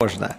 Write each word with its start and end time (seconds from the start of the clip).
Можно. 0.00 0.36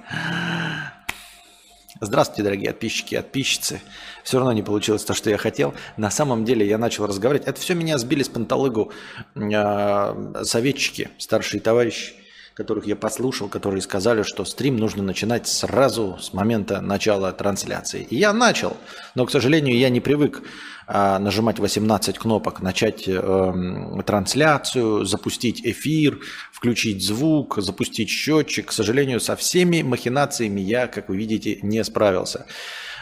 Здравствуйте, 2.01 2.43
дорогие 2.43 2.71
подписчики 2.71 3.15
и 3.15 3.17
подписчицы. 3.17 3.81
Все 4.23 4.37
равно 4.37 4.53
не 4.53 4.61
получилось 4.61 5.03
то, 5.03 5.13
что 5.15 5.29
я 5.29 5.37
хотел. 5.37 5.73
На 5.97 6.11
самом 6.11 6.45
деле 6.45 6.67
я 6.67 6.77
начал 6.77 7.07
разговаривать. 7.07 7.47
Это 7.47 7.59
все 7.59 7.73
меня 7.73 7.97
сбили 7.97 8.21
с 8.21 8.29
панталыгу 8.29 8.91
э, 9.33 10.43
советчики, 10.43 11.09
старшие 11.17 11.61
товарищи, 11.61 12.13
которых 12.55 12.87
я 12.87 12.95
послушал, 12.95 13.49
которые 13.49 13.81
сказали, 13.81 14.23
что 14.23 14.45
стрим 14.45 14.77
нужно 14.77 15.03
начинать 15.03 15.45
сразу 15.45 16.17
с 16.21 16.31
момента 16.31 16.79
начала 16.79 17.33
трансляции. 17.33 18.07
И 18.09 18.15
я 18.15 18.31
начал, 18.31 18.77
но, 19.13 19.25
к 19.25 19.31
сожалению, 19.31 19.77
я 19.77 19.89
не 19.89 19.99
привык 19.99 20.41
э, 20.87 21.17
нажимать 21.17 21.59
18 21.59 22.17
кнопок, 22.17 22.61
начать 22.61 23.03
э, 23.07 24.01
трансляцию, 24.05 25.03
запустить 25.03 25.65
эфир, 25.65 26.19
включить 26.53 27.05
звук, 27.05 27.57
запустить 27.57 28.09
счетчик. 28.09 28.67
К 28.67 28.71
сожалению, 28.71 29.19
со 29.19 29.35
всеми 29.35 29.81
махинациями 29.81 30.61
я, 30.61 30.87
как 30.87 31.09
вы 31.09 31.17
видите, 31.17 31.59
не 31.61 31.83
справился. 31.83 32.45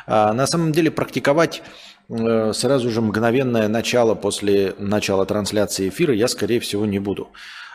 А, 0.08 0.34
на 0.34 0.48
самом 0.48 0.72
деле 0.72 0.90
практиковать 0.90 1.62
э, 2.09 2.54
сразу 2.54 2.90
же 2.90 3.02
мгновенное 3.02 3.67
начало 3.67 4.16
после 4.16 4.73
начала 4.80 5.28
трансляции 5.28 5.90
эфира 5.90 6.14
я, 6.16 6.28
скорее 6.28 6.59
всего, 6.59 6.88
не 6.88 6.98
буду. 6.98 7.30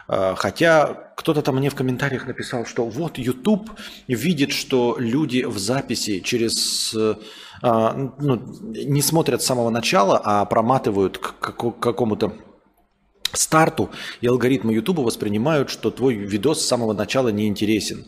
А, 0.09 0.35
хотя 0.35 1.13
кто-то 1.17 1.43
там 1.43 1.57
мне 1.57 1.71
в 1.71 1.75
комментариях 1.75 2.27
написал, 2.27 2.65
что 2.65 2.87
вот 2.87 3.19
YouTube 3.19 3.71
видит, 4.09 4.53
что 4.53 4.97
люди 4.99 5.45
в 5.45 5.59
записи 5.59 6.21
через 6.21 6.95
а, 7.63 8.13
ну, 8.19 8.43
не 8.73 9.03
смотрят 9.03 9.43
с 9.43 9.47
самого 9.47 9.71
начала, 9.71 10.21
а 10.25 10.45
проматывают 10.45 11.19
к 11.19 11.53
какому-то 11.81 12.33
старту, 13.33 13.91
и 14.21 14.27
алгоритмы 14.27 14.73
YouTube 14.73 14.99
воспринимают, 14.99 15.71
что 15.71 15.91
твой 15.91 16.15
видос 16.15 16.63
с 16.63 16.67
самого 16.67 16.93
начала 16.95 17.29
не 17.29 17.47
интересен. 17.47 18.07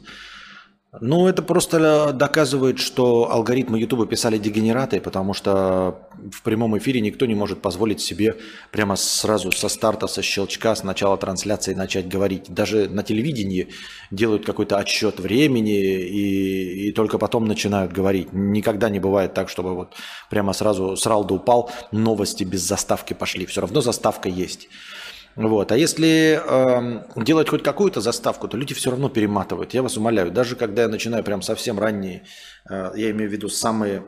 Ну, 0.99 1.29
это 1.29 1.41
просто 1.43 2.13
доказывает, 2.13 2.81
что 2.81 3.31
алгоритмы 3.31 3.79
YouTube 3.79 4.09
писали 4.11 4.39
дегенераты, 4.39 5.01
потому 5.01 5.35
что 5.35 6.01
в 6.33 6.43
прямом 6.43 6.77
эфире 6.79 7.01
никто 7.01 7.27
не 7.27 7.37
может 7.37 7.63
позволить 7.63 8.01
себе 8.01 8.35
прямо 8.73 8.97
сразу 8.97 9.53
со 9.53 9.69
старта, 9.69 10.09
со 10.09 10.21
щелчка, 10.21 10.75
с 10.75 10.83
начала 10.83 11.17
трансляции 11.17 11.75
начать 11.75 12.09
говорить. 12.09 12.47
Даже 12.49 12.89
на 12.89 13.05
телевидении 13.05 13.69
делают 14.11 14.45
какой-то 14.45 14.79
отсчет 14.79 15.21
времени 15.21 15.81
и, 15.81 16.89
и 16.89 16.93
только 16.93 17.19
потом 17.19 17.47
начинают 17.47 17.93
говорить. 17.93 18.33
Никогда 18.33 18.89
не 18.89 18.99
бывает 18.99 19.33
так, 19.33 19.49
чтобы 19.49 19.77
вот 19.77 19.95
прямо 20.29 20.53
сразу 20.53 20.97
срал 20.97 21.25
да 21.25 21.37
упал, 21.37 21.71
новости 21.93 22.43
без 22.43 22.63
заставки 22.63 23.15
пошли. 23.15 23.47
Все 23.47 23.61
равно 23.61 23.81
заставка 23.81 24.29
есть. 24.29 24.69
Вот. 25.37 25.73
А 25.73 25.77
если 25.77 26.41
э, 26.43 27.23
делать 27.23 27.49
хоть 27.49 27.63
какую-то 27.63 28.01
заставку, 28.01 28.49
то 28.49 28.57
люди 28.57 28.75
все 28.75 28.91
равно 28.91 29.09
перематывают. 29.09 29.75
Я 29.75 29.83
вас 29.83 29.97
умоляю, 29.97 30.31
даже 30.31 30.57
когда 30.57 30.83
я 30.83 30.89
начинаю 30.89 31.23
прям 31.25 31.43
совсем 31.43 31.79
ранние, 31.79 32.25
э, 32.69 32.93
я 32.97 33.11
имею 33.11 33.31
в 33.31 33.33
виду 33.33 33.49
самые 33.49 34.05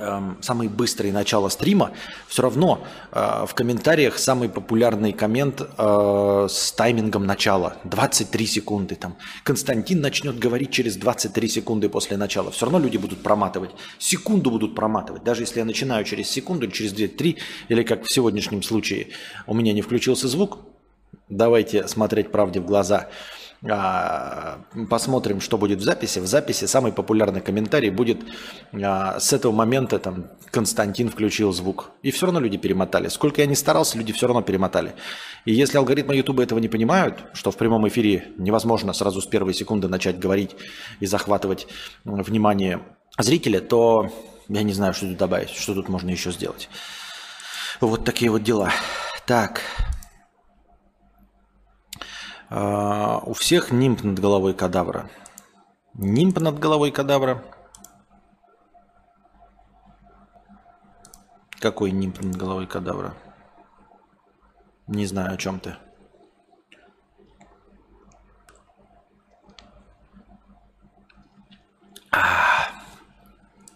Эм, 0.00 0.38
самый 0.40 0.68
быстрый 0.68 1.12
начало 1.12 1.50
стрима, 1.50 1.92
все 2.26 2.42
равно 2.42 2.82
э, 3.10 3.44
в 3.46 3.54
комментариях 3.54 4.18
самый 4.18 4.48
популярный 4.48 5.12
коммент 5.12 5.60
э, 5.60 6.46
с 6.48 6.72
таймингом 6.72 7.26
начала 7.26 7.76
23 7.84 8.46
секунды. 8.46 8.94
Там 8.94 9.18
Константин 9.44 10.00
начнет 10.00 10.38
говорить 10.38 10.70
через 10.70 10.96
23 10.96 11.46
секунды 11.46 11.90
после 11.90 12.16
начала. 12.16 12.50
Все 12.50 12.64
равно 12.64 12.78
люди 12.78 12.96
будут 12.96 13.22
проматывать. 13.22 13.72
Секунду 13.98 14.50
будут 14.50 14.74
проматывать. 14.74 15.24
Даже 15.24 15.42
если 15.42 15.58
я 15.58 15.66
начинаю 15.66 16.04
через 16.04 16.30
секунду, 16.30 16.68
через 16.68 16.94
2-3, 16.94 17.36
или 17.68 17.82
как 17.82 18.04
в 18.04 18.10
сегодняшнем 18.10 18.62
случае 18.62 19.08
у 19.46 19.52
меня 19.52 19.74
не 19.74 19.82
включился 19.82 20.26
звук, 20.26 20.60
давайте 21.28 21.86
смотреть 21.86 22.32
правде 22.32 22.60
в 22.60 22.64
глаза– 22.64 23.10
посмотрим, 23.62 25.40
что 25.40 25.56
будет 25.56 25.78
в 25.78 25.82
записи. 25.82 26.18
В 26.18 26.26
записи 26.26 26.64
самый 26.64 26.92
популярный 26.92 27.40
комментарий 27.40 27.90
будет 27.90 28.20
а, 28.72 29.20
с 29.20 29.32
этого 29.32 29.52
момента 29.52 30.00
там 30.00 30.26
Константин 30.50 31.08
включил 31.08 31.52
звук. 31.52 31.90
И 32.02 32.10
все 32.10 32.26
равно 32.26 32.40
люди 32.40 32.56
перемотали. 32.56 33.06
Сколько 33.06 33.40
я 33.40 33.46
не 33.46 33.54
старался, 33.54 33.98
люди 33.98 34.12
все 34.12 34.26
равно 34.26 34.42
перемотали. 34.42 34.94
И 35.44 35.54
если 35.54 35.78
алгоритмы 35.78 36.16
Ютуба 36.16 36.42
этого 36.42 36.58
не 36.58 36.68
понимают, 36.68 37.22
что 37.34 37.52
в 37.52 37.56
прямом 37.56 37.86
эфире 37.86 38.32
невозможно 38.36 38.92
сразу 38.92 39.20
с 39.20 39.26
первой 39.26 39.54
секунды 39.54 39.86
начать 39.86 40.18
говорить 40.18 40.56
и 40.98 41.06
захватывать 41.06 41.68
внимание 42.04 42.80
зрителя, 43.16 43.60
то 43.60 44.10
я 44.48 44.64
не 44.64 44.72
знаю, 44.72 44.92
что 44.92 45.06
тут 45.06 45.18
добавить, 45.18 45.50
что 45.50 45.74
тут 45.74 45.88
можно 45.88 46.10
еще 46.10 46.32
сделать. 46.32 46.68
Вот 47.80 48.04
такие 48.04 48.30
вот 48.30 48.42
дела. 48.42 48.72
Так. 49.24 49.60
А, 52.54 53.22
у 53.24 53.32
всех 53.32 53.70
нимб 53.70 54.02
над 54.02 54.18
головой 54.18 54.52
кадавра. 54.52 55.08
Нимб 55.94 56.38
над 56.38 56.58
головой 56.58 56.90
кадавра. 56.90 57.42
Какой 61.60 61.92
нимб 61.92 62.20
над 62.20 62.36
головой 62.36 62.66
кадавра? 62.66 63.14
Не 64.86 65.06
знаю, 65.06 65.32
о 65.32 65.36
чем 65.38 65.60
ты. 65.60 65.76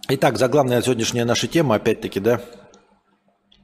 Итак, 0.08 0.36
заглавная 0.36 0.82
сегодняшняя 0.82 1.24
наша 1.24 1.48
тема, 1.48 1.76
опять-таки, 1.76 2.20
да, 2.20 2.42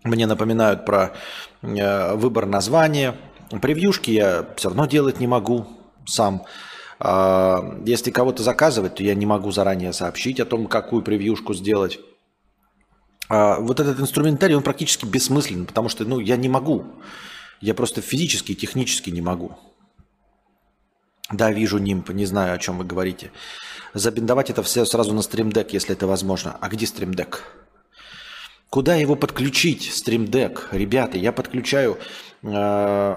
мне 0.04 0.26
напоминают 0.26 0.86
про 0.86 1.12
э, 1.60 2.14
выбор 2.14 2.46
названия, 2.46 3.14
Превьюшки 3.60 4.10
я 4.10 4.46
все 4.56 4.68
равно 4.68 4.86
делать 4.86 5.20
не 5.20 5.26
могу 5.26 5.66
сам. 6.06 6.44
А, 6.98 7.80
если 7.84 8.10
кого-то 8.10 8.42
заказывать, 8.42 8.94
то 8.94 9.02
я 9.02 9.14
не 9.14 9.26
могу 9.26 9.50
заранее 9.50 9.92
сообщить 9.92 10.40
о 10.40 10.44
том, 10.44 10.66
какую 10.66 11.02
превьюшку 11.02 11.54
сделать. 11.54 11.98
А, 13.28 13.58
вот 13.60 13.80
этот 13.80 14.00
инструментарий, 14.00 14.54
он 14.54 14.62
практически 14.62 15.04
бессмыслен, 15.04 15.66
потому 15.66 15.88
что 15.88 16.04
ну, 16.04 16.20
я 16.20 16.36
не 16.36 16.48
могу. 16.48 16.84
Я 17.60 17.74
просто 17.74 18.00
физически, 18.00 18.54
технически 18.54 19.10
не 19.10 19.20
могу. 19.20 19.56
Да, 21.30 21.50
вижу 21.50 21.78
нимп, 21.78 22.10
не 22.10 22.26
знаю, 22.26 22.54
о 22.54 22.58
чем 22.58 22.78
вы 22.78 22.84
говорите. 22.84 23.32
Забиндовать 23.94 24.50
это 24.50 24.62
все 24.62 24.84
сразу 24.84 25.14
на 25.14 25.22
Deck, 25.50 25.68
если 25.72 25.94
это 25.94 26.06
возможно. 26.06 26.56
А 26.60 26.68
где 26.68 26.86
Deck? 27.12 27.38
Куда 28.68 28.96
его 28.96 29.16
подключить, 29.16 29.92
Deck? 30.24 30.68
Ребята, 30.72 31.18
я 31.18 31.32
подключаю 31.32 31.98
э, 32.42 33.16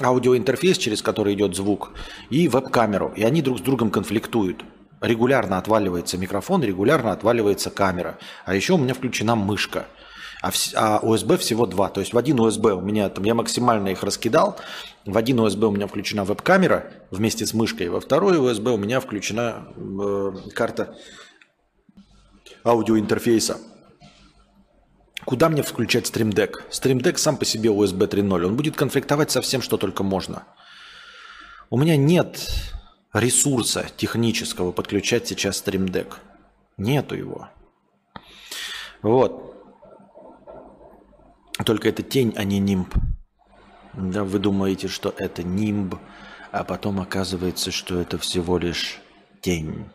аудиоинтерфейс, 0.00 0.78
через 0.78 1.02
который 1.02 1.34
идет 1.34 1.54
звук, 1.54 1.92
и 2.30 2.48
веб-камеру. 2.48 3.12
И 3.16 3.22
они 3.22 3.42
друг 3.42 3.58
с 3.58 3.62
другом 3.62 3.90
конфликтуют. 3.90 4.64
Регулярно 5.00 5.58
отваливается 5.58 6.16
микрофон, 6.16 6.62
регулярно 6.62 7.12
отваливается 7.12 7.70
камера. 7.70 8.18
А 8.44 8.54
еще 8.54 8.74
у 8.74 8.78
меня 8.78 8.94
включена 8.94 9.34
мышка. 9.34 9.86
А, 10.44 10.50
в, 10.50 10.56
а 10.74 11.00
USB 11.02 11.38
всего 11.38 11.66
два. 11.66 11.88
То 11.88 12.00
есть 12.00 12.12
в 12.12 12.18
один 12.18 12.38
USB 12.38 12.72
у 12.72 12.80
меня, 12.80 13.08
там 13.08 13.24
я 13.24 13.34
максимально 13.34 13.88
их 13.88 14.02
раскидал, 14.02 14.58
в 15.06 15.16
один 15.16 15.40
USB 15.40 15.66
у 15.66 15.70
меня 15.70 15.86
включена 15.86 16.24
веб-камера 16.24 16.92
вместе 17.10 17.46
с 17.46 17.54
мышкой, 17.54 17.88
во 17.88 18.00
второй 18.00 18.36
USB 18.36 18.74
у 18.74 18.76
меня 18.76 19.00
включена 19.00 19.68
э, 19.74 20.32
карта 20.54 20.96
аудиоинтерфейса. 22.62 23.58
Куда 25.24 25.48
мне 25.48 25.62
включать 25.62 26.04
Stream 26.04 26.32
Deck? 26.32 26.68
Stream 26.70 27.00
Deck 27.00 27.16
сам 27.16 27.38
по 27.38 27.44
себе 27.44 27.70
USB 27.70 28.06
3.0. 28.06 28.44
Он 28.44 28.56
будет 28.56 28.76
конфликтовать 28.76 29.30
со 29.30 29.40
всем, 29.40 29.62
что 29.62 29.78
только 29.78 30.02
можно. 30.02 30.44
У 31.70 31.78
меня 31.78 31.96
нет 31.96 32.40
ресурса 33.12 33.86
технического 33.96 34.70
подключать 34.70 35.26
сейчас 35.26 35.62
Stream 35.64 35.86
Deck. 35.86 36.14
Нету 36.76 37.14
его. 37.14 37.48
Вот. 39.00 39.54
Только 41.64 41.88
это 41.88 42.02
тень, 42.02 42.34
а 42.36 42.44
не 42.44 42.58
нимб. 42.58 42.94
Да, 43.94 44.24
вы 44.24 44.38
думаете, 44.38 44.88
что 44.88 45.14
это 45.16 45.42
нимб, 45.42 45.94
а 46.52 46.64
потом 46.64 47.00
оказывается, 47.00 47.70
что 47.70 47.98
это 47.98 48.18
всего 48.18 48.58
лишь 48.58 49.00
тень. 49.40 49.88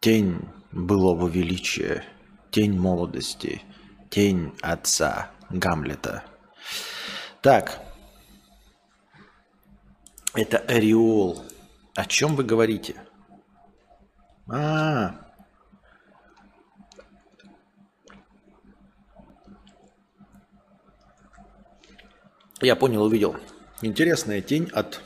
Тень 0.00 0.48
былого 0.72 1.28
величия– 1.28 2.04
Тень 2.50 2.78
молодости. 2.78 3.62
Тень 4.10 4.52
отца 4.60 5.30
Гамлета. 5.50 6.24
Так. 7.42 7.80
Это 10.34 10.58
ореол. 10.58 11.44
О 11.94 12.04
чем 12.06 12.36
вы 12.36 12.44
говорите? 12.44 12.96
А, 14.48 14.54
-а, 14.54 15.10
-а. 15.10 15.30
Я 22.62 22.76
понял, 22.76 23.02
увидел. 23.04 23.36
Интересная 23.80 24.42
тень 24.42 24.68
от 24.72 25.00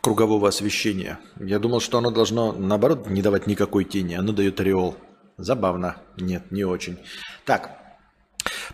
кругового 0.00 0.48
освещения. 0.48 1.18
Я 1.40 1.58
думал, 1.58 1.80
что 1.80 1.98
оно 1.98 2.10
должно, 2.10 2.52
наоборот, 2.52 3.08
не 3.08 3.20
давать 3.20 3.46
никакой 3.48 3.84
тени. 3.84 4.14
Оно 4.14 4.32
дает 4.32 4.60
ореол. 4.60 4.96
Забавно. 5.42 5.96
Нет, 6.16 6.50
не 6.50 6.64
очень. 6.64 6.98
Так, 7.44 7.70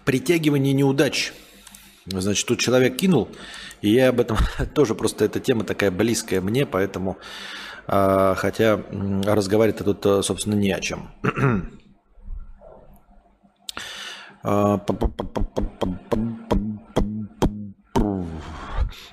притягивание 0.05 0.73
неудач. 0.73 1.33
Значит, 2.07 2.47
тут 2.47 2.61
человек 2.61 2.97
кинул, 2.97 3.29
и 3.83 3.91
я 3.91 4.11
об 4.11 4.21
этом 4.21 4.37
тоже 4.75 4.95
просто 4.95 5.25
эта 5.25 5.41
тема 5.41 5.65
такая 5.65 5.91
близкая 5.91 6.41
мне, 6.41 6.67
поэтому, 6.67 7.19
э, 7.89 8.35
хотя 8.37 8.81
разговаривать 9.25 9.85
тут, 9.85 10.07
э, 10.07 10.23
собственно, 10.23 10.55
не 10.55 10.73
о 10.73 10.81
чем. 10.81 11.11
А, 14.49 14.81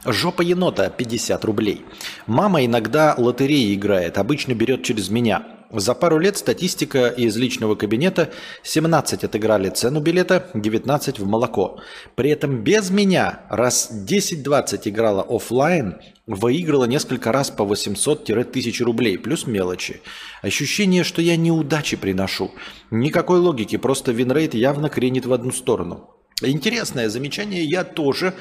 Жопа 0.06 0.42
енота 0.42 0.90
50 0.90 1.46
рублей. 1.46 1.86
Мама 2.28 2.64
иногда 2.66 3.16
лотереи 3.18 3.74
играет, 3.74 4.20
обычно 4.20 4.54
берет 4.54 4.84
через 4.84 5.10
меня. 5.10 5.63
За 5.74 5.96
пару 5.96 6.20
лет 6.20 6.38
статистика 6.38 7.08
из 7.08 7.36
личного 7.36 7.74
кабинета 7.74 8.30
17 8.62 9.24
отыграли 9.24 9.70
цену 9.72 10.02
билета, 10.02 10.52
19 10.54 11.18
в 11.18 11.26
молоко. 11.26 11.80
При 12.14 12.30
этом 12.30 12.64
без 12.64 12.92
меня 12.92 13.40
раз 13.50 13.90
10-20 13.92 14.82
играла 14.86 15.26
офлайн, 15.28 16.00
выиграла 16.28 16.86
несколько 16.86 17.32
раз 17.32 17.50
по 17.50 17.64
800-1000 17.64 18.84
рублей, 18.84 19.18
плюс 19.18 19.48
мелочи. 19.48 20.02
Ощущение, 20.44 21.04
что 21.04 21.24
я 21.24 21.38
неудачи 21.38 21.98
приношу. 21.98 22.52
Никакой 22.92 23.40
логики, 23.40 23.78
просто 23.78 24.12
winrate 24.12 24.54
явно 24.54 24.90
кренит 24.90 25.26
в 25.26 25.34
одну 25.34 25.52
сторону. 25.52 26.12
Интересное 26.44 27.10
замечание, 27.10 27.64
я 27.64 27.84
тоже 27.84 28.36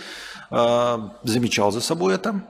э, 0.51 0.99
замечал 1.23 1.73
за 1.73 1.81
собой 1.81 2.15
это. 2.15 2.43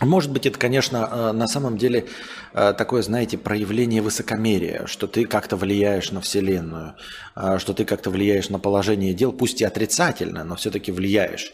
Может 0.00 0.32
быть, 0.32 0.46
это, 0.46 0.58
конечно, 0.58 1.08
э, 1.10 1.32
на 1.32 1.46
самом 1.46 1.76
деле 1.76 2.06
э, 2.54 2.72
такое, 2.76 3.02
знаете, 3.02 3.36
проявление 3.36 4.00
высокомерия, 4.00 4.86
что 4.86 5.06
ты 5.06 5.26
как-то 5.26 5.56
влияешь 5.56 6.10
на 6.10 6.22
Вселенную, 6.22 6.94
э, 7.36 7.58
что 7.58 7.74
ты 7.74 7.84
как-то 7.84 8.08
влияешь 8.10 8.48
на 8.48 8.58
положение 8.58 9.12
дел, 9.12 9.30
пусть 9.30 9.60
и 9.60 9.64
отрицательно, 9.64 10.42
но 10.44 10.56
все-таки 10.56 10.90
влияешь. 10.90 11.52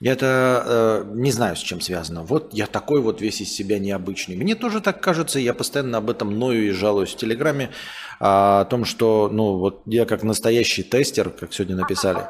Это 0.00 1.06
не 1.14 1.30
знаю, 1.30 1.56
с 1.56 1.60
чем 1.60 1.80
связано. 1.80 2.24
Вот 2.24 2.52
я 2.52 2.66
такой 2.66 3.00
вот 3.00 3.20
весь 3.20 3.40
из 3.40 3.54
себя 3.54 3.78
необычный. 3.78 4.36
Мне 4.36 4.54
тоже 4.54 4.80
так 4.80 5.00
кажется, 5.00 5.38
я 5.38 5.54
постоянно 5.54 5.98
об 5.98 6.10
этом 6.10 6.36
ною 6.36 6.66
и 6.66 6.70
жалуюсь 6.72 7.14
в 7.14 7.16
Телеграме, 7.16 7.70
о 8.18 8.64
том, 8.64 8.84
что 8.84 9.30
ну, 9.32 9.56
вот 9.56 9.82
я 9.86 10.04
как 10.04 10.22
настоящий 10.24 10.82
тестер, 10.82 11.30
как 11.30 11.54
сегодня 11.54 11.76
написали, 11.76 12.26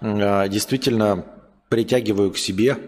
действительно 0.00 1.24
притягиваю 1.68 2.32
к 2.32 2.38
себе 2.38 2.78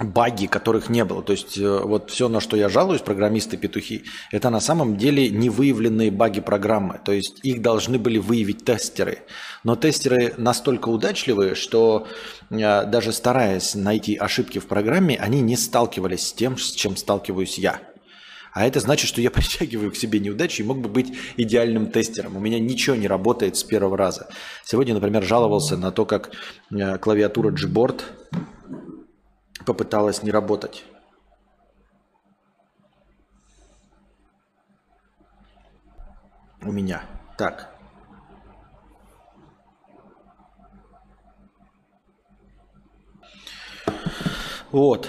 баги, 0.00 0.46
которых 0.46 0.88
не 0.88 1.04
было. 1.04 1.22
То 1.22 1.32
есть 1.32 1.58
э, 1.58 1.80
вот 1.80 2.10
все, 2.10 2.28
на 2.28 2.40
что 2.40 2.56
я 2.56 2.68
жалуюсь, 2.68 3.02
программисты-петухи, 3.02 4.04
это 4.30 4.50
на 4.50 4.60
самом 4.60 4.96
деле 4.96 5.28
невыявленные 5.28 6.10
баги 6.10 6.40
программы. 6.40 7.00
То 7.04 7.12
есть 7.12 7.40
их 7.42 7.62
должны 7.62 7.98
были 7.98 8.18
выявить 8.18 8.64
тестеры. 8.64 9.18
Но 9.64 9.76
тестеры 9.76 10.34
настолько 10.36 10.88
удачливые, 10.88 11.54
что 11.54 12.06
э, 12.50 12.84
даже 12.86 13.12
стараясь 13.12 13.74
найти 13.74 14.16
ошибки 14.16 14.58
в 14.58 14.66
программе, 14.66 15.16
они 15.16 15.40
не 15.40 15.56
сталкивались 15.56 16.28
с 16.28 16.32
тем, 16.32 16.58
с 16.58 16.72
чем 16.72 16.96
сталкиваюсь 16.96 17.58
я. 17.58 17.80
А 18.52 18.66
это 18.66 18.80
значит, 18.80 19.08
что 19.08 19.20
я 19.20 19.30
притягиваю 19.32 19.90
к 19.90 19.96
себе 19.96 20.20
неудачи 20.20 20.62
и 20.62 20.64
мог 20.64 20.78
бы 20.78 20.88
быть 20.88 21.12
идеальным 21.36 21.90
тестером. 21.90 22.36
У 22.36 22.40
меня 22.40 22.58
ничего 22.58 22.96
не 22.96 23.08
работает 23.08 23.56
с 23.56 23.64
первого 23.64 23.96
раза. 23.96 24.28
Сегодня, 24.64 24.94
например, 24.94 25.24
жаловался 25.24 25.76
на 25.76 25.90
то, 25.90 26.06
как 26.06 26.30
э, 26.70 26.98
клавиатура 26.98 27.50
Gboard 27.50 28.02
попыталась 29.64 30.22
не 30.22 30.30
работать. 30.30 30.84
У 36.62 36.72
меня. 36.72 37.02
Так. 37.36 37.74
Вот. 44.70 45.08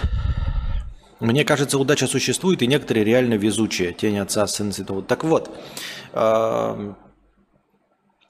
Мне 1.20 1.44
кажется, 1.44 1.78
удача 1.78 2.08
существует, 2.08 2.62
и 2.62 2.68
некоторые 2.68 3.04
реально 3.04 3.34
везучие. 3.34 3.92
Тень 3.92 4.20
отца, 4.20 4.48
сын 4.48 4.72
святого. 4.72 5.02
Так 5.04 5.26
вот, 5.26 5.50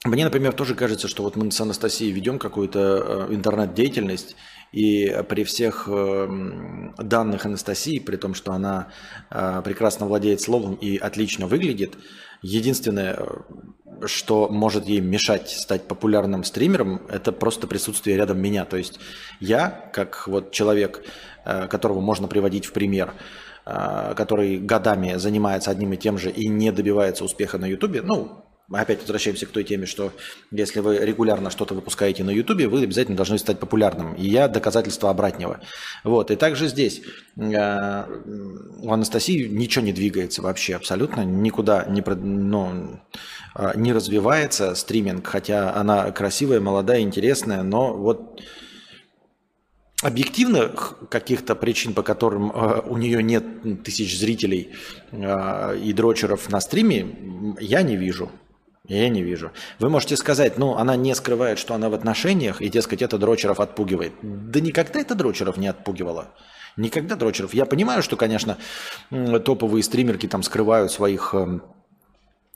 мне, 0.10 0.26
например, 0.26 0.54
тоже 0.54 0.76
кажется, 0.76 1.08
что 1.08 1.24
вот 1.24 1.36
мы 1.36 1.52
с 1.52 1.62
Анастасией 1.62 2.12
ведем 2.12 2.40
какую-то 2.40 3.28
э, 3.30 3.34
интернет-деятельность, 3.34 4.36
и 4.72 5.24
при 5.28 5.44
всех 5.44 5.88
эм, 5.88 6.94
данных 6.98 7.46
Анастасии, 7.46 8.00
при 8.00 8.18
том, 8.18 8.34
что 8.34 8.52
она 8.52 8.90
э, 9.32 9.62
прекрасно 9.64 10.06
владеет 10.06 10.42
словом 10.42 10.76
и 10.76 10.98
отлично 10.98 11.48
выглядит, 11.48 11.98
единственное, 12.42 13.16
э, 13.16 14.06
что 14.06 14.48
может 14.50 14.86
ей 14.86 15.00
мешать 15.00 15.50
стать 15.50 15.88
популярным 15.88 16.44
стримером, 16.44 17.02
это 17.10 17.32
просто 17.32 17.68
присутствие 17.68 18.18
рядом 18.18 18.40
меня. 18.40 18.66
То 18.66 18.78
есть 18.78 19.00
я, 19.40 19.90
как 19.94 20.28
вот 20.28 20.52
человек, 20.52 21.04
которого 21.44 22.00
можно 22.00 22.28
приводить 22.28 22.66
в 22.66 22.72
пример, 22.72 23.14
который 23.66 24.58
годами 24.58 25.16
занимается 25.18 25.72
одним 25.72 25.94
и 25.94 25.98
тем 25.98 26.18
же 26.18 26.30
и 26.30 26.48
не 26.48 26.72
добивается 26.72 27.26
успеха 27.26 27.58
на 27.58 27.66
Ютубе, 27.66 28.02
ну, 28.02 28.46
мы 28.70 28.80
опять 28.80 29.02
возвращаемся 29.02 29.48
к 29.48 29.50
той 29.50 29.64
теме, 29.64 29.88
что 29.88 30.14
если 30.52 30.80
вы 30.80 31.00
регулярно 31.00 31.50
что-то 31.50 31.74
выпускаете 31.74 32.24
на 32.24 32.30
Ютубе, 32.30 32.68
вы 32.68 32.84
обязательно 32.84 33.18
должны 33.18 33.40
стать 33.40 33.60
популярным. 33.60 34.14
И 34.14 34.28
я 34.28 34.48
доказательство 34.48 35.10
обратного. 35.10 35.60
Вот. 36.04 36.30
И 36.30 36.36
также 36.36 36.68
здесь 36.68 37.02
э, 37.36 38.04
у 38.82 38.92
Анастасии 38.92 39.48
ничего 39.48 39.84
не 39.84 39.92
двигается 39.92 40.44
вообще 40.44 40.76
абсолютно, 40.76 41.22
никуда 41.26 41.86
не, 41.86 42.04
ну, 42.06 43.00
э, 43.56 43.72
не 43.76 43.92
развивается 43.92 44.76
стриминг, 44.76 45.26
хотя 45.26 45.74
она 45.74 46.12
красивая, 46.12 46.60
молодая, 46.60 47.02
интересная, 47.02 47.64
но 47.64 47.96
вот 47.96 48.40
объективных 50.04 51.00
каких-то 51.10 51.56
причин, 51.56 51.96
по 51.96 52.04
которым 52.04 52.52
э, 52.52 52.82
у 52.86 52.98
нее 52.98 53.24
нет 53.24 53.84
тысяч 53.84 54.18
зрителей 54.20 54.76
и 55.12 55.94
дрочеров 55.94 56.52
на 56.52 56.62
стриме, 56.62 57.56
я 57.60 57.82
не 57.82 57.96
вижу. 57.98 58.32
Я 58.90 59.08
не 59.10 59.22
вижу. 59.22 59.52
Вы 59.78 59.90
можете 59.90 60.18
сказать, 60.18 60.58
ну, 60.58 60.76
она 60.76 60.96
не 60.96 61.14
скрывает, 61.14 61.60
что 61.60 61.76
она 61.76 61.90
в 61.90 61.94
отношениях, 61.94 62.60
и, 62.60 62.70
дескать, 62.70 63.04
это 63.04 63.20
дрочеров 63.20 63.60
отпугивает. 63.60 64.14
Да 64.24 64.60
никогда 64.60 65.00
это 65.00 65.14
дрочеров 65.14 65.58
не 65.58 65.68
отпугивало. 65.68 66.30
Никогда 66.76 67.16
дрочеров. 67.16 67.54
Я 67.54 67.66
понимаю, 67.66 68.02
что, 68.02 68.18
конечно, 68.18 68.58
топовые 69.12 69.84
стримерки 69.84 70.28
там 70.28 70.42
скрывают 70.42 70.92
своих 70.92 71.36
эм, 71.36 71.62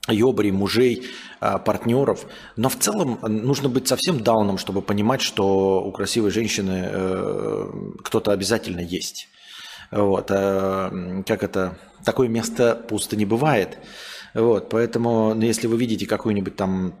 ёбарей, 0.08 0.50
мужей, 0.50 1.06
а, 1.38 1.58
партнеров. 1.58 2.26
Но 2.56 2.68
в 2.68 2.76
целом 2.76 3.20
нужно 3.22 3.68
быть 3.68 3.86
совсем 3.86 4.20
дауном, 4.20 4.58
чтобы 4.58 4.82
понимать, 4.82 5.20
что 5.20 5.84
у 5.84 5.92
красивой 5.92 6.32
женщины 6.32 6.88
э, 6.90 7.70
кто-то 8.02 8.32
обязательно 8.32 8.80
есть. 8.80 9.28
Вот. 9.92 10.30
А, 10.30 10.90
как 11.26 11.44
это? 11.44 11.78
Такое 12.04 12.26
место 12.26 12.74
пусто 12.88 13.14
не 13.14 13.24
бывает. 13.24 13.78
Вот, 14.34 14.68
поэтому, 14.68 15.32
ну, 15.34 15.42
если 15.42 15.66
вы 15.68 15.76
видите 15.76 16.06
какую-нибудь 16.06 16.56
там 16.56 16.94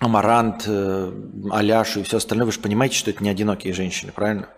Амарант, 0.00 0.64
э, 0.66 1.12
Аляшу 1.50 2.00
и 2.00 2.02
все 2.02 2.16
остальное, 2.16 2.46
вы 2.46 2.52
же 2.52 2.60
понимаете, 2.60 2.96
что 2.96 3.10
это 3.10 3.22
не 3.22 3.30
одинокие 3.30 3.72
женщины, 3.72 4.12
правильно? 4.12 4.48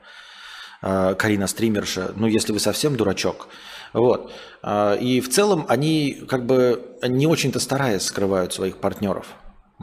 Э, 0.83 1.15
Карина 1.19 1.47
стримерша, 1.47 2.13
ну 2.17 2.27
если 2.27 2.53
вы 2.53 2.61
совсем 2.61 2.97
дурачок. 2.97 3.49
Вот. 3.93 4.33
Э, 4.63 4.97
и 4.99 5.21
в 5.21 5.29
целом 5.29 5.67
они 5.69 6.25
как 6.29 6.47
бы 6.47 6.97
не 7.07 7.27
очень-то 7.27 7.59
стараясь 7.59 8.03
скрывают 8.03 8.53
своих 8.53 8.79
партнеров 8.79 9.27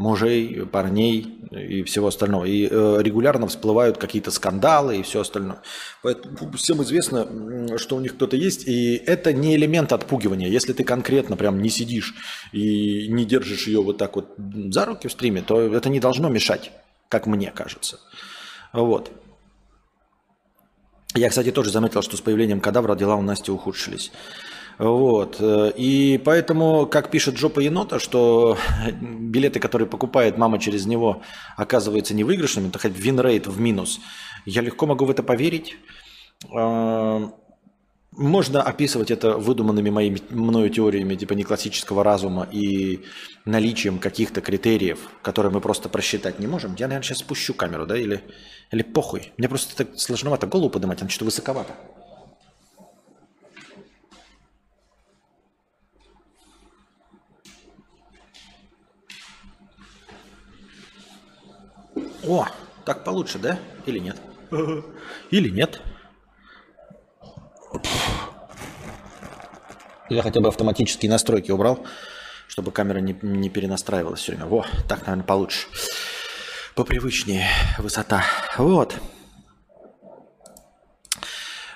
мужей, 0.02 0.66
парней 0.66 1.40
и 1.52 1.84
всего 1.84 2.08
остального. 2.08 2.46
И 2.46 2.68
э, 2.70 2.98
регулярно 3.02 3.48
всплывают 3.48 3.98
какие-то 3.98 4.32
скандалы 4.32 4.98
и 4.98 5.04
все 5.04 5.22
остальное. 5.22 5.62
Поэтому 6.02 6.52
всем 6.54 6.82
известно, 6.84 7.78
что 7.78 7.96
у 7.96 8.00
них 8.00 8.16
кто-то 8.16 8.36
есть, 8.36 8.68
и 8.68 8.96
это 8.96 9.32
не 9.32 9.56
элемент 9.56 9.94
отпугивания. 9.94 10.50
Если 10.50 10.74
ты 10.74 10.84
конкретно 10.84 11.38
прям 11.38 11.62
не 11.62 11.70
сидишь 11.70 12.16
и 12.52 13.08
не 13.08 13.26
держишь 13.26 13.68
ее 13.68 13.82
вот 13.82 13.98
так 13.98 14.16
вот 14.16 14.34
за 14.38 14.86
руки 14.86 15.08
в 15.08 15.12
стриме, 15.12 15.42
то 15.42 15.62
это 15.62 15.90
не 15.90 16.00
должно 16.00 16.30
мешать, 16.30 16.72
как 17.08 17.28
мне 17.28 17.52
кажется. 17.52 18.00
Вот. 18.74 19.12
Я, 21.14 21.30
кстати, 21.30 21.52
тоже 21.52 21.72
заметил, 21.72 22.02
что 22.02 22.16
с 22.16 22.22
появлением 22.22 22.62
кадавра 22.62 22.96
дела 22.96 23.16
у 23.16 23.22
Насти 23.22 23.52
ухудшились. 23.52 24.12
Вот. 24.82 25.38
Э, 25.40 25.72
и 25.78 26.18
поэтому, 26.18 26.88
как 26.88 27.12
пишет 27.12 27.38
Жопа 27.38 27.60
Енота, 27.60 28.00
что 28.00 28.58
билеты, 28.92 29.60
которые 29.60 29.88
покупает 29.88 30.40
мама 30.40 30.58
через 30.58 30.88
него, 30.88 31.22
оказываются 31.56 32.16
невыигрышными, 32.16 32.72
то 32.72 32.80
хоть 32.80 32.98
winrate 32.98 33.46
в 33.46 33.60
минус. 33.60 34.00
Я 34.44 34.64
легко 34.64 34.88
могу 34.88 35.06
в 35.06 35.12
это 35.12 35.22
поверить. 35.22 35.76
Э, 36.52 37.30
можно 38.12 38.64
описывать 38.64 39.12
это 39.12 39.38
выдуманными 39.38 39.92
моими, 39.92 40.20
мною 40.32 40.72
теориями 40.72 41.14
типа 41.14 41.34
неклассического 41.34 42.04
разума 42.04 42.48
и 42.52 43.02
наличием 43.46 44.00
каких-то 44.00 44.42
критериев, 44.42 44.98
которые 45.22 45.54
мы 45.54 45.62
просто 45.62 45.90
просчитать 45.90 46.40
не 46.40 46.48
можем. 46.48 46.74
Я, 46.80 46.88
наверное, 46.88 47.04
сейчас 47.04 47.20
спущу 47.20 47.54
камеру, 47.54 47.86
да, 47.86 47.96
или, 47.96 48.24
или 48.72 48.82
похуй. 48.82 49.32
Мне 49.38 49.48
просто 49.48 49.76
так 49.78 50.00
сложновато 50.00 50.48
голову 50.48 50.72
поднимать, 50.72 51.02
она 51.02 51.10
что-то 51.12 51.26
высоковато. 51.26 51.76
О, 62.24 62.48
так 62.86 63.04
получше, 63.04 63.40
да? 63.40 63.60
Или 63.86 64.00
нет? 64.00 64.18
Или 65.32 65.50
нет? 65.50 65.82
Я 70.10 70.22
хотя 70.22 70.42
бы 70.42 70.50
автоматические 70.50 71.10
настройки 71.10 71.52
убрал, 71.52 71.86
чтобы 72.48 72.72
камера 72.72 73.00
не, 73.00 73.18
не 73.22 73.50
перенастраивалась 73.50 74.20
все 74.20 74.34
время. 74.34 74.46
Во, 74.46 74.66
так, 74.88 75.02
наверное, 75.08 75.24
получше. 75.24 75.68
Попривычнее 76.76 77.48
высота. 77.78 78.26
Вот. 78.58 78.96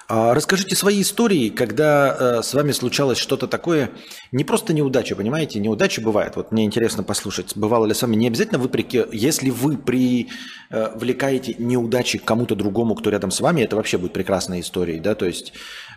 А, 0.08 0.36
расскажите 0.36 0.76
свои 0.76 1.02
истории, 1.02 1.50
когда 1.50 2.16
э, 2.20 2.44
с 2.44 2.54
вами 2.54 2.74
случалось 2.74 3.18
что-то 3.18 3.48
такое, 3.48 3.90
не 4.32 4.44
просто 4.44 4.72
неудача, 4.72 5.16
понимаете, 5.16 5.60
неудача 5.60 6.00
бывает. 6.00 6.36
Вот 6.36 6.52
мне 6.52 6.64
интересно 6.64 7.02
послушать, 7.02 7.54
бывало 7.56 7.88
ли 7.88 7.96
с 7.96 8.04
вами, 8.04 8.16
не 8.16 8.28
обязательно 8.28 8.60
вы, 8.60 8.70
при, 8.70 8.86
если 9.12 9.50
вы 9.50 9.78
привлекаете 9.78 11.54
э, 11.54 11.56
неудачи 11.58 12.20
к 12.20 12.26
кому-то 12.26 12.56
другому, 12.56 12.94
кто 12.94 13.10
рядом 13.10 13.32
с 13.32 13.42
вами, 13.42 13.62
это 13.62 13.76
вообще 13.76 13.98
будет 13.98 14.14
прекрасной 14.14 14.60
историей, 14.60 15.00
да, 15.00 15.16
то 15.16 15.26
есть 15.26 15.54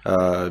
э, 0.07 0.51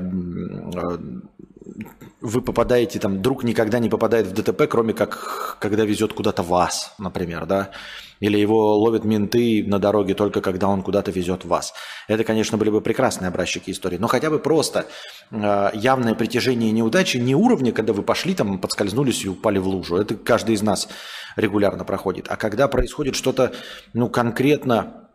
вы 2.22 2.42
попадаете, 2.42 3.00
там, 3.00 3.24
друг 3.24 3.44
никогда 3.44 3.80
не 3.80 3.90
попадает 3.90 4.28
в 4.28 4.34
ДТП, 4.34 4.68
кроме 4.70 4.94
как, 4.94 5.58
когда 5.60 5.84
везет 5.84 6.14
куда-то 6.14 6.44
вас, 6.44 6.94
например, 7.00 7.48
да, 7.48 7.72
или 8.20 8.38
его 8.38 8.78
ловят 8.78 9.04
менты 9.04 9.64
на 9.66 9.80
дороге 9.80 10.14
только 10.14 10.42
когда 10.42 10.68
он 10.68 10.82
куда-то 10.82 11.12
везет 11.12 11.46
вас. 11.46 11.74
Это, 12.08 12.24
конечно, 12.24 12.58
были 12.58 12.70
бы 12.70 12.82
прекрасные 12.82 13.30
образчики 13.30 13.72
истории, 13.72 13.98
но 13.98 14.08
хотя 14.08 14.30
бы 14.30 14.40
просто 14.40 14.88
э, 15.32 15.70
явное 15.74 16.16
притяжение 16.16 16.72
неудачи 16.72 17.18
не 17.18 17.36
уровня, 17.36 17.72
когда 17.72 17.94
вы 17.94 18.04
пошли 18.04 18.34
там, 18.34 18.60
подскользнулись 18.60 19.24
и 19.26 19.30
упали 19.30 19.60
в 19.60 19.68
лужу. 19.68 19.98
Это 19.98 20.16
каждый 20.16 20.56
из 20.56 20.62
нас 20.62 20.88
регулярно 21.36 21.84
проходит. 21.84 22.28
А 22.30 22.36
когда 22.36 22.68
происходит 22.68 23.16
что-то, 23.16 23.54
ну, 23.94 24.10
конкретно 24.10 25.10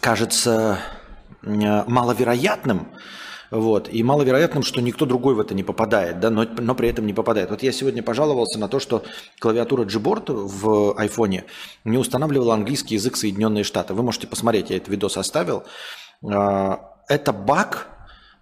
кажется 0.00 0.78
э, 1.42 1.84
маловероятным, 1.86 2.88
вот. 3.50 3.88
И 3.92 4.02
маловероятным, 4.02 4.62
что 4.62 4.80
никто 4.80 5.06
другой 5.06 5.34
в 5.34 5.40
это 5.40 5.54
не 5.54 5.62
попадает, 5.62 6.20
да, 6.20 6.30
но, 6.30 6.44
но 6.44 6.74
при 6.74 6.88
этом 6.88 7.06
не 7.06 7.12
попадает. 7.12 7.50
Вот 7.50 7.62
я 7.62 7.72
сегодня 7.72 8.02
пожаловался 8.02 8.58
на 8.58 8.68
то, 8.68 8.78
что 8.78 9.02
клавиатура 9.40 9.84
Gboard 9.84 10.32
в 10.32 10.98
айфоне 10.98 11.44
не 11.84 11.98
устанавливала 11.98 12.54
английский 12.54 12.94
язык 12.94 13.16
Соединенные 13.16 13.64
Штаты. 13.64 13.94
Вы 13.94 14.02
можете 14.02 14.26
посмотреть, 14.26 14.70
я 14.70 14.76
этот 14.76 14.88
видос 14.88 15.16
оставил. 15.16 15.64
А, 16.24 16.80
это 17.08 17.32
баг, 17.32 17.88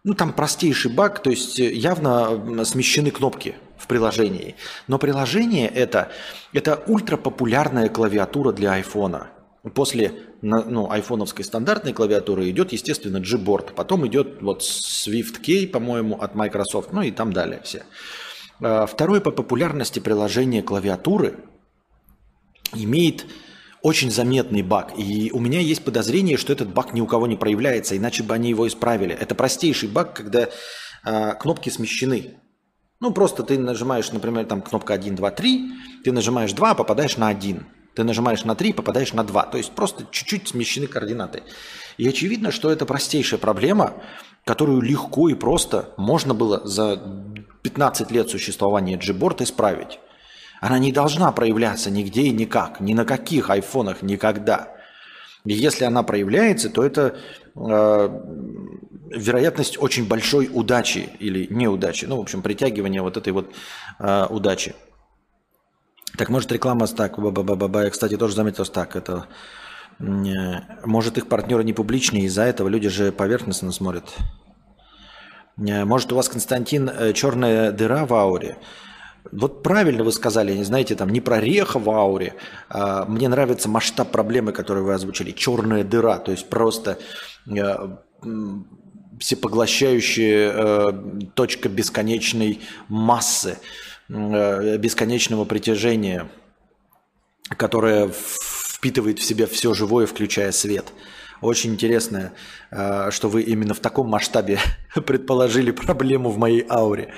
ну 0.04 0.14
там 0.14 0.32
простейший 0.32 0.92
баг, 0.92 1.22
то 1.22 1.30
есть 1.30 1.58
явно 1.58 2.64
смещены 2.64 3.10
кнопки 3.10 3.56
в 3.78 3.86
приложении. 3.86 4.56
Но 4.88 4.98
приложение 4.98 5.68
это, 5.68 6.10
это 6.52 6.82
ультрапопулярная 6.86 7.88
клавиатура 7.88 8.52
для 8.52 8.72
айфона– 8.72 9.28
После 9.74 10.12
ну, 10.42 10.90
айфоновской 10.90 11.44
стандартной 11.44 11.92
клавиатуры 11.92 12.48
идет, 12.50 12.72
естественно, 12.72 13.18
Gboard. 13.18 13.74
Потом 13.74 14.06
идет 14.06 14.40
вот 14.40 14.62
SwiftKey, 14.62 15.66
по-моему, 15.66 16.16
от 16.16 16.34
Microsoft, 16.34 16.92
ну 16.92 17.02
и 17.02 17.10
там 17.10 17.32
далее 17.32 17.60
все. 17.64 17.84
А, 18.60 18.86
второе 18.86 19.20
по 19.20 19.30
популярности 19.30 19.98
приложение 19.98 20.62
клавиатуры 20.62 21.38
имеет 22.74 23.26
очень 23.82 24.10
заметный 24.10 24.62
баг. 24.62 24.92
И 24.98 25.30
у 25.32 25.40
меня 25.40 25.60
есть 25.60 25.84
подозрение, 25.84 26.36
что 26.36 26.52
этот 26.52 26.72
баг 26.72 26.94
ни 26.94 27.00
у 27.00 27.06
кого 27.06 27.26
не 27.26 27.36
проявляется, 27.36 27.96
иначе 27.96 28.22
бы 28.22 28.34
они 28.34 28.50
его 28.50 28.66
исправили. 28.66 29.14
Это 29.14 29.34
простейший 29.34 29.88
баг, 29.88 30.14
когда 30.14 30.48
э, 31.04 31.34
кнопки 31.34 31.70
смещены. 31.70 32.38
Ну, 33.00 33.12
просто 33.12 33.44
ты 33.44 33.58
нажимаешь, 33.58 34.10
например, 34.10 34.46
там 34.46 34.60
кнопка 34.60 34.94
1, 34.94 35.14
2, 35.14 35.30
3, 35.30 35.70
ты 36.02 36.12
нажимаешь 36.12 36.52
2, 36.52 36.70
а 36.70 36.74
попадаешь 36.74 37.16
на 37.16 37.28
1. 37.28 37.64
Ты 37.94 38.04
нажимаешь 38.04 38.44
на 38.44 38.54
3, 38.54 38.72
попадаешь 38.72 39.12
на 39.12 39.24
2. 39.24 39.42
То 39.46 39.58
есть 39.58 39.72
просто 39.72 40.06
чуть-чуть 40.10 40.48
смещены 40.48 40.86
координаты. 40.86 41.42
И 41.96 42.08
очевидно, 42.08 42.52
что 42.52 42.70
это 42.70 42.86
простейшая 42.86 43.40
проблема, 43.40 43.94
которую 44.44 44.80
легко 44.80 45.28
и 45.28 45.34
просто 45.34 45.92
можно 45.96 46.32
было 46.32 46.66
за 46.66 47.00
15 47.62 48.10
лет 48.10 48.30
существования 48.30 48.96
Gboard 48.96 49.42
исправить. 49.42 49.98
Она 50.60 50.78
не 50.78 50.92
должна 50.92 51.30
проявляться 51.32 51.90
нигде 51.90 52.22
и 52.22 52.30
никак, 52.30 52.80
ни 52.80 52.94
на 52.94 53.04
каких 53.04 53.50
айфонах 53.50 54.02
никогда. 54.02 54.74
И 55.44 55.52
если 55.52 55.84
она 55.84 56.02
проявляется, 56.02 56.68
то 56.68 56.84
это 56.84 57.16
э, 57.54 58.08
вероятность 59.10 59.80
очень 59.80 60.06
большой 60.06 60.50
удачи 60.52 61.08
или 61.20 61.46
неудачи. 61.50 62.06
Ну, 62.06 62.16
в 62.16 62.20
общем, 62.20 62.42
притягивания 62.42 63.02
вот 63.02 63.16
этой 63.16 63.32
вот 63.32 63.52
э, 63.98 64.26
удачи. 64.30 64.74
Так 66.18 66.28
может 66.30 66.52
реклама 66.52 66.86
так, 66.88 67.18
ба 67.18 67.30
-ба 67.30 67.56
-ба 67.56 67.84
я, 67.84 67.90
кстати, 67.90 68.16
тоже 68.16 68.34
заметил, 68.34 68.64
что 68.64 68.74
так, 68.74 68.96
это 68.96 69.26
может 70.84 71.18
их 71.18 71.28
партнеры 71.28 71.64
не 71.64 71.72
публичные, 71.72 72.24
из-за 72.24 72.42
этого 72.42 72.68
люди 72.68 72.88
же 72.88 73.12
поверхностно 73.12 73.72
смотрят. 73.72 74.04
Может 75.56 76.12
у 76.12 76.16
вас, 76.16 76.28
Константин, 76.28 76.88
э, 76.88 77.12
черная 77.14 77.72
дыра 77.72 78.04
в 78.04 78.14
ауре? 78.14 78.58
Вот 79.32 79.62
правильно 79.62 80.04
вы 80.04 80.12
сказали, 80.12 80.52
не 80.56 80.64
знаете, 80.64 80.94
там 80.94 81.08
не 81.10 81.20
прореха 81.20 81.80
в 81.80 81.90
ауре. 81.90 82.34
А 82.68 83.04
мне 83.06 83.28
нравится 83.28 83.68
масштаб 83.68 84.12
проблемы, 84.12 84.52
которую 84.52 84.86
вы 84.86 84.94
озвучили. 84.94 85.32
Черная 85.32 85.82
дыра, 85.82 86.18
то 86.18 86.30
есть 86.30 86.48
просто 86.48 86.98
э, 87.46 87.96
всепоглощающая 89.18 90.52
э, 90.54 90.92
точка 91.34 91.68
бесконечной 91.68 92.60
массы. 92.88 93.58
Э, 94.10 94.78
бесконечного 94.78 95.44
притяжения, 95.44 96.30
которое 97.50 98.08
впитывает 98.08 99.18
в 99.18 99.22
себя 99.22 99.46
все 99.46 99.74
живое, 99.74 100.06
включая 100.06 100.50
свет. 100.52 100.92
Очень 101.42 101.74
интересно, 101.74 102.32
э, 102.70 103.10
что 103.10 103.28
вы 103.28 103.42
именно 103.42 103.74
в 103.74 103.80
таком 103.80 104.08
масштабе 104.08 104.60
предположили 104.94 105.72
проблему 105.72 106.30
в 106.30 106.38
моей 106.38 106.64
ауре. 106.70 107.12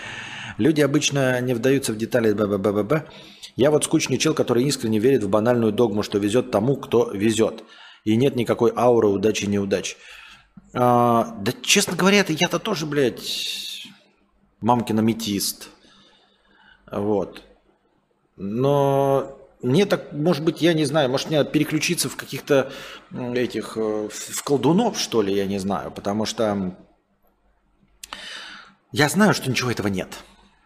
Люди 0.59 0.81
обычно 0.81 1.41
не 1.41 1.55
вдаются 1.55 1.93
в 1.93 1.97
детали. 1.97 2.33
Б 2.33 2.45
-б 2.45 2.59
-б 2.59 2.83
-б. 2.83 3.03
Я 3.55 3.71
вот 3.71 3.85
скучный 3.85 4.19
чел, 4.19 4.35
который 4.35 4.65
искренне 4.65 4.99
верит 4.99 5.23
в 5.23 5.29
банальную 5.29 5.73
догму, 5.73 6.03
что 6.03 6.19
везет 6.19 6.51
тому, 6.51 6.77
кто 6.77 7.11
везет. 7.13 7.63
И 8.05 8.17
нет 8.17 8.35
никакой 8.35 8.73
ауры 8.77 9.09
удачи 9.09 9.45
и 9.45 9.47
неудач. 9.49 9.97
А, 10.75 11.37
да, 11.41 11.53
честно 11.63 11.97
говоря, 11.97 12.25
я-то 12.29 12.59
тоже, 12.59 12.87
блядь, 12.87 13.87
мамкин 14.61 14.99
аметист. 14.99 15.71
Вот. 16.91 17.43
Но 18.37 19.37
мне 19.63 19.87
так, 19.87 20.13
может 20.13 20.45
быть, 20.45 20.63
я 20.63 20.73
не 20.73 20.85
знаю, 20.85 21.11
может 21.11 21.29
мне 21.29 21.45
переключиться 21.45 22.09
в 22.09 22.17
каких-то 22.17 22.73
этих, 23.13 23.77
э, 23.77 24.09
в 24.11 24.43
колдунов, 24.43 24.99
что 24.99 25.21
ли, 25.23 25.35
я 25.35 25.47
не 25.47 25.59
знаю, 25.59 25.91
потому 25.91 26.25
что 26.25 26.75
я 28.93 29.09
знаю, 29.09 29.35
что 29.35 29.51
ничего 29.51 29.71
этого 29.71 29.89
нет. 29.89 30.09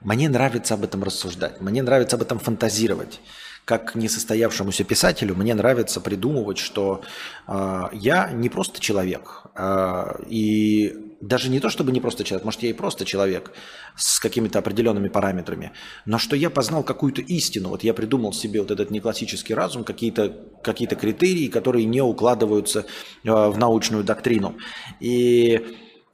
Мне 0.00 0.28
нравится 0.28 0.74
об 0.74 0.84
этом 0.84 1.02
рассуждать, 1.02 1.60
мне 1.60 1.82
нравится 1.82 2.16
об 2.16 2.22
этом 2.22 2.38
фантазировать. 2.38 3.20
Как 3.64 3.94
несостоявшемуся 3.94 4.84
писателю 4.84 5.34
мне 5.34 5.54
нравится 5.54 6.00
придумывать, 6.00 6.58
что 6.58 7.02
э, 7.48 7.82
я 7.92 8.30
не 8.30 8.50
просто 8.50 8.80
человек, 8.80 9.46
э, 9.56 10.22
и 10.28 11.13
даже 11.26 11.48
не 11.48 11.58
то, 11.60 11.70
чтобы 11.70 11.90
не 11.92 12.00
просто 12.00 12.22
человек, 12.22 12.44
может, 12.44 12.62
я 12.62 12.70
и 12.70 12.72
просто 12.72 13.04
человек 13.04 13.52
с 13.96 14.20
какими-то 14.20 14.58
определенными 14.58 15.08
параметрами, 15.08 15.72
но 16.04 16.18
что 16.18 16.36
я 16.36 16.50
познал 16.50 16.84
какую-то 16.84 17.22
истину. 17.22 17.70
Вот 17.70 17.82
я 17.82 17.94
придумал 17.94 18.32
себе 18.32 18.60
вот 18.60 18.70
этот 18.70 18.90
неклассический 18.90 19.54
разум, 19.54 19.84
какие-то 19.84 20.36
какие 20.62 20.86
критерии, 20.86 21.48
которые 21.48 21.86
не 21.86 22.02
укладываются 22.02 22.80
э, 22.80 22.84
в 23.24 23.56
научную 23.58 24.04
доктрину. 24.04 24.56
И 25.00 25.60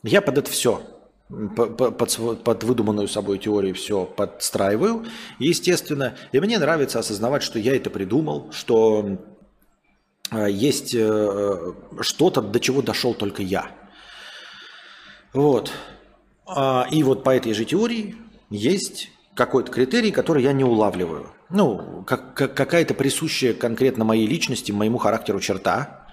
я 0.02 0.20
под 0.20 0.38
это 0.38 0.50
все 0.50 0.80
под, 1.28 2.42
под 2.42 2.64
выдуманную 2.64 3.08
собой 3.08 3.38
теорию 3.38 3.74
все 3.74 4.04
подстраиваю, 4.04 5.06
естественно. 5.38 6.14
И 6.32 6.40
мне 6.40 6.58
нравится 6.58 6.98
осознавать, 6.98 7.42
что 7.42 7.58
я 7.58 7.76
это 7.76 7.88
придумал, 7.90 8.50
что 8.52 9.18
э, 10.32 10.50
есть 10.50 10.94
э, 10.94 11.72
что-то, 12.00 12.42
до 12.42 12.58
чего 12.58 12.82
дошел 12.82 13.14
только 13.14 13.42
я. 13.42 13.79
Вот. 15.32 15.72
А, 16.46 16.86
и 16.90 17.02
вот 17.02 17.22
по 17.22 17.30
этой 17.30 17.52
же 17.54 17.64
теории 17.64 18.16
есть 18.50 19.10
какой-то 19.34 19.70
критерий, 19.70 20.10
который 20.10 20.42
я 20.42 20.52
не 20.52 20.64
улавливаю. 20.64 21.30
Ну, 21.50 22.04
как, 22.06 22.34
как, 22.34 22.54
какая-то 22.54 22.94
присущая 22.94 23.54
конкретно 23.54 24.04
моей 24.04 24.26
личности, 24.26 24.72
моему 24.72 24.98
характеру 24.98 25.40
черта, 25.40 26.06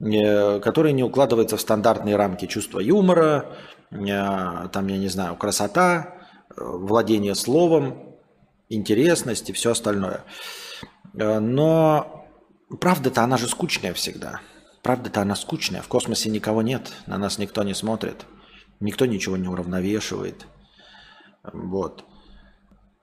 э, 0.00 0.60
которая 0.60 0.92
не 0.92 1.02
укладывается 1.02 1.56
в 1.56 1.60
стандартные 1.60 2.16
рамки 2.16 2.46
чувства 2.46 2.80
юмора, 2.80 3.56
э, 3.90 4.68
там, 4.72 4.86
я 4.86 4.98
не 4.98 5.08
знаю, 5.08 5.36
красота, 5.36 6.14
э, 6.50 6.54
владение 6.58 7.34
словом, 7.34 8.16
интересность 8.68 9.50
и 9.50 9.52
все 9.52 9.72
остальное. 9.72 10.24
Но 11.14 12.26
правда-то 12.80 13.22
она 13.22 13.36
же 13.36 13.46
скучная 13.46 13.92
всегда. 13.92 14.40
Правда-то 14.82 15.20
она 15.20 15.36
скучная. 15.36 15.82
В 15.82 15.88
космосе 15.88 16.30
никого 16.30 16.62
нет, 16.62 16.90
на 17.06 17.18
нас 17.18 17.36
никто 17.36 17.62
не 17.62 17.74
смотрит. 17.74 18.24
Никто 18.82 19.06
ничего 19.06 19.36
не 19.36 19.46
уравновешивает. 19.46 20.46
Вот. 21.52 22.04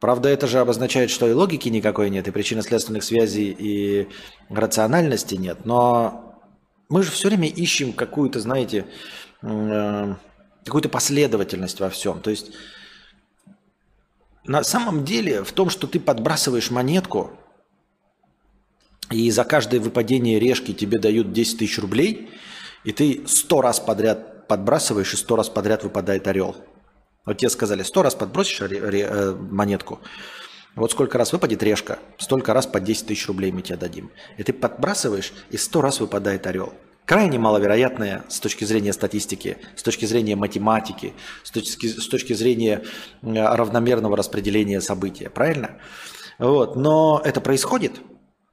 Правда, 0.02 0.28
это 0.28 0.46
же 0.46 0.60
обозначает, 0.60 1.10
что 1.10 1.26
и 1.28 1.32
логики 1.32 1.70
никакой 1.70 2.10
нет, 2.10 2.28
и 2.28 2.32
причинно-следственных 2.32 3.04
связей, 3.04 3.56
и 3.58 4.10
рациональности 4.50 5.36
нет. 5.36 5.66
Но 5.66 6.42
мы 6.90 7.02
же 7.04 7.12
все 7.12 7.30
время 7.30 7.48
ищем 7.48 7.94
какую-то, 7.94 8.42
знаете, 8.42 8.88
э, 9.42 10.16
какую-то 10.66 10.90
последовательность 10.90 11.80
во 11.80 11.90
всем. 11.90 12.22
То 12.22 12.30
есть 12.30 12.52
на 14.44 14.64
самом 14.64 15.06
деле 15.06 15.46
в 15.46 15.54
том, 15.54 15.70
что 15.70 15.88
ты 15.88 16.00
подбрасываешь 16.02 16.72
монетку, 16.72 17.32
и 19.12 19.32
за 19.32 19.46
каждое 19.46 19.80
выпадение 19.80 20.40
решки 20.40 20.74
тебе 20.74 21.00
дают 21.00 21.32
10 21.32 21.60
тысяч 21.60 21.80
рублей, 21.80 22.30
и 22.84 22.92
ты 22.92 23.24
сто 23.28 23.62
раз 23.62 23.80
подряд 23.80 24.39
подбрасываешь, 24.50 25.14
и 25.14 25.18
сто 25.18 25.38
раз 25.38 25.48
подряд 25.48 25.84
выпадает 25.84 26.28
орел– 26.28 26.58
вот 27.30 27.38
тебе 27.38 27.50
сказали, 27.50 27.84
сто 27.84 28.02
раз 28.02 28.16
подбросишь 28.16 28.62
э, 28.62 29.36
монетку, 29.36 30.00
вот 30.76 30.92
сколько 30.92 31.20
раз 31.20 31.32
выпадет 31.32 31.62
решка, 31.62 32.00
столько 32.18 32.54
раз 32.56 32.66
по 32.66 32.80
10 32.80 33.06
тысяч 33.06 33.28
рублей 33.28 33.52
мы 33.52 33.62
тебе 33.62 33.78
дадим. 33.78 34.12
И 34.38 34.44
ты 34.44 34.52
подбрасываешь, 34.52 35.32
и 35.52 35.58
сто 35.58 35.82
раз 35.82 36.00
выпадает 36.00 36.48
орел. 36.48 36.74
Крайне 37.06 37.38
маловероятное 37.38 38.24
с 38.30 38.40
точки 38.40 38.66
зрения 38.66 38.94
статистики, 38.94 39.58
с 39.76 39.84
точки 39.84 40.06
зрения 40.06 40.36
математики, 40.36 41.14
с 41.44 41.52
точки, 41.52 41.88
с 41.88 42.08
точки 42.08 42.34
зрения 42.34 42.84
равномерного 43.22 44.18
распределения 44.18 44.82
события. 44.82 45.30
Правильно? 45.30 45.78
Вот. 46.40 46.76
Но 46.76 47.22
это 47.24 47.42
происходит 47.42 48.00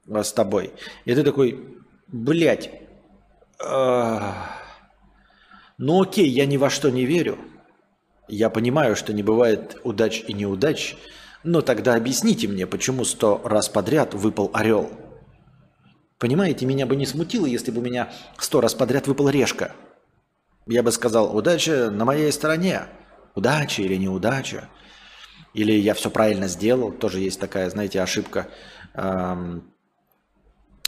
с 0.07 0.33
тобой. 0.33 0.71
И 1.05 1.15
ты 1.15 1.23
такой, 1.23 1.77
блядь, 2.07 2.71
э, 3.63 4.19
ну 5.77 6.01
окей, 6.01 6.27
я 6.27 6.45
ни 6.45 6.57
во 6.57 6.69
что 6.69 6.89
не 6.89 7.05
верю. 7.05 7.37
Я 8.27 8.49
понимаю, 8.49 8.95
что 8.95 9.13
не 9.13 9.23
бывает 9.23 9.79
удач 9.83 10.23
и 10.27 10.33
неудач, 10.33 10.97
но 11.43 11.61
тогда 11.61 11.95
объясните 11.95 12.47
мне, 12.47 12.67
почему 12.67 13.05
сто 13.05 13.41
раз 13.43 13.69
подряд 13.69 14.13
выпал 14.13 14.49
орел. 14.53 14.89
Понимаете, 16.19 16.65
меня 16.65 16.85
бы 16.85 16.95
не 16.95 17.05
смутило, 17.05 17.45
если 17.45 17.71
бы 17.71 17.79
у 17.79 17.83
меня 17.83 18.11
сто 18.39 18.59
раз 18.59 18.73
подряд 18.73 19.07
выпала 19.07 19.29
решка. 19.29 19.71
Я 20.65 20.83
бы 20.83 20.91
сказал, 20.91 21.35
удача 21.35 21.91
на 21.91 22.05
моей 22.05 22.31
стороне. 22.31 22.81
Удача 23.35 23.83
или 23.83 23.95
неудача. 23.95 24.67
Или 25.53 25.73
я 25.73 25.93
все 25.93 26.09
правильно 26.09 26.47
сделал. 26.47 26.91
Тоже 26.91 27.19
есть 27.19 27.39
такая, 27.39 27.69
знаете, 27.69 28.01
ошибка 28.01 28.47
эм, 28.95 29.71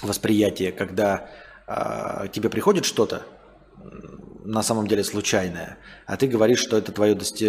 восприятия, 0.01 0.71
когда 0.71 1.29
э, 1.67 2.27
тебе 2.31 2.49
приходит 2.49 2.85
что-то, 2.85 3.23
на 4.49 4.63
самом 4.63 4.87
деле 4.87 5.03
случайное, 5.03 5.77
а 6.07 6.17
ты 6.17 6.27
говоришь, 6.27 6.59
что 6.59 6.75
это 6.75 6.91
твое, 6.91 7.13
дости... 7.13 7.47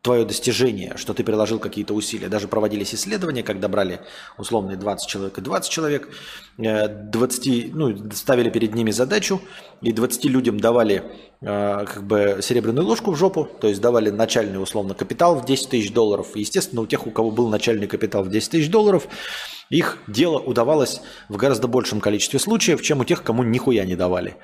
твое 0.00 0.24
достижение, 0.24 0.94
что 0.96 1.12
ты 1.12 1.22
приложил 1.22 1.58
какие-то 1.58 1.92
усилия. 1.92 2.28
Даже 2.28 2.48
проводились 2.48 2.94
исследования, 2.94 3.42
когда 3.42 3.68
брали 3.68 4.00
условные 4.38 4.78
20 4.78 5.06
человек 5.06 5.36
и 5.36 5.42
20 5.42 5.70
человек, 5.70 6.08
20, 6.56 7.46
э, 7.46 7.70
ну, 7.74 8.10
ставили 8.12 8.48
перед 8.48 8.74
ними 8.74 8.90
задачу, 8.90 9.42
и 9.82 9.92
20 9.92 10.24
людям 10.24 10.58
давали 10.60 11.02
э, 11.42 11.84
как 11.84 12.06
бы 12.06 12.38
серебряную 12.40 12.86
ложку 12.86 13.10
в 13.10 13.16
жопу, 13.16 13.46
то 13.60 13.68
есть 13.68 13.82
давали 13.82 14.08
начальный 14.08 14.62
условно 14.62 14.94
капитал 14.94 15.34
в 15.36 15.44
10 15.44 15.68
тысяч 15.68 15.92
долларов. 15.92 16.28
И, 16.36 16.40
естественно, 16.40 16.80
у 16.80 16.86
тех, 16.86 17.06
у 17.06 17.10
кого 17.10 17.30
был 17.30 17.48
начальный 17.48 17.86
капитал 17.86 18.24
в 18.24 18.30
10 18.30 18.50
тысяч 18.50 18.70
долларов, 18.70 19.08
их 19.68 19.98
дело 20.06 20.38
удавалось 20.38 21.02
в 21.28 21.36
гораздо 21.36 21.68
большем 21.68 22.00
количестве 22.00 22.38
случаев, 22.38 22.80
чем 22.80 23.00
у 23.00 23.04
тех, 23.04 23.22
кому 23.22 23.42
нихуя 23.42 23.84
не 23.84 23.96
давали. 23.96 24.36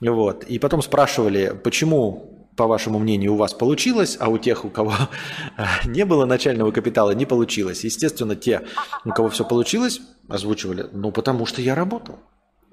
Вот. 0.00 0.44
И 0.44 0.58
потом 0.58 0.82
спрашивали, 0.82 1.58
почему, 1.62 2.48
по 2.56 2.66
вашему 2.66 2.98
мнению, 2.98 3.34
у 3.34 3.36
вас 3.36 3.52
получилось, 3.52 4.16
а 4.20 4.28
у 4.28 4.38
тех, 4.38 4.64
у 4.64 4.70
кого 4.70 4.94
не 5.84 6.04
было 6.04 6.24
начального 6.24 6.70
капитала, 6.70 7.12
не 7.12 7.26
получилось. 7.26 7.84
Естественно, 7.84 8.36
те, 8.36 8.62
у 9.04 9.10
кого 9.10 9.28
все 9.28 9.44
получилось, 9.44 10.00
озвучивали, 10.28 10.86
ну 10.92 11.10
потому 11.10 11.46
что 11.46 11.60
я 11.60 11.74
работал. 11.74 12.18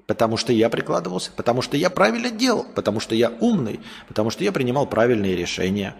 Потому 0.06 0.36
что 0.36 0.52
я 0.52 0.70
прикладывался, 0.70 1.32
потому 1.34 1.62
что 1.62 1.76
я 1.76 1.90
правильно 1.90 2.30
делал, 2.30 2.64
потому 2.76 3.00
что 3.00 3.16
я 3.16 3.32
умный, 3.40 3.80
потому 4.06 4.30
что 4.30 4.44
я 4.44 4.52
принимал 4.52 4.86
правильные 4.86 5.34
решения, 5.34 5.96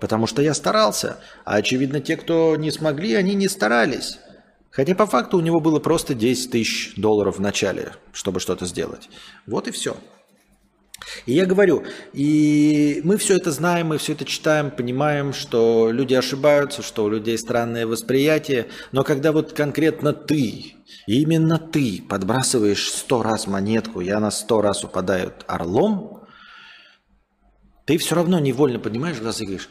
потому 0.00 0.26
что 0.26 0.42
я 0.42 0.54
старался. 0.54 1.20
А 1.44 1.54
очевидно, 1.54 2.00
те, 2.00 2.16
кто 2.16 2.56
не 2.56 2.72
смогли, 2.72 3.14
они 3.14 3.34
не 3.34 3.48
старались. 3.48 4.18
Хотя 4.70 4.96
по 4.96 5.06
факту 5.06 5.38
у 5.38 5.40
него 5.40 5.60
было 5.60 5.78
просто 5.78 6.14
10 6.14 6.50
тысяч 6.50 6.94
долларов 6.96 7.38
в 7.38 7.40
начале, 7.40 7.92
чтобы 8.12 8.40
что-то 8.40 8.66
сделать. 8.66 9.08
Вот 9.46 9.68
и 9.68 9.70
все. 9.70 9.96
И 11.26 11.32
я 11.32 11.46
говорю, 11.46 11.84
и 12.12 13.00
мы 13.04 13.16
все 13.16 13.36
это 13.36 13.50
знаем, 13.50 13.88
мы 13.88 13.98
все 13.98 14.12
это 14.12 14.24
читаем, 14.24 14.70
понимаем, 14.70 15.32
что 15.32 15.90
люди 15.90 16.14
ошибаются, 16.14 16.82
что 16.82 17.04
у 17.04 17.08
людей 17.08 17.38
странное 17.38 17.86
восприятие, 17.86 18.68
но 18.92 19.04
когда 19.04 19.32
вот 19.32 19.52
конкретно 19.52 20.12
ты, 20.12 20.74
именно 21.06 21.58
ты 21.58 22.02
подбрасываешь 22.06 22.90
сто 22.90 23.22
раз 23.22 23.46
монетку, 23.46 24.00
и 24.00 24.08
она 24.08 24.30
сто 24.30 24.60
раз 24.60 24.84
упадает 24.84 25.44
орлом, 25.46 26.24
ты 27.84 27.96
все 27.96 28.14
равно 28.14 28.38
невольно 28.38 28.78
поднимаешь 28.78 29.18
глаза 29.18 29.44
и 29.44 29.46
говоришь, 29.46 29.68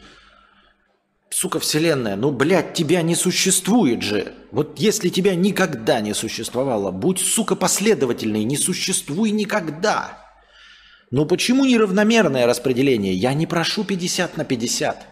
сука, 1.30 1.60
вселенная, 1.60 2.16
ну, 2.16 2.30
блядь, 2.32 2.74
тебя 2.74 3.02
не 3.02 3.14
существует 3.14 4.02
же. 4.02 4.34
Вот 4.50 4.78
если 4.78 5.08
тебя 5.08 5.34
никогда 5.36 6.00
не 6.00 6.14
существовало, 6.14 6.90
будь, 6.90 7.20
сука, 7.20 7.54
последовательный, 7.54 8.44
не 8.44 8.56
существуй 8.56 9.30
никогда. 9.30 10.27
Ну 11.10 11.24
почему 11.24 11.64
неравномерное 11.64 12.46
распределение? 12.46 13.14
Я 13.14 13.32
не 13.34 13.46
прошу 13.46 13.84
50 13.84 14.36
на 14.36 14.44
50. 14.44 15.06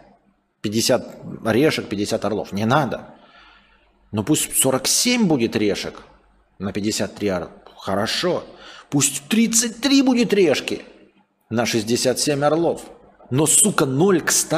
50 0.61 1.19
решек, 1.45 1.89
50 1.89 2.25
орлов. 2.25 2.53
Не 2.53 2.67
надо. 2.67 3.15
Ну 4.13 4.23
пусть 4.25 4.57
47 4.57 5.27
будет 5.27 5.57
решек 5.57 6.03
на 6.59 6.73
53 6.73 7.29
орла. 7.29 7.51
Хорошо. 7.77 8.45
Пусть 8.91 9.23
33 9.29 10.03
будет 10.03 10.33
решки 10.33 10.83
на 11.51 11.67
67 11.67 12.45
орлов. 12.45 12.83
Но, 13.31 13.47
сука, 13.47 13.87
0 13.87 14.21
к 14.21 14.31
100. 14.31 14.57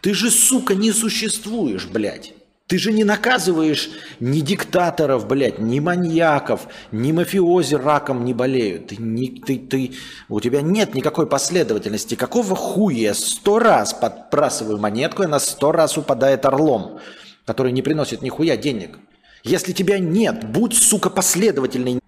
Ты 0.00 0.14
же, 0.14 0.30
сука, 0.30 0.74
не 0.74 0.92
существуешь, 0.92 1.86
блядь. 1.86 2.32
Ты 2.70 2.78
же 2.78 2.92
не 2.92 3.02
наказываешь 3.02 3.90
ни 4.20 4.38
диктаторов, 4.38 5.26
блядь, 5.26 5.58
ни 5.58 5.80
маньяков, 5.80 6.68
ни 6.92 7.10
мафиози 7.10 7.74
раком 7.74 8.24
не 8.24 8.32
болеют. 8.32 8.86
Ты, 8.86 8.96
не, 8.98 9.26
ты, 9.44 9.58
ты, 9.58 9.94
у 10.28 10.38
тебя 10.38 10.62
нет 10.62 10.94
никакой 10.94 11.26
последовательности. 11.26 12.14
Какого 12.14 12.54
хуя 12.54 13.12
сто 13.14 13.58
раз 13.58 13.92
подбрасываю 13.92 14.78
монетку, 14.78 15.24
и 15.24 15.26
она 15.26 15.40
сто 15.40 15.72
раз 15.72 15.98
упадает 15.98 16.46
орлом, 16.46 17.00
который 17.44 17.72
не 17.72 17.82
приносит 17.82 18.22
нихуя 18.22 18.56
денег. 18.56 19.00
Если 19.42 19.72
тебя 19.72 19.98
нет, 19.98 20.48
будь, 20.48 20.74
сука, 20.74 21.10
последовательный. 21.10 21.98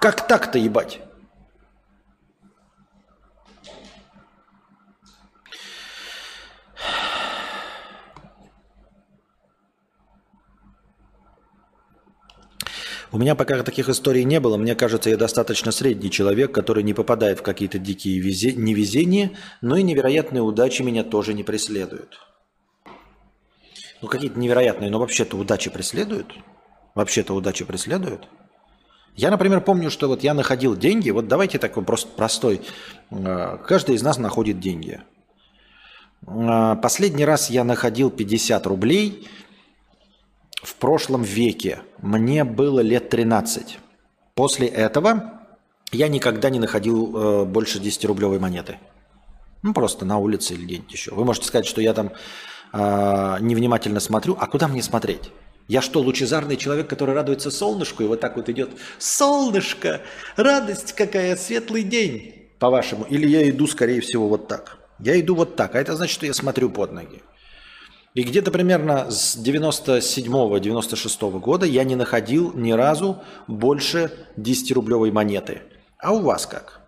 Как 0.00 0.26
так-то, 0.26 0.58
ебать? 0.58 0.98
У 13.12 13.18
меня 13.18 13.34
пока 13.34 13.62
таких 13.62 13.90
историй 13.90 14.24
не 14.24 14.40
было. 14.40 14.56
Мне 14.56 14.74
кажется, 14.74 15.10
я 15.10 15.18
достаточно 15.18 15.70
средний 15.70 16.10
человек, 16.10 16.50
который 16.52 16.82
не 16.82 16.94
попадает 16.94 17.40
в 17.40 17.42
какие-то 17.42 17.78
дикие 17.78 18.18
везе... 18.18 18.54
невезения, 18.54 19.32
но 19.60 19.76
и 19.76 19.82
невероятные 19.82 20.40
удачи 20.40 20.80
меня 20.80 21.04
тоже 21.04 21.34
не 21.34 21.44
преследуют. 21.44 22.18
Ну, 24.00 24.08
какие-то 24.08 24.38
невероятные, 24.38 24.90
но 24.90 24.98
вообще-то 24.98 25.36
удачи 25.36 25.68
преследуют? 25.68 26.34
Вообще-то 26.94 27.34
удачи 27.34 27.66
преследуют? 27.66 28.28
Я, 29.14 29.30
например, 29.30 29.60
помню, 29.60 29.90
что 29.90 30.08
вот 30.08 30.22
я 30.22 30.32
находил 30.32 30.74
деньги, 30.74 31.10
вот 31.10 31.28
давайте 31.28 31.58
такой 31.58 31.84
просто 31.84 32.08
простой. 32.16 32.62
Э, 33.10 33.58
каждый 33.66 33.96
из 33.96 34.02
нас 34.02 34.16
находит 34.16 34.58
деньги. 34.58 35.02
Э, 36.26 36.76
последний 36.82 37.26
раз 37.26 37.50
я 37.50 37.62
находил 37.62 38.10
50 38.10 38.66
рублей– 38.66 39.28
в 40.62 40.74
прошлом 40.76 41.22
веке. 41.22 41.80
Мне 42.00 42.44
было 42.44 42.80
лет 42.80 43.08
13. 43.10 43.78
После 44.34 44.66
этого 44.68 45.40
я 45.90 46.08
никогда 46.08 46.50
не 46.50 46.58
находил 46.58 47.16
э, 47.16 47.44
больше 47.44 47.78
10-рублевой 47.78 48.38
монеты. 48.38 48.78
Ну, 49.62 49.74
просто 49.74 50.04
на 50.04 50.18
улице 50.18 50.54
или 50.54 50.64
где-нибудь 50.64 50.92
еще. 50.92 51.14
Вы 51.14 51.24
можете 51.24 51.46
сказать, 51.46 51.66
что 51.66 51.80
я 51.80 51.92
там 51.92 52.12
э, 52.72 53.36
невнимательно 53.40 54.00
смотрю. 54.00 54.36
А 54.38 54.46
куда 54.46 54.68
мне 54.68 54.82
смотреть? 54.82 55.30
Я 55.68 55.80
что, 55.80 56.00
лучезарный 56.00 56.56
человек, 56.56 56.88
который 56.88 57.14
радуется 57.14 57.50
солнышку, 57.50 58.02
и 58.02 58.06
вот 58.06 58.20
так 58.20 58.36
вот 58.36 58.48
идет 58.48 58.70
«Солнышко! 58.98 60.00
Радость 60.36 60.92
какая! 60.92 61.36
Светлый 61.36 61.84
день!» 61.84 62.50
По-вашему. 62.58 63.04
Или 63.04 63.28
я 63.28 63.48
иду, 63.48 63.66
скорее 63.66 64.00
всего, 64.00 64.28
вот 64.28 64.48
так. 64.48 64.78
Я 64.98 65.18
иду 65.20 65.34
вот 65.34 65.56
так, 65.56 65.74
а 65.74 65.80
это 65.80 65.96
значит, 65.96 66.14
что 66.14 66.26
я 66.26 66.34
смотрю 66.34 66.68
под 66.70 66.92
ноги. 66.92 67.22
И 68.14 68.24
где-то 68.24 68.50
примерно 68.50 69.10
с 69.10 69.38
97-96 69.38 71.40
года 71.40 71.64
я 71.64 71.84
не 71.84 71.96
находил 71.96 72.52
ни 72.54 72.72
разу 72.72 73.22
больше 73.46 74.12
10-рублевой 74.36 75.10
монеты. 75.10 75.62
А 75.98 76.12
у 76.12 76.20
вас 76.20 76.46
как? 76.46 76.80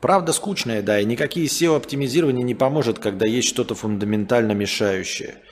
Правда 0.00 0.32
скучная, 0.32 0.80
да, 0.80 1.00
и 1.00 1.04
никакие 1.04 1.46
SEO-оптимизирования 1.46 2.44
не 2.44 2.54
поможет, 2.54 3.00
когда 3.00 3.26
есть 3.26 3.48
что-то 3.48 3.74
фундаментально 3.74 4.52
мешающее. 4.52 5.42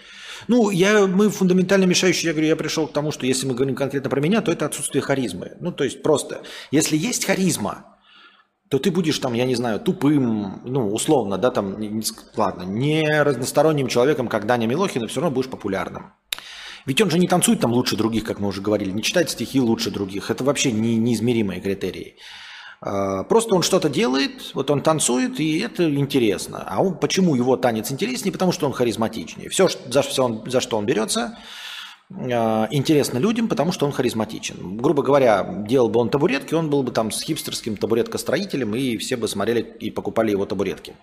Ну, 0.49 0.71
я, 0.71 1.07
мы 1.07 1.31
фундаментально 1.31 1.85
мешающие, 1.85 2.29
я 2.29 2.33
говорю, 2.33 2.49
я 2.49 2.57
пришел 2.57 2.87
к 2.87 2.93
тому, 2.93 3.11
что 3.11 3.27
если 3.27 3.47
мы 3.47 3.55
говорим 3.55 3.75
конкретно 3.75 4.09
про 4.09 4.21
меня, 4.21 4.41
то 4.41 4.53
это 4.53 4.67
отсутствие 4.67 5.03
харизмы. 5.03 5.53
Ну, 5.61 5.73
то 5.73 5.85
есть 5.85 6.03
просто, 6.03 6.43
если 6.71 6.97
есть 6.97 7.25
харизма, 7.25 7.96
то 8.69 8.79
ты 8.79 8.91
будешь 8.91 9.19
там, 9.19 9.35
я 9.35 9.45
не 9.45 9.55
знаю, 9.55 9.79
тупым, 9.81 10.61
ну, 10.65 10.89
условно, 10.93 11.39
да, 11.39 11.51
там, 11.51 11.79
не, 11.79 12.03
ладно, 12.37 12.63
не 12.65 13.23
разносторонним 13.23 13.89
человеком, 13.89 14.29
как 14.29 14.47
Даня 14.47 14.67
Милохин, 14.67 15.03
но 15.03 15.09
все 15.09 15.21
равно 15.21 15.35
будешь 15.35 15.51
популярным. 15.51 16.13
Ведь 16.85 17.01
он 17.01 17.11
же 17.11 17.19
не 17.19 17.27
танцует 17.27 17.61
там 17.61 17.73
лучше 17.73 17.97
других, 17.97 18.25
как 18.25 18.39
мы 18.39 18.49
уже 18.49 18.61
говорили, 18.61 18.91
не 18.91 19.03
читает 19.03 19.31
стихи 19.31 19.61
лучше 19.61 19.91
других. 19.91 20.31
Это 20.31 20.45
вообще 20.45 20.73
не, 20.73 20.97
неизмеримые 20.97 21.61
критерии. 21.61 22.17
А, 22.81 23.25
просто 23.25 23.55
он 23.55 23.63
что-то 23.63 23.89
делает, 23.89 24.55
вот 24.55 24.71
он 24.71 24.81
танцует, 24.81 25.41
и 25.41 25.59
это 25.59 25.93
интересно. 25.93 26.65
А 26.67 26.83
он, 26.83 26.97
почему 26.99 27.35
его 27.35 27.57
танец 27.57 27.91
интереснее? 27.91 28.33
Потому 28.33 28.53
что 28.53 28.67
он 28.67 28.73
харизматичнее. 28.73 29.49
Все, 29.49 29.69
за, 29.89 30.03
все 30.03 30.25
он, 30.25 30.43
за 30.47 30.61
что 30.61 30.77
он 30.77 30.87
берется, 30.87 31.39
интересно 32.11 33.19
людям, 33.19 33.49
потому 33.49 33.73
что 33.73 33.87
он 33.87 33.93
харизматичен. 33.93 34.77
Грубо 34.77 35.03
говоря, 35.03 35.65
делал 35.67 35.89
бы 35.89 36.01
он 36.01 36.09
табуретки, 36.09 36.55
он 36.55 36.71
был 36.71 36.83
бы 36.83 36.93
там 36.93 37.11
с 37.11 37.23
хипстерским 37.23 37.77
табуреткостроителем, 37.77 38.75
и 38.75 38.97
все 38.97 39.17
бы 39.17 39.27
смотрели 39.29 39.61
и 39.61 39.91
покупали 39.91 40.31
его 40.31 40.47
табуретки. 40.47 40.95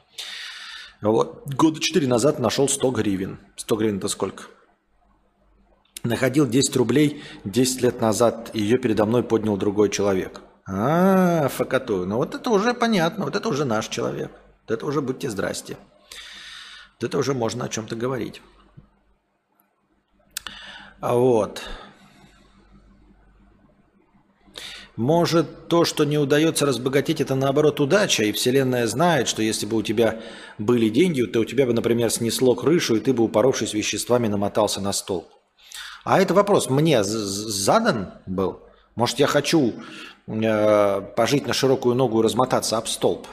Вот. 1.02 1.44
Года 1.54 1.82
четыре 1.82 2.08
назад 2.08 2.40
нашел 2.40 2.70
100 2.70 2.92
гривен. 2.92 3.40
100 3.58 3.76
гривен 3.76 3.98
это 3.98 4.08
сколько? 4.08 4.44
Находил 6.04 6.48
10 6.48 6.76
рублей 6.78 7.22
10 7.44 7.82
лет 7.82 8.02
назад, 8.02 8.52
и 8.54 8.62
ее 8.62 8.78
передо 8.78 9.06
мной 9.06 9.24
поднял 9.24 9.58
другой 9.58 9.90
человек. 9.90 10.42
А, 10.66 11.50
факатую. 11.50 12.06
Ну 12.08 12.18
вот 12.18 12.36
это 12.36 12.50
уже 12.50 12.74
понятно, 12.74 13.26
вот 13.26 13.36
это 13.36 13.50
уже 13.50 13.66
наш 13.66 13.90
человек. 13.90 14.32
Вот 14.66 14.74
это 14.74 14.86
уже 14.86 15.02
будьте 15.02 15.30
здрасте. 15.30 15.78
Вот 17.00 17.10
это 17.10 17.18
уже 17.18 17.34
можно 17.34 17.66
о 17.66 17.70
чем-то 17.70 17.98
говорить. 17.98 18.42
А 21.04 21.16
вот. 21.16 21.62
Может, 24.96 25.68
то, 25.68 25.84
что 25.84 26.06
не 26.06 26.18
удается 26.18 26.66
разбогатеть, 26.66 27.20
это 27.20 27.36
наоборот 27.36 27.82
удача, 27.82 28.24
и 28.24 28.32
Вселенная 28.32 28.88
знает, 28.88 29.28
что 29.28 29.42
если 29.42 29.66
бы 29.66 29.76
у 29.76 29.82
тебя 29.82 30.22
были 30.58 30.88
деньги, 30.88 31.24
то 31.24 31.42
у 31.42 31.44
тебя 31.44 31.66
бы, 31.66 31.74
например, 31.74 32.10
снесло 32.10 32.56
крышу, 32.56 32.96
и 32.96 33.02
ты 33.02 33.12
бы, 33.12 33.26
упоровшись 33.26 33.74
веществами, 33.74 34.30
намотался 34.30 34.80
на 34.80 34.94
стол. 34.94 35.28
А 36.06 36.22
это 36.22 36.34
вопрос 36.34 36.70
мне 36.70 37.04
задан 37.04 38.12
был? 38.26 38.62
Может, 38.96 39.20
я 39.20 39.28
хочу 39.28 39.74
э, 40.28 41.02
пожить 41.18 41.46
на 41.48 41.52
широкую 41.52 41.96
ногу 41.96 42.22
и 42.22 42.24
размотаться 42.24 42.78
об 42.78 42.88
столб? 42.88 43.28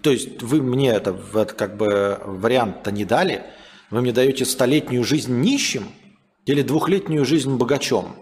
То 0.00 0.10
есть 0.10 0.40
вы 0.40 0.62
мне 0.62 0.92
это, 0.92 1.14
это 1.34 1.52
как 1.52 1.76
бы 1.76 2.18
вариант-то 2.24 2.90
не 2.90 3.04
дали? 3.04 3.44
Вы 3.90 4.00
мне 4.00 4.12
даете 4.12 4.46
столетнюю 4.46 5.04
жизнь 5.04 5.38
нищим– 5.38 5.88
или 6.46 6.62
двухлетнюю 6.62 7.24
жизнь 7.24 7.56
богачом? 7.56 8.16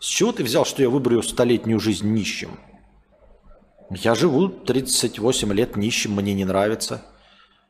С 0.00 0.06
чего 0.06 0.32
ты 0.32 0.44
взял, 0.44 0.64
что 0.64 0.82
я 0.82 0.88
выберу 0.88 1.22
столетнюю 1.22 1.80
жизнь 1.80 2.08
нищим? 2.12 2.50
Я 3.90 4.14
живу 4.14 4.48
38 4.48 5.52
лет 5.52 5.76
нищим, 5.76 6.12
мне 6.12 6.34
не 6.34 6.44
нравится. 6.44 7.02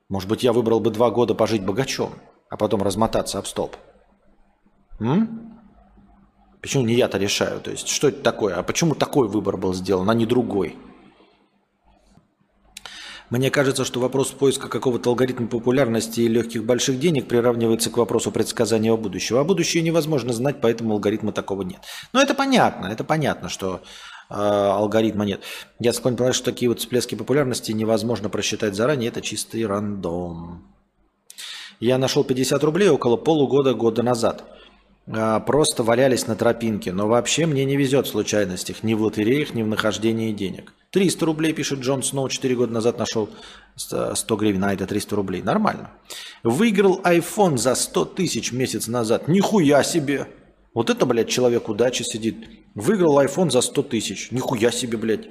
Может 0.09 0.29
быть, 0.29 0.43
я 0.43 0.53
выбрал 0.53 0.81
бы 0.81 0.91
два 0.91 1.11
года 1.11 1.35
пожить 1.35 1.65
богачом, 1.65 2.15
а 2.51 2.57
потом 2.57 2.83
размотаться 2.83 3.39
об 3.39 3.47
столб. 3.47 3.77
М? 5.01 5.61
Почему 6.61 6.85
не 6.85 6.95
я-то 6.95 7.19
решаю? 7.19 7.61
То 7.61 7.71
есть, 7.71 7.89
что 7.89 8.09
это 8.09 8.23
такое? 8.23 8.57
А 8.57 8.63
почему 8.63 8.95
такой 8.95 9.29
выбор 9.29 9.57
был 9.57 9.75
сделан, 9.75 10.11
а 10.11 10.15
не 10.15 10.27
другой? 10.27 10.77
Мне 13.31 13.51
кажется, 13.51 13.85
что 13.85 14.01
вопрос 14.01 14.31
поиска 14.31 14.69
какого-то 14.69 15.11
алгоритма 15.11 15.49
популярности 15.49 16.21
и 16.21 16.29
легких 16.29 16.65
больших 16.65 16.99
денег 16.99 17.29
приравнивается 17.29 17.91
к 17.91 17.99
вопросу 17.99 18.31
предсказания 18.33 18.97
будущего. 18.97 19.41
А 19.41 19.45
будущее 19.45 19.83
невозможно 19.83 20.33
знать, 20.33 20.57
поэтому 20.63 20.95
алгоритма 20.95 21.33
такого 21.33 21.63
нет. 21.63 21.81
Но 22.15 22.23
это 22.23 22.35
понятно, 22.35 22.87
это 22.87 23.05
понятно, 23.05 23.51
что 23.51 23.83
э, 24.31 24.35
алгоритма 24.35 25.27
нет. 25.27 25.43
Я 25.79 25.93
склонен 25.93 26.17
понимать, 26.17 26.37
что 26.37 26.47
такие 26.47 26.71
вот 26.71 26.81
всплески 26.81 27.17
популярности 27.17 27.73
невозможно 27.73 28.31
просчитать 28.31 28.75
заранее, 28.75 29.09
это 29.09 29.21
чистый 29.21 29.67
рандом. 29.67 30.65
Я 31.81 31.99
нашел 31.99 32.25
50 32.25 32.65
рублей 32.65 32.89
около 32.89 33.19
полугода 33.19 33.75
года 33.75 34.03
назад. 34.03 34.45
А, 35.11 35.41
просто 35.41 35.83
валялись 35.83 36.27
на 36.27 36.37
тропинке. 36.37 36.93
Но 36.93 37.09
вообще 37.09 37.47
мне 37.47 37.65
не 37.65 37.77
везет 37.77 38.07
в 38.07 38.11
случайностях, 38.11 38.83
ни 38.83 38.95
в 38.95 39.03
лотереях, 39.03 39.55
ни 39.55 39.63
в 39.63 39.67
нахождении 39.67 40.33
денег. 40.33 40.75
300 40.91 41.27
рублей, 41.27 41.53
пишет 41.53 41.81
Джон 41.81 42.03
Сноу, 42.03 42.29
4 42.29 42.55
года 42.57 42.73
назад 42.73 42.99
нашел 42.99 43.29
100 43.77 44.37
гривен, 44.37 44.65
а 44.65 44.73
это 44.73 44.87
300 44.87 45.17
рублей. 45.17 45.43
Нормально. 45.43 45.93
Выиграл 46.43 47.01
iPhone 47.03 47.57
за 47.57 47.75
100 47.75 48.05
тысяч 48.07 48.53
месяц 48.53 48.87
назад. 48.87 49.29
Нихуя 49.29 49.83
себе. 49.83 50.27
Вот 50.75 50.91
это, 50.91 51.07
блядь, 51.07 51.29
человек 51.29 51.69
удачи 51.69 52.03
сидит. 52.03 52.37
Выиграл 52.75 53.19
iPhone 53.21 53.51
за 53.51 53.61
100 53.61 53.83
тысяч. 53.85 54.31
Нихуя 54.31 54.71
себе, 54.71 54.99
блядь. 54.99 55.29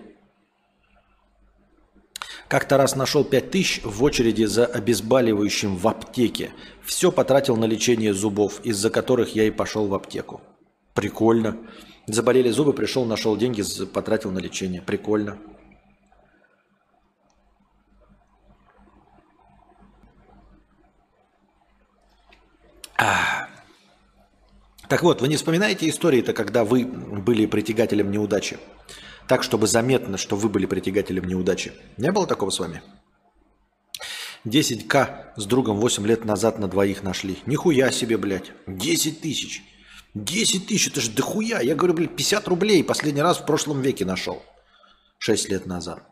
Как-то 2.48 2.78
раз 2.78 2.96
нашел 2.96 3.26
5 3.26 3.52
тысяч 3.52 3.82
в 3.84 4.02
очереди 4.04 4.46
за 4.46 4.66
обезболивающим 4.66 5.76
в 5.76 5.86
аптеке. 5.88 6.52
Все 6.84 7.12
потратил 7.12 7.58
на 7.58 7.66
лечение 7.66 8.14
зубов, 8.14 8.62
из-за 8.64 8.90
которых 8.90 9.36
я 9.36 9.44
и 9.44 9.52
пошел 9.52 9.88
в 9.88 9.94
аптеку. 9.94 10.42
Прикольно. 10.94 11.58
Заболели 12.08 12.50
зубы, 12.50 12.72
пришел, 12.72 13.04
нашел 13.04 13.36
деньги, 13.36 13.64
потратил 13.86 14.32
на 14.32 14.40
лечение. 14.40 14.82
Прикольно. 14.82 15.38
Так 24.88 25.04
вот, 25.04 25.20
вы 25.20 25.28
не 25.28 25.36
вспоминаете 25.36 25.90
истории-то, 25.90 26.32
когда 26.32 26.64
вы 26.64 26.86
были 26.86 27.46
притягателем 27.46 28.10
неудачи? 28.10 28.58
Так, 29.28 29.44
чтобы 29.44 29.68
заметно, 29.68 30.18
что 30.18 30.36
вы 30.36 30.50
были 30.50 30.66
притягателем 30.66 31.26
неудачи. 31.26 31.74
Не 31.98 32.12
было 32.12 32.26
такого 32.26 32.50
с 32.50 32.60
вами? 32.60 32.82
10к 34.46 35.34
с 35.36 35.46
другом 35.46 35.78
8 35.78 36.06
лет 36.08 36.26
назад 36.26 36.60
на 36.60 36.68
двоих 36.68 37.04
нашли. 37.04 37.40
Нихуя 37.46 37.92
себе, 37.92 38.18
блядь. 38.18 38.52
10 38.66 39.22
тысяч. 39.22 39.64
10 40.14 40.68
тысяч, 40.68 40.88
это 40.88 41.02
же 41.02 41.12
дохуя. 41.12 41.60
Я 41.60 41.76
говорю, 41.76 41.94
блядь, 41.94 42.16
50 42.16 42.48
рублей 42.48 42.84
последний 42.84 43.22
раз 43.22 43.38
в 43.38 43.46
прошлом 43.46 43.82
веке 43.82 44.06
нашел. 44.06 44.42
6 45.20 45.50
лет 45.50 45.66
назад. 45.66 46.04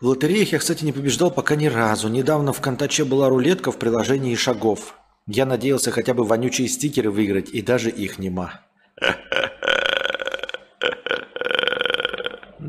В 0.00 0.06
лотереях 0.08 0.52
я, 0.52 0.58
кстати, 0.58 0.84
не 0.84 0.92
побеждал 0.92 1.30
пока 1.30 1.56
ни 1.56 1.66
разу. 1.66 2.08
Недавно 2.08 2.52
в 2.52 2.60
Контаче 2.60 3.04
была 3.04 3.30
рулетка 3.30 3.72
в 3.72 3.78
приложении 3.78 4.34
шагов. 4.34 4.94
Я 5.26 5.46
надеялся 5.46 5.90
хотя 5.90 6.12
бы 6.12 6.24
вонючие 6.24 6.68
стикеры 6.68 7.10
выиграть, 7.10 7.48
и 7.48 7.62
даже 7.62 7.90
их 7.90 8.18
нема. 8.18 8.65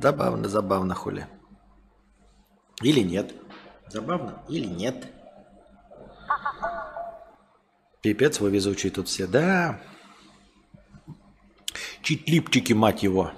Забавно, 0.01 0.47
забавно, 0.47 0.93
хули. 0.93 1.27
Или 2.83 3.01
нет. 3.01 3.33
Забавно 3.89 4.43
или 4.47 4.67
нет. 4.67 5.07
Пипец 8.01 8.39
вы 8.39 8.51
везучие 8.51 8.91
тут 8.91 9.07
все. 9.07 9.25
Да. 9.25 9.81
Читлипчики, 12.03 12.73
мать 12.73 13.01
его. 13.01 13.31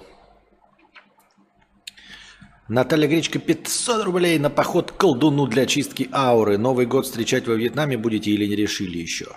Наталья 2.68 3.08
Гречка 3.08 3.38
500 3.38 4.04
рублей 4.04 4.38
на 4.38 4.50
поход 4.50 4.92
к 4.92 4.96
колдуну 4.96 5.46
для 5.46 5.64
чистки 5.66 6.10
ауры. 6.12 6.58
Новый 6.58 6.84
год 6.84 7.06
встречать 7.06 7.48
во 7.48 7.54
Вьетнаме 7.54 7.96
будете 7.96 8.30
или 8.30 8.46
не 8.46 8.54
решили 8.54 8.98
еще? 8.98 9.36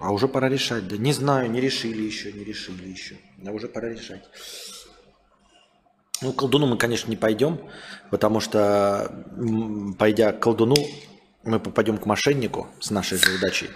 А 0.00 0.12
уже 0.12 0.28
пора 0.28 0.48
решать, 0.48 0.88
да. 0.88 0.96
Не 0.96 1.12
знаю, 1.12 1.50
не 1.50 1.60
решили 1.60 2.02
еще, 2.02 2.32
не 2.32 2.42
решили 2.42 2.88
еще. 2.88 3.16
А 3.46 3.50
уже 3.50 3.68
пора 3.68 3.90
решать. 3.90 4.24
Ну, 6.22 6.32
к 6.32 6.36
колдуну 6.36 6.66
мы, 6.66 6.78
конечно, 6.78 7.10
не 7.10 7.16
пойдем, 7.16 7.60
потому 8.10 8.40
что, 8.40 9.24
пойдя 9.98 10.32
к 10.32 10.40
колдуну, 10.40 10.76
мы 11.44 11.60
попадем 11.60 11.98
к 11.98 12.06
мошеннику 12.06 12.68
с 12.80 12.90
нашей 12.90 13.18
же 13.18 13.36
удачей 13.36 13.70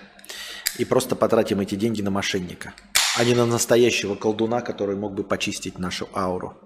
и 0.79 0.85
просто 0.85 1.17
потратим 1.17 1.61
эти 1.61 1.75
деньги 1.75 2.03
на 2.03 2.11
мошенника, 2.11 2.75
а 3.17 3.25
не 3.25 3.35
на 3.35 3.47
настоящего 3.47 4.15
колдуна, 4.15 4.61
который 4.61 4.97
мог 4.97 5.15
бы 5.15 5.25
почистить 5.25 5.79
нашу 5.79 6.09
ауру. 6.15 6.59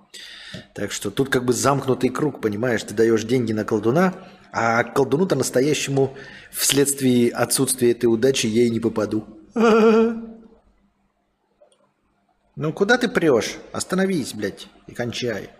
Так 0.75 0.91
что 0.91 1.11
тут 1.11 1.29
как 1.29 1.45
бы 1.45 1.53
замкнутый 1.53 2.11
круг, 2.11 2.41
понимаешь? 2.41 2.83
Ты 2.83 2.95
даешь 2.95 3.23
деньги 3.23 3.53
на 3.53 3.65
колдуна, 3.65 4.15
а 4.51 4.83
колдуну-то 4.83 5.37
настоящему 5.37 6.17
вследствие 6.51 7.31
отсутствия 7.31 7.93
этой 7.93 8.07
удачи 8.07 8.47
я 8.47 8.65
и 8.65 8.71
не 8.71 8.81
попаду. 8.81 9.38
Ну 12.57 12.73
куда 12.73 12.99
ты 12.99 13.09
прешь? 13.09 13.57
Остановись, 13.73 14.35
блядь, 14.35 14.67
и 14.89 14.93
кончай. 14.93 15.51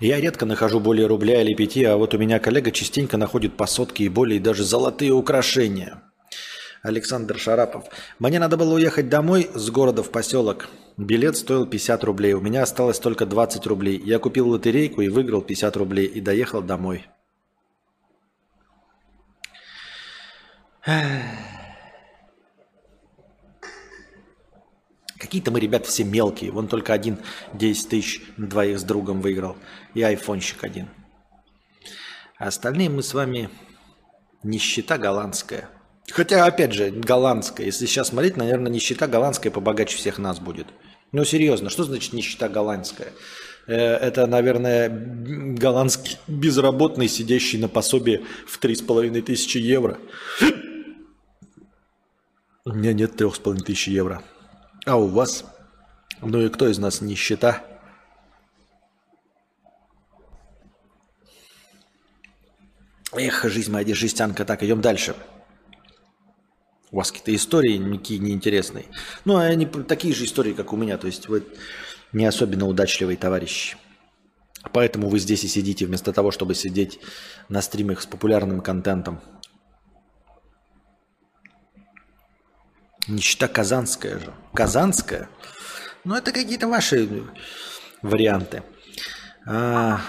Я 0.00 0.20
редко 0.20 0.46
нахожу 0.46 0.80
более 0.80 1.06
рубля 1.06 1.42
или 1.42 1.54
пяти, 1.54 1.84
а 1.84 1.96
вот 1.96 2.14
у 2.14 2.18
меня 2.18 2.38
коллега 2.38 2.70
частенько 2.72 3.16
находит 3.18 3.56
по 3.56 3.66
сотке 3.66 4.04
и 4.04 4.08
более, 4.08 4.38
и 4.38 4.42
даже 4.42 4.64
золотые 4.64 5.12
украшения. 5.12 6.02
Александр 6.82 7.38
Шарапов. 7.38 7.84
Мне 8.18 8.38
надо 8.38 8.56
было 8.56 8.74
уехать 8.74 9.10
домой 9.10 9.50
с 9.54 9.70
города 9.70 10.02
в 10.02 10.10
поселок. 10.10 10.68
Билет 10.96 11.36
стоил 11.36 11.66
50 11.66 12.02
рублей. 12.04 12.32
У 12.32 12.40
меня 12.40 12.62
осталось 12.62 12.98
только 12.98 13.26
20 13.26 13.66
рублей. 13.66 14.00
Я 14.02 14.18
купил 14.18 14.48
лотерейку 14.48 15.02
и 15.02 15.08
выиграл 15.08 15.42
50 15.42 15.76
рублей. 15.76 16.06
И 16.06 16.20
доехал 16.20 16.62
домой. 16.62 17.06
Какие-то 25.18 25.50
мы, 25.50 25.60
ребят, 25.60 25.86
все 25.86 26.04
мелкие. 26.04 26.50
Вон 26.50 26.66
только 26.66 26.92
один 26.92 27.18
10 27.52 27.88
тысяч 27.88 28.22
на 28.36 28.46
двоих 28.46 28.78
с 28.78 28.82
другом 28.82 29.20
выиграл. 29.20 29.56
И 29.94 30.02
айфончик 30.02 30.64
один. 30.64 30.88
А 32.38 32.46
остальные 32.46 32.88
мы 32.88 33.02
с 33.02 33.12
вами 33.12 33.50
нищета 34.42 34.96
голландская. 34.96 35.68
Хотя, 36.10 36.46
опять 36.46 36.72
же, 36.72 36.90
голландская. 36.90 37.66
Если 37.66 37.86
сейчас 37.86 38.08
смотреть, 38.08 38.36
наверное, 38.36 38.72
нищета 38.72 39.06
голландская 39.06 39.52
побогаче 39.52 39.96
всех 39.98 40.18
нас 40.18 40.40
будет. 40.40 40.66
Ну, 41.12 41.24
серьезно, 41.24 41.70
что 41.70 41.84
значит 41.84 42.14
нищета 42.14 42.48
голландская? 42.48 43.12
Э, 43.66 43.74
это, 43.76 44.26
наверное, 44.26 44.88
голландский 44.88 46.16
безработный, 46.26 47.08
сидящий 47.08 47.58
на 47.58 47.68
пособие 47.68 48.22
в 48.46 48.58
3,5 48.58 49.20
тысячи 49.22 49.58
евро. 49.58 49.98
У 52.66 52.72
меня 52.72 52.92
нет 52.92 53.18
3,5 53.18 53.62
тысячи 53.62 53.88
евро. 53.88 54.22
А 54.84 54.96
у 54.96 55.06
вас? 55.06 55.44
Ну 56.20 56.42
и 56.42 56.50
кто 56.50 56.68
из 56.68 56.78
нас 56.78 57.00
нищета? 57.00 57.64
Эх, 63.12 63.44
жизнь 63.44 63.72
моя 63.72 63.94
жестянка. 63.94 64.44
Так, 64.44 64.62
идем 64.62 64.82
дальше. 64.82 65.16
У 66.90 66.96
вас 66.96 67.10
какие-то 67.10 67.34
истории 67.34 67.78
никакие 67.78 68.20
неинтересные. 68.20 68.84
Ну, 69.24 69.36
а 69.36 69.44
они 69.44 69.64
такие 69.64 70.12
же 70.12 70.24
истории, 70.24 70.52
как 70.52 70.74
у 70.74 70.76
меня. 70.76 70.98
То 70.98 71.06
есть 71.06 71.28
вы 71.28 71.46
не 72.12 72.26
особенно 72.26 72.66
удачливые 72.66 73.16
товарищи. 73.16 73.78
Поэтому 74.72 75.08
вы 75.08 75.18
здесь 75.18 75.44
и 75.44 75.48
сидите, 75.48 75.86
вместо 75.86 76.12
того, 76.12 76.30
чтобы 76.30 76.54
сидеть 76.54 77.00
на 77.48 77.62
стримах 77.62 78.02
с 78.02 78.06
популярным 78.06 78.60
контентом. 78.60 79.20
Нищета 83.08 83.48
казанская 83.48 84.18
же. 84.18 84.32
Казанская? 84.54 85.28
Ну, 86.04 86.14
это 86.14 86.32
какие-то 86.32 86.68
ваши 86.68 87.24
варианты. 88.02 88.62
А... 89.46 90.00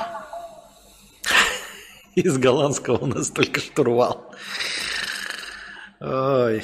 Из 2.15 2.37
голландского 2.37 2.97
у 2.97 3.05
нас 3.05 3.29
только 3.29 3.59
штурвал. 3.59 4.33
Ой. 5.99 6.63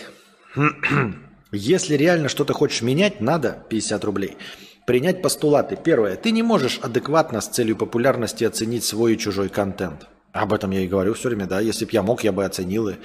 Если 1.51 1.95
реально 1.95 2.27
что-то 2.27 2.53
хочешь 2.53 2.81
менять, 2.81 3.21
надо 3.21 3.63
50 3.69 4.03
рублей. 4.03 4.37
Принять 4.85 5.21
постулаты. 5.21 5.77
Первое. 5.77 6.15
Ты 6.15 6.31
не 6.31 6.43
можешь 6.43 6.79
адекватно 6.81 7.41
с 7.41 7.47
целью 7.47 7.75
популярности 7.75 8.43
оценить 8.43 8.83
свой 8.83 9.13
и 9.13 9.17
чужой 9.17 9.49
контент. 9.49 10.07
Об 10.33 10.53
этом 10.53 10.71
я 10.71 10.81
и 10.81 10.87
говорю 10.87 11.13
все 11.13 11.29
время, 11.29 11.45
да. 11.45 11.59
Если 11.59 11.85
бы 11.85 11.91
я 11.91 12.03
мог, 12.03 12.23
я 12.23 12.31
бы 12.31 12.45
оценил. 12.45 12.89
И... 12.89 12.95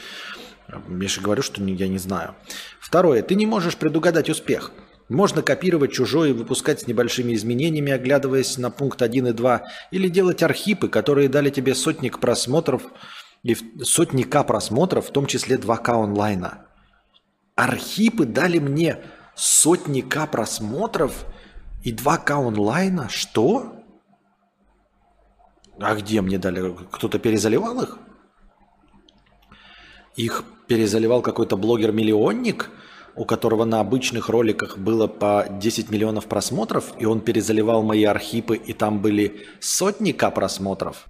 Я 0.72 1.08
же 1.08 1.20
говорю, 1.20 1.42
что 1.42 1.62
я 1.62 1.88
не 1.88 1.98
знаю. 1.98 2.35
Второе. 2.80 3.22
Ты 3.22 3.35
не 3.35 3.46
можешь 3.46 3.76
предугадать 3.76 4.30
успех. 4.30 4.72
Можно 5.08 5.42
копировать 5.42 5.92
чужое 5.92 6.30
и 6.30 6.32
выпускать 6.32 6.80
с 6.80 6.87
небольшими 6.87 7.35
изменениями, 7.35 7.92
оглядываясь 7.92 8.56
на 8.56 8.70
пункт 8.70 9.02
1 9.02 9.26
и 9.26 9.32
2, 9.32 9.62
или 9.90 10.08
делать 10.08 10.42
архипы, 10.42 10.88
которые 10.88 11.28
дали 11.28 11.50
тебе 11.50 11.74
сотник 11.74 12.18
просмотров 12.18 12.82
и 13.42 13.56
сотни 13.82 14.22
К 14.22 14.42
просмотров, 14.44 15.08
в 15.08 15.12
том 15.12 15.26
числе 15.26 15.56
2К 15.56 16.02
онлайна. 16.02 16.66
Архипы 17.56 18.24
дали 18.24 18.58
мне 18.58 18.98
сотни 19.35 20.00
К 20.00 20.26
просмотров 20.26 21.26
и 21.82 21.92
2К 21.92 22.30
онлайна? 22.48 23.08
Что? 23.11 23.85
А 25.78 25.94
где 25.94 26.22
мне 26.22 26.38
дали? 26.38 26.74
Кто-то 26.90 27.18
перезаливал 27.18 27.82
их? 27.82 27.98
Их 30.16 30.44
перезаливал 30.66 31.22
какой-то 31.22 31.57
блогер-миллионник, 31.57 32.70
у 33.14 33.25
которого 33.25 33.64
на 33.64 33.81
обычных 33.81 34.29
роликах 34.29 34.79
было 34.79 35.07
по 35.07 35.46
10 35.48 35.90
миллионов 35.90 36.27
просмотров, 36.27 36.92
и 36.98 37.05
он 37.05 37.20
перезаливал 37.20 37.83
мои 37.83 38.05
архипы, 38.05 38.57
и 38.57 38.72
там 38.72 39.01
были 39.01 39.46
сотни 39.61 40.12
К 40.12 40.31
просмотров. 40.31 41.07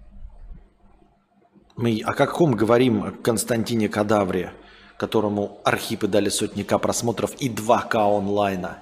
Мы 1.77 2.03
о 2.05 2.13
каком 2.13 2.53
говорим 2.53 3.17
Константине 3.23 3.89
Кадавре, 3.89 4.53
которому 4.99 5.61
архипы 5.65 6.07
дали 6.07 6.29
сотни 6.29 6.63
К 6.63 6.79
просмотров 6.79 7.35
и 7.41 7.49
2К 7.49 8.19
онлайна? 8.19 8.79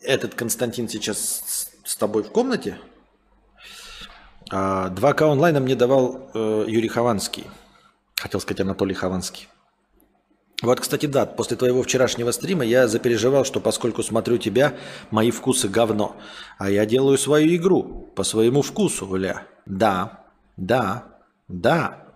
Этот 0.00 0.34
Константин 0.34 0.88
сейчас 0.88 1.68
с 1.84 1.96
тобой 1.96 2.22
в 2.22 2.30
комнате? 2.30 2.78
2К 4.50 5.22
а, 5.22 5.32
онлайна 5.32 5.60
мне 5.60 5.76
давал 5.76 6.30
э, 6.34 6.64
Юрий 6.66 6.88
Хованский. 6.88 7.46
Хотел 8.20 8.38
сказать 8.38 8.60
Анатолий 8.60 8.92
Хованский. 8.92 9.48
Вот, 10.60 10.78
кстати, 10.78 11.06
да, 11.06 11.24
после 11.24 11.56
твоего 11.56 11.82
вчерашнего 11.82 12.32
стрима 12.32 12.66
я 12.66 12.86
запереживал, 12.86 13.46
что 13.46 13.60
поскольку 13.60 14.02
смотрю 14.02 14.36
тебя, 14.36 14.74
мои 15.10 15.30
вкусы 15.30 15.68
говно. 15.68 16.16
А 16.58 16.70
я 16.70 16.84
делаю 16.84 17.16
свою 17.16 17.56
игру 17.56 18.12
по 18.14 18.22
своему 18.22 18.60
вкусу, 18.60 19.14
Ля. 19.14 19.46
Да, 19.64 20.26
да, 20.58 21.18
да. 21.48 22.08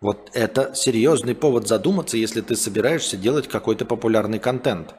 Вот 0.00 0.30
это 0.34 0.72
серьезный 0.76 1.34
повод 1.34 1.66
задуматься, 1.66 2.16
если 2.16 2.40
ты 2.40 2.54
собираешься 2.54 3.16
делать 3.16 3.48
какой-то 3.48 3.84
популярный 3.84 4.38
контент. 4.38 4.94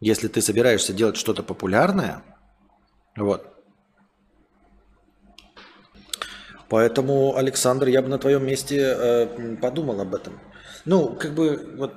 Если 0.00 0.28
ты 0.28 0.40
собираешься 0.40 0.94
делать 0.94 1.18
что-то 1.18 1.42
популярное, 1.42 2.22
вот, 3.14 3.53
Поэтому, 6.68 7.36
Александр, 7.36 7.88
я 7.88 8.02
бы 8.02 8.08
на 8.08 8.18
твоем 8.18 8.46
месте 8.46 8.78
э, 8.80 9.56
подумал 9.60 10.00
об 10.00 10.14
этом. 10.14 10.40
Ну, 10.84 11.08
как 11.08 11.34
бы, 11.34 11.74
вот, 11.76 11.94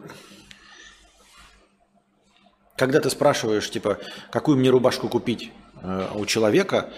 когда 2.78 3.00
ты 3.00 3.10
спрашиваешь, 3.10 3.70
типа, 3.70 3.98
какую 4.32 4.58
мне 4.58 4.70
рубашку 4.70 5.10
купить 5.10 5.52
э, 5.82 6.08
у 6.16 6.26
человека, 6.26 6.90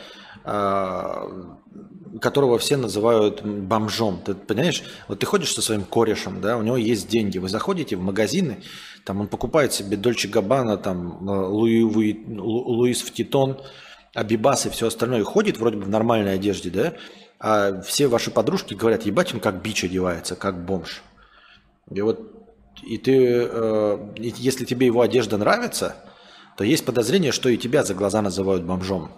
э, 0.43 1.53
которого 2.21 2.57
все 2.57 2.77
называют 2.77 3.43
бомжом. 3.43 4.21
Ты 4.23 4.33
понимаешь, 4.33 4.83
вот 5.07 5.19
ты 5.19 5.25
ходишь 5.25 5.53
со 5.53 5.61
своим 5.61 5.83
корешем, 5.83 6.41
да, 6.41 6.57
у 6.57 6.63
него 6.63 6.77
есть 6.77 7.07
деньги, 7.07 7.37
вы 7.37 7.49
заходите 7.49 7.95
в 7.95 8.01
магазины, 8.01 8.57
там 9.05 9.21
он 9.21 9.27
покупает 9.27 9.73
себе 9.73 9.95
Дольче 9.95 10.27
Габбана, 10.27 10.77
там 10.77 11.27
э, 11.27 11.31
Луи, 11.31 11.83
Луи, 11.83 12.25
Луис 12.27 13.01
Втитон, 13.01 13.59
Абибас 14.13 14.65
и 14.65 14.69
все 14.69 14.87
остальное, 14.87 15.21
и 15.21 15.23
ходит 15.23 15.57
вроде 15.59 15.77
бы 15.77 15.83
в 15.83 15.89
нормальной 15.89 16.35
одежде, 16.35 16.69
да, 16.69 16.93
а 17.39 17.81
все 17.81 18.07
ваши 18.07 18.31
подружки 18.31 18.73
говорят, 18.73 19.03
ебать, 19.03 19.33
он 19.33 19.39
как 19.39 19.61
бич 19.61 19.83
одевается, 19.83 20.35
как 20.35 20.63
бомж. 20.63 21.01
И 21.89 22.01
вот, 22.01 22.19
и 22.83 22.97
ты, 22.97 23.47
э, 23.49 24.13
если 24.17 24.65
тебе 24.65 24.87
его 24.87 25.01
одежда 25.01 25.37
нравится, 25.37 25.95
то 26.57 26.63
есть 26.63 26.85
подозрение, 26.85 27.31
что 27.31 27.47
и 27.49 27.57
тебя 27.57 27.83
за 27.83 27.93
глаза 27.93 28.21
называют 28.21 28.63
бомжом. 28.63 29.11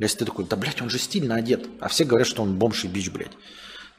Если 0.00 0.18
ты 0.18 0.24
такой, 0.24 0.46
да, 0.46 0.56
блядь, 0.56 0.82
он 0.82 0.90
же 0.90 0.98
стильно 0.98 1.36
одет. 1.36 1.68
А 1.80 1.88
все 1.88 2.04
говорят, 2.04 2.26
что 2.26 2.42
он 2.42 2.58
бомж 2.58 2.84
и 2.84 2.88
бич, 2.88 3.10
блядь. 3.10 3.36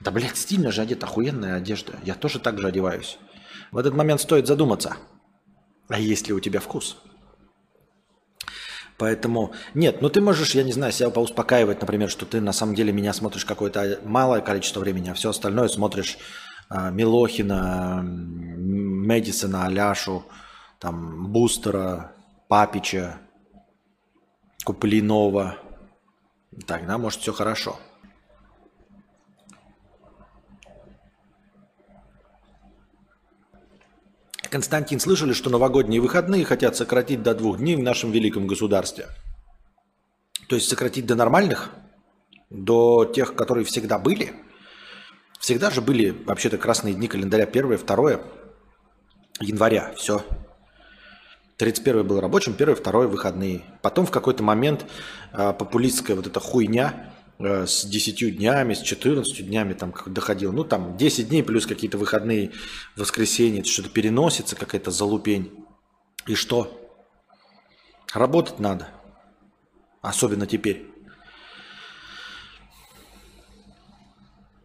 Да, 0.01 0.12
блядь, 0.12 0.36
стильно 0.36 0.71
же 0.71 0.82
одет, 0.82 1.04
охуенная 1.04 1.56
одежда. 1.58 1.93
Я 2.04 2.15
тоже 2.15 2.39
так 2.39 2.60
же 2.60 2.67
одеваюсь. 2.67 3.17
В 3.71 3.77
этот 3.77 3.93
момент 3.93 4.19
стоит 4.19 4.47
задуматься, 4.47 4.97
а 5.88 5.99
есть 5.99 6.27
ли 6.27 6.34
у 6.34 6.39
тебя 6.39 6.60
вкус? 6.60 6.97
Поэтому 9.01 9.51
нет, 9.73 10.03
ну 10.03 10.09
ты 10.09 10.21
можешь, 10.21 10.53
я 10.53 10.61
не 10.61 10.73
знаю, 10.73 10.93
себя 10.93 11.09
поуспокаивать, 11.09 11.81
например, 11.81 12.07
что 12.07 12.27
ты 12.27 12.39
на 12.39 12.53
самом 12.53 12.75
деле 12.75 12.93
меня 12.93 13.13
смотришь 13.13 13.45
какое-то 13.45 13.99
малое 14.03 14.41
количество 14.41 14.79
времени, 14.79 15.09
а 15.09 15.15
все 15.15 15.31
остальное 15.31 15.69
смотришь 15.69 16.19
э, 16.69 16.91
Милохина, 16.91 18.03
Медисона, 18.03 19.65
Аляшу, 19.65 20.23
там, 20.77 21.33
Бустера, 21.33 22.11
Папича, 22.47 23.17
Куплинова. 24.63 25.57
Тогда, 26.67 26.99
может, 26.99 27.21
все 27.21 27.33
хорошо. 27.33 27.79
Константин, 34.51 34.99
слышали, 34.99 35.31
что 35.31 35.49
новогодние 35.49 36.01
выходные 36.01 36.43
хотят 36.43 36.75
сократить 36.75 37.23
до 37.23 37.33
двух 37.33 37.59
дней 37.59 37.77
в 37.77 37.79
нашем 37.79 38.11
великом 38.11 38.47
государстве? 38.47 39.07
То 40.49 40.55
есть 40.55 40.67
сократить 40.67 41.05
до 41.05 41.15
нормальных? 41.15 41.69
До 42.49 43.05
тех, 43.05 43.33
которые 43.33 43.63
всегда 43.63 43.97
были? 43.97 44.33
Всегда 45.39 45.71
же 45.71 45.79
были 45.79 46.09
вообще-то 46.09 46.57
красные 46.57 46.93
дни 46.93 47.07
календаря 47.07 47.45
1 47.45 47.77
2 47.77 48.19
января. 49.39 49.93
Все. 49.95 50.21
31 51.55 52.05
был 52.05 52.19
рабочим, 52.19 52.53
1 52.53 52.75
2 52.75 52.91
выходные. 53.07 53.61
Потом 53.81 54.05
в 54.05 54.11
какой-то 54.11 54.43
момент 54.43 54.85
э, 55.31 55.53
популистская 55.53 56.17
вот 56.17 56.27
эта 56.27 56.41
хуйня 56.41 57.11
с 57.41 57.86
10 57.86 58.38
днями, 58.38 58.73
с 58.73 58.82
14 58.82 59.45
днями 59.45 59.73
там 59.73 59.93
доходил. 60.06 60.54
Ну, 60.54 60.63
там 60.63 60.97
10 60.97 61.30
дней 61.30 61.43
плюс 61.43 61.65
какие-то 61.65 61.97
выходные, 61.97 62.51
воскресенье, 62.95 63.63
что-то 63.63 63.89
переносится, 63.89 64.56
какая-то 64.56 64.91
залупень. 64.91 65.51
И 66.27 66.36
что? 66.36 66.77
Работать 68.13 68.60
надо. 68.60 68.89
Особенно 70.01 70.45
теперь. 70.47 70.88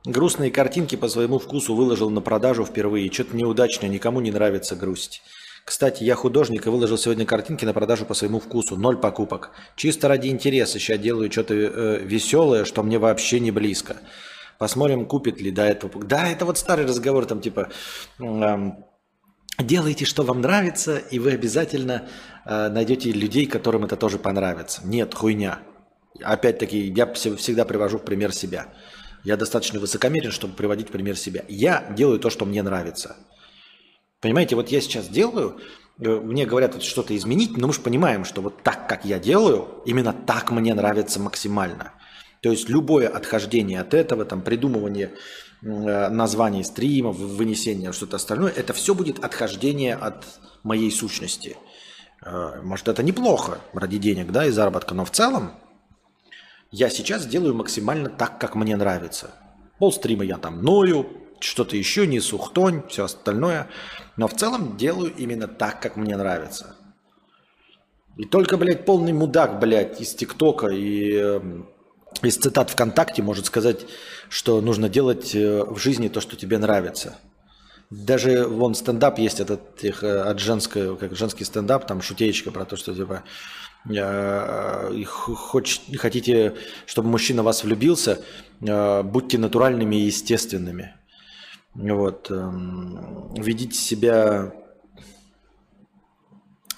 Грустные 0.05 0.53
картинки 0.53 0.95
по 0.95 1.09
своему 1.09 1.41
вкусу 1.41 1.75
выложил 1.75 2.11
на 2.11 2.21
продажу 2.21 2.65
впервые. 2.65 3.12
Что-то 3.12 3.37
неудачно, 3.37 3.87
никому 3.87 4.21
не 4.21 4.31
нравится 4.31 4.77
грусть. 4.77 5.23
Кстати, 5.67 6.05
я 6.05 6.15
художник 6.15 6.65
и 6.65 6.71
выложил 6.71 6.97
сегодня 6.97 7.27
картинки 7.27 7.65
на 7.65 7.73
продажу 7.73 8.07
по 8.07 8.15
своему 8.15 8.39
вкусу. 8.39 8.77
Ноль 8.77 8.99
покупок. 8.99 9.51
Чисто 9.75 10.07
ради 10.07 10.29
интереса. 10.29 10.79
Сейчас 10.79 11.01
делаю 11.01 11.31
что-то 11.31 11.55
э, 11.55 11.99
веселое, 12.05 12.65
что 12.65 12.85
мне 12.85 13.01
вообще 13.01 13.41
не 13.41 13.51
близко. 13.51 13.97
Посмотрим, 14.59 15.07
купит 15.07 15.41
ли 15.41 15.51
до 15.51 15.65
этого. 15.65 16.05
Да, 16.05 16.29
это 16.29 16.45
вот 16.45 16.57
старый 16.57 16.87
разговор, 16.87 17.27
там 17.27 17.41
типа... 17.41 17.69
Э, 18.21 18.57
делайте, 19.59 20.05
что 20.05 20.23
вам 20.23 20.41
нравится, 20.41 20.99
и 20.99 21.19
вы 21.19 21.33
обязательно 21.33 22.09
э, 22.45 22.69
найдете 22.69 23.11
людей, 23.11 23.47
которым 23.47 23.87
это 23.87 23.97
тоже 23.97 24.19
понравится. 24.19 24.83
Нет, 24.85 25.15
хуйня. 25.15 25.59
Опять-таки, 26.23 26.79
я 26.79 27.13
всегда 27.13 27.65
привожу 27.65 27.99
пример 27.99 28.33
себя. 28.33 28.69
Я 29.25 29.37
достаточно 29.37 29.81
высокомерен, 29.81 30.31
чтобы 30.31 30.55
приводить 30.55 30.91
пример 30.91 31.17
себя. 31.17 31.45
Я 31.49 31.93
делаю 31.97 32.21
то, 32.21 32.31
что 32.31 32.45
мне 32.45 32.63
нравится. 32.63 33.17
Понимаете, 34.27 34.57
вот 34.57 34.71
я 34.71 34.81
сейчас 34.81 35.07
делаю, 35.07 35.61
э, 36.01 36.09
мне 36.09 36.47
говорят 36.47 36.83
что-то 36.83 37.17
изменить, 37.17 37.57
но 37.57 37.69
мы 37.69 37.73
же 37.73 37.81
понимаем, 37.81 38.25
что 38.25 38.43
вот 38.43 38.61
так, 38.65 38.89
как 38.89 39.05
я 39.05 39.21
делаю, 39.21 39.69
именно 39.85 40.12
так 40.12 40.51
мне 40.51 40.75
нравится 40.75 41.21
максимально. 41.21 41.93
То 42.41 42.51
есть 42.51 42.69
любое 42.69 43.07
отхождение 43.07 43.81
от 43.81 43.95
этого, 43.95 44.25
там, 44.25 44.43
придумывание 44.43 45.12
э, 45.62 46.09
названий 46.09 46.65
стримов, 46.65 47.15
вынесение 47.15 47.93
что-то 47.93 48.17
остальное, 48.17 48.51
это 48.51 48.73
все 48.73 48.97
будет 48.97 49.25
отхождение 49.25 49.95
от 49.95 50.25
моей 50.65 50.91
сущности. 50.91 51.57
Э, 52.25 52.61
может, 52.65 52.89
это 52.89 53.05
неплохо 53.05 53.61
ради 53.75 53.99
денег, 53.99 54.33
да, 54.33 54.45
и 54.47 54.51
заработка, 54.51 54.93
но 54.93 55.05
в 55.05 55.12
целом 55.12 55.53
я 56.73 56.91
сейчас 56.91 57.27
делаю 57.27 57.55
максимально 57.55 58.09
так, 58.09 58.41
как 58.41 58.57
мне 58.57 58.75
нравится. 58.75 59.31
Пол 59.79 59.93
стрима 59.93 60.25
я 60.25 60.37
там 60.37 60.65
ною, 60.65 61.07
что-то 61.40 61.77
еще 61.77 62.07
несу, 62.07 62.38
хтонь, 62.38 62.83
все 62.88 63.05
остальное. 63.05 63.68
Но 64.16 64.29
в 64.29 64.35
целом 64.35 64.77
делаю 64.77 65.12
именно 65.16 65.49
так, 65.49 65.81
как 65.81 65.96
мне 65.96 66.16
нравится. 66.16 66.77
И 68.16 68.25
только, 68.25 68.57
блядь, 68.57 68.85
полный 68.85 69.12
мудак, 69.12 69.59
блядь, 69.61 70.01
из 70.01 70.14
ТикТока 70.14 70.68
и 70.68 71.12
э, 71.14 71.40
из 72.22 72.37
цитат 72.37 72.70
ВКонтакте 72.70 73.22
может 73.22 73.46
сказать, 73.46 73.87
что 74.31 74.61
нужно 74.61 74.88
делать 74.88 75.35
э, 75.35 75.64
в 75.64 75.79
жизни 75.79 76.09
то, 76.09 76.20
что 76.20 76.37
тебе 76.37 76.57
нравится. 76.59 77.18
Даже 77.90 78.46
вон 78.46 78.75
стендап 78.75 79.18
есть 79.18 79.38
этот 79.38 79.85
их, 79.85 80.03
э, 80.03 80.20
от 80.22 80.38
женского, 80.38 80.96
как 80.96 81.14
женский 81.14 81.44
стендап, 81.44 81.87
там 81.87 82.01
шутеечка 82.01 82.51
про 82.51 82.64
то, 82.64 82.77
что 82.77 82.94
типа 82.94 83.22
Э, 83.94 85.05
хоч, 85.05 85.81
хотите, 85.96 86.55
чтобы 86.87 87.09
мужчина 87.09 87.42
вас 87.42 87.62
влюбился, 87.62 88.20
э, 88.61 89.03
будьте 89.03 89.38
натуральными 89.38 89.96
и 89.96 90.07
естественными. 90.07 90.94
Вот. 91.77 92.31
Эм, 92.31 93.35
ведите 93.35 93.77
себя 93.77 94.53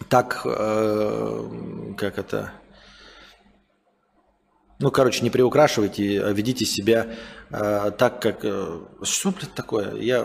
так, 0.09 0.41
э, 0.45 1.95
как 1.97 2.19
это... 2.19 2.53
Ну, 4.81 4.91
короче, 4.91 5.23
не 5.23 5.31
приукрашивайте, 5.31 6.23
а 6.23 6.33
ведите 6.33 6.65
себя 6.65 7.07
так, 7.51 8.23
как... 8.23 8.45
Что, 9.03 9.33
блядь, 9.33 9.55
такое? 9.55 9.95
Я... 9.97 10.25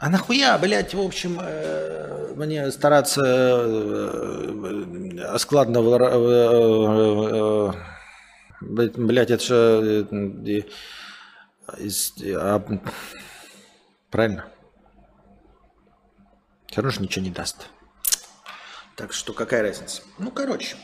А 0.00 0.08
нахуя, 0.08 0.56
блядь, 0.56 0.94
в 0.94 1.00
общем, 1.00 1.38
э, 1.42 2.32
мне 2.34 2.70
стараться 2.70 3.20
э, 3.22 5.36
складно... 5.36 5.80
Э, 5.80 7.72
блядь, 8.62 9.30
это 9.30 9.44
же... 9.44 10.06
А, 10.10 10.62
правильно? 14.10 14.46
Все 16.66 16.76
равно 16.76 16.90
же 16.90 17.02
ничего 17.02 17.24
не 17.24 17.30
даст. 17.30 17.68
Так 18.96 19.12
что 19.12 19.32
какая 19.32 19.62
разница? 19.62 20.02
Ну, 20.18 20.30
короче. 20.30 20.76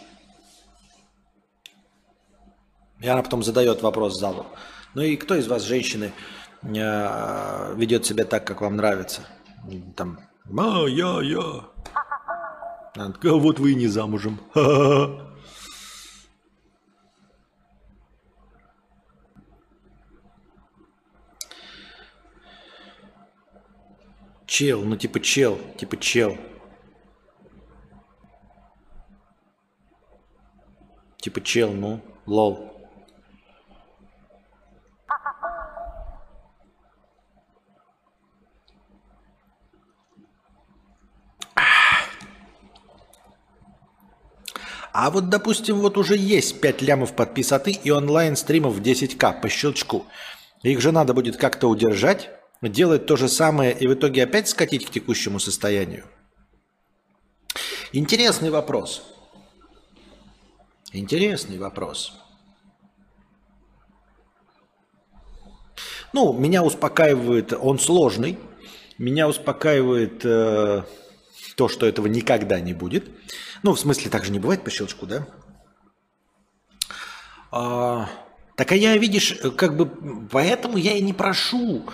И 3.01 3.09
она 3.09 3.23
потом 3.23 3.43
задает 3.43 3.83
вопрос 3.83 4.19
залу. 4.19 4.47
Ну 4.95 5.03
и 5.03 5.17
кто 5.17 5.35
из 5.35 5.47
вас, 5.47 5.63
женщины, 5.63 6.13
Э, 6.75 7.75
ведет 7.77 8.05
себя 8.07 8.25
так, 8.25 8.47
как 8.47 8.61
вам 8.61 8.77
нравится. 8.77 9.23
Там, 9.95 10.21
а, 10.59 10.87
я, 10.87 11.21
я. 11.23 11.65
А 12.97 13.13
вот 13.23 13.59
вы 13.59 13.73
и 13.73 13.75
не 13.75 13.89
замужем. 13.89 14.41
Чел, 24.59 24.81
ну 24.85 24.97
типа 24.97 25.21
чел, 25.21 25.59
типа 25.77 25.99
чел. 25.99 26.39
Типа 31.19 31.43
чел, 31.43 31.73
ну, 31.75 32.01
лол. 32.25 32.73
А 44.91 45.11
вот, 45.11 45.29
допустим, 45.29 45.81
вот 45.81 45.99
уже 45.99 46.17
есть 46.17 46.63
5 46.63 46.81
лямов 46.81 47.15
подписоты 47.15 47.73
и 47.73 47.91
онлайн-стримов 47.91 48.73
в 48.73 48.81
10к 48.81 49.43
по 49.43 49.51
щелчку. 49.51 50.07
Их 50.63 50.81
же 50.81 50.93
надо 50.93 51.13
будет 51.13 51.37
как-то 51.37 51.69
удержать, 51.69 52.31
делать 52.63 53.07
то 53.07 53.17
же 53.17 53.29
самое 53.29 53.77
и 53.77 53.87
в 53.87 53.95
итоге 53.95 54.25
опять 54.25 54.49
скатить 54.49 54.87
к 54.87 54.91
текущему 54.91 55.39
состоянию. 55.39 56.05
Интересный 57.93 58.51
вопрос. 58.51 59.03
Интересный 60.93 61.59
вопрос. 61.59 62.15
Ну, 66.13 66.33
меня 66.33 66.63
успокаивает, 66.63 67.53
он 67.53 67.79
сложный. 67.79 68.39
Меня 68.97 69.29
успокаивает 69.29 70.25
э, 70.25 70.85
то, 71.57 71.69
что 71.69 71.87
этого 71.87 72.07
никогда 72.07 72.61
не 72.61 72.73
будет. 72.73 73.11
Ну, 73.63 73.75
в 73.75 73.81
смысле, 73.81 74.11
так 74.11 74.25
же 74.25 74.33
не 74.33 74.39
бывает 74.39 74.65
по 74.65 74.71
щелчку, 74.71 75.05
да? 75.07 75.27
А, 77.51 78.09
так 78.57 78.73
а 78.73 78.77
я, 78.77 78.97
видишь, 78.97 79.37
как 79.57 79.77
бы 79.77 79.87
поэтому 80.31 80.79
я 80.79 80.95
и 80.95 81.03
не 81.03 81.13
прошу 81.13 81.87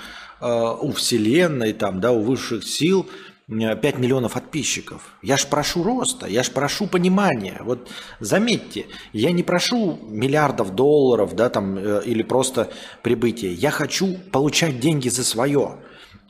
у 0.43 0.93
Вселенной, 0.93 1.73
там, 1.73 2.01
да, 2.01 2.13
у 2.13 2.21
высших 2.21 2.65
сил 2.65 3.09
5 3.49 3.99
миллионов 3.99 4.33
подписчиков. 4.33 5.15
Я 5.23 5.37
ж 5.37 5.47
прошу 5.47 5.83
роста, 5.83 6.27
я 6.27 6.43
ж 6.43 6.51
прошу 6.51 6.87
понимания. 6.87 7.61
Вот 7.65 7.89
заметьте, 8.21 8.87
я 9.13 9.33
не 9.33 9.43
прошу 9.43 9.99
миллиардов 10.09 10.75
долларов, 10.75 11.35
да, 11.35 11.49
там, 11.49 11.77
э, 11.77 12.03
или 12.05 12.23
просто 12.23 12.71
прибытия. 13.03 13.53
Я 13.53 13.71
хочу 13.71 14.17
получать 14.31 14.81
деньги 14.81 15.09
за 15.09 15.25
свое, 15.25 15.77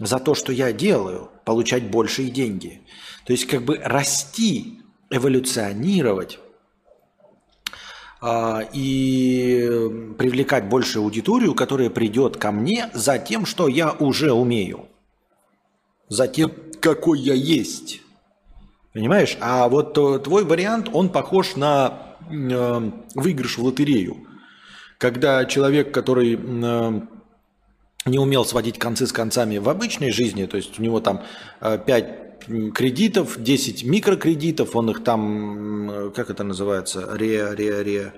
за 0.01 0.19
то, 0.19 0.35
что 0.35 0.53
я 0.53 0.73
делаю, 0.73 1.31
получать 1.45 1.91
большие 1.91 2.31
деньги. 2.31 2.81
То 3.25 3.33
есть 3.33 3.47
как 3.47 3.63
бы 3.63 3.79
расти, 3.83 4.81
эволюционировать 5.11 6.39
и 8.25 10.15
привлекать 10.17 10.69
большую 10.69 11.05
аудиторию, 11.05 11.55
которая 11.55 11.91
придет 11.91 12.37
ко 12.37 12.53
мне 12.53 12.89
за 12.95 13.19
тем, 13.19 13.47
что 13.47 13.67
я 13.67 13.93
уже 13.93 14.33
умею, 14.33 14.87
за 16.09 16.29
тем, 16.29 16.53
какой 16.81 17.19
я 17.19 17.35
есть. 17.35 18.01
Понимаешь? 18.93 19.39
А 19.41 19.69
вот 19.69 19.95
твой 20.25 20.45
вариант, 20.45 20.91
он 20.93 21.09
похож 21.09 21.57
на 21.57 22.17
э, 22.31 22.91
выигрыш 23.15 23.57
в 23.57 23.65
лотерею. 23.65 24.29
Когда 24.99 25.45
человек, 25.47 25.93
который 25.93 26.39
э, 26.39 27.01
не 28.05 28.19
умел 28.19 28.45
сводить 28.45 28.79
концы 28.79 29.07
с 29.07 29.13
концами 29.13 29.59
в 29.59 29.69
обычной 29.69 30.13
жизни, 30.13 30.45
то 30.45 30.57
есть 30.57 30.79
у 30.79 30.83
него 30.83 31.01
там 31.01 31.23
5 31.61 31.89
э, 31.89 32.32
кредитов, 32.47 33.43
10 33.43 33.85
микрокредитов, 33.85 34.77
он 34.77 34.91
их 34.91 35.05
там, 35.05 36.13
как 36.15 36.31
это 36.31 36.45
называется, 36.45 37.07
ре, 37.17 37.53
ре, 37.55 37.83
ре, 37.83 38.13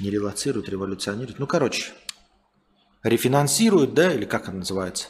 не 0.00 0.10
релацирует, 0.10 0.68
революционирует, 0.68 1.38
ну, 1.38 1.46
короче, 1.46 1.92
рефинансирует, 3.02 3.94
да, 3.94 4.12
или 4.12 4.24
как 4.24 4.44
это 4.44 4.52
называется, 4.52 5.08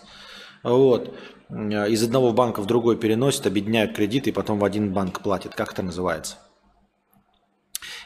вот, 0.63 1.15
из 1.51 2.03
одного 2.03 2.33
банка 2.33 2.61
в 2.61 2.67
другой 2.67 2.97
переносит, 2.97 3.47
объединяют 3.47 3.97
кредиты 3.97 4.31
и 4.31 4.33
потом 4.33 4.59
в 4.59 4.65
один 4.65 4.93
банк 4.93 5.21
платит, 5.21 5.55
как 5.55 5.73
это 5.73 5.83
называется. 5.83 6.37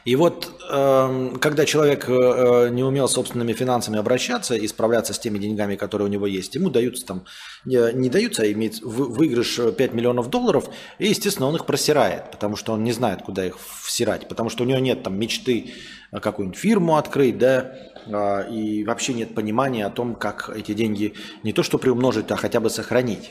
И 0.05 0.17
вот 0.17 0.51
э, 0.71 1.31
когда 1.41 1.65
человек 1.65 2.09
э, 2.09 2.69
не 2.71 2.83
умел 2.83 3.09
собственными 3.09 3.55
финансами 3.55 3.99
обращаться 3.99 4.55
и 4.55 4.67
справляться 4.69 5.15
с 5.15 5.19
теми 5.19 5.39
деньгами, 5.39 5.77
которые 5.77 6.09
у 6.09 6.11
него 6.11 6.27
есть, 6.27 6.55
ему 6.55 6.69
даются 6.69 7.07
там, 7.07 7.25
не, 7.65 8.11
даются, 8.11 8.43
а 8.43 8.53
имеет 8.53 8.83
выигрыш 8.83 9.59
5 9.77 9.95
миллионов 9.95 10.29
долларов, 10.29 10.69
и, 10.99 11.09
естественно, 11.09 11.49
он 11.49 11.57
их 11.57 11.65
просирает, 11.65 12.31
потому 12.31 12.57
что 12.57 12.75
он 12.75 12.85
не 12.85 12.93
знает, 12.93 13.23
куда 13.23 13.47
их 13.47 13.57
всирать, 13.83 14.29
потому 14.29 14.51
что 14.51 14.65
у 14.65 14.67
него 14.67 14.79
нет 14.79 15.03
там 15.03 15.19
мечты 15.19 15.73
какую-нибудь 16.21 16.59
фирму 16.59 16.97
открыть, 16.97 17.39
да, 17.39 17.75
э, 18.07 18.53
и 18.53 18.85
вообще 18.85 19.15
нет 19.15 19.35
понимания 19.35 19.87
о 19.87 19.91
том, 19.91 20.15
как 20.15 20.51
эти 20.55 20.75
деньги 20.75 21.15
не 21.43 21.53
то 21.53 21.63
что 21.63 21.79
приумножить, 21.79 22.31
а 22.31 22.37
хотя 22.37 22.61
бы 22.61 22.69
сохранить. 22.69 23.31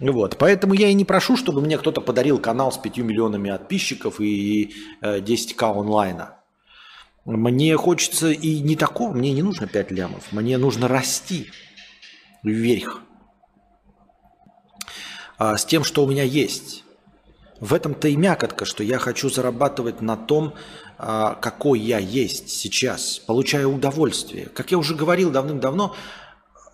Вот. 0.00 0.38
Поэтому 0.38 0.72
я 0.72 0.88
и 0.88 0.94
не 0.94 1.04
прошу, 1.04 1.36
чтобы 1.36 1.60
мне 1.60 1.76
кто-то 1.76 2.00
подарил 2.00 2.38
канал 2.38 2.72
с 2.72 2.78
5 2.78 2.98
миллионами 2.98 3.50
подписчиков 3.50 4.18
и 4.20 4.74
10к 5.02 5.62
э, 5.62 5.78
онлайна. 5.78 6.36
Мне 7.26 7.76
хочется 7.76 8.30
и 8.30 8.60
не 8.60 8.76
такого, 8.76 9.12
мне 9.12 9.32
не 9.32 9.42
нужно 9.42 9.66
5 9.66 9.90
лямов, 9.90 10.32
мне 10.32 10.56
нужно 10.56 10.88
расти 10.88 11.50
вверх 12.42 13.02
а, 15.36 15.58
с 15.58 15.66
тем, 15.66 15.84
что 15.84 16.02
у 16.02 16.08
меня 16.08 16.22
есть. 16.22 16.82
В 17.60 17.74
этом-то 17.74 18.08
и 18.08 18.16
мякотка, 18.16 18.64
что 18.64 18.82
я 18.82 18.98
хочу 18.98 19.28
зарабатывать 19.28 20.00
на 20.00 20.16
том, 20.16 20.54
а, 20.96 21.34
какой 21.34 21.78
я 21.78 21.98
есть 21.98 22.48
сейчас, 22.48 23.18
получая 23.18 23.66
удовольствие. 23.66 24.46
Как 24.46 24.70
я 24.70 24.78
уже 24.78 24.94
говорил 24.94 25.30
давным-давно, 25.30 25.94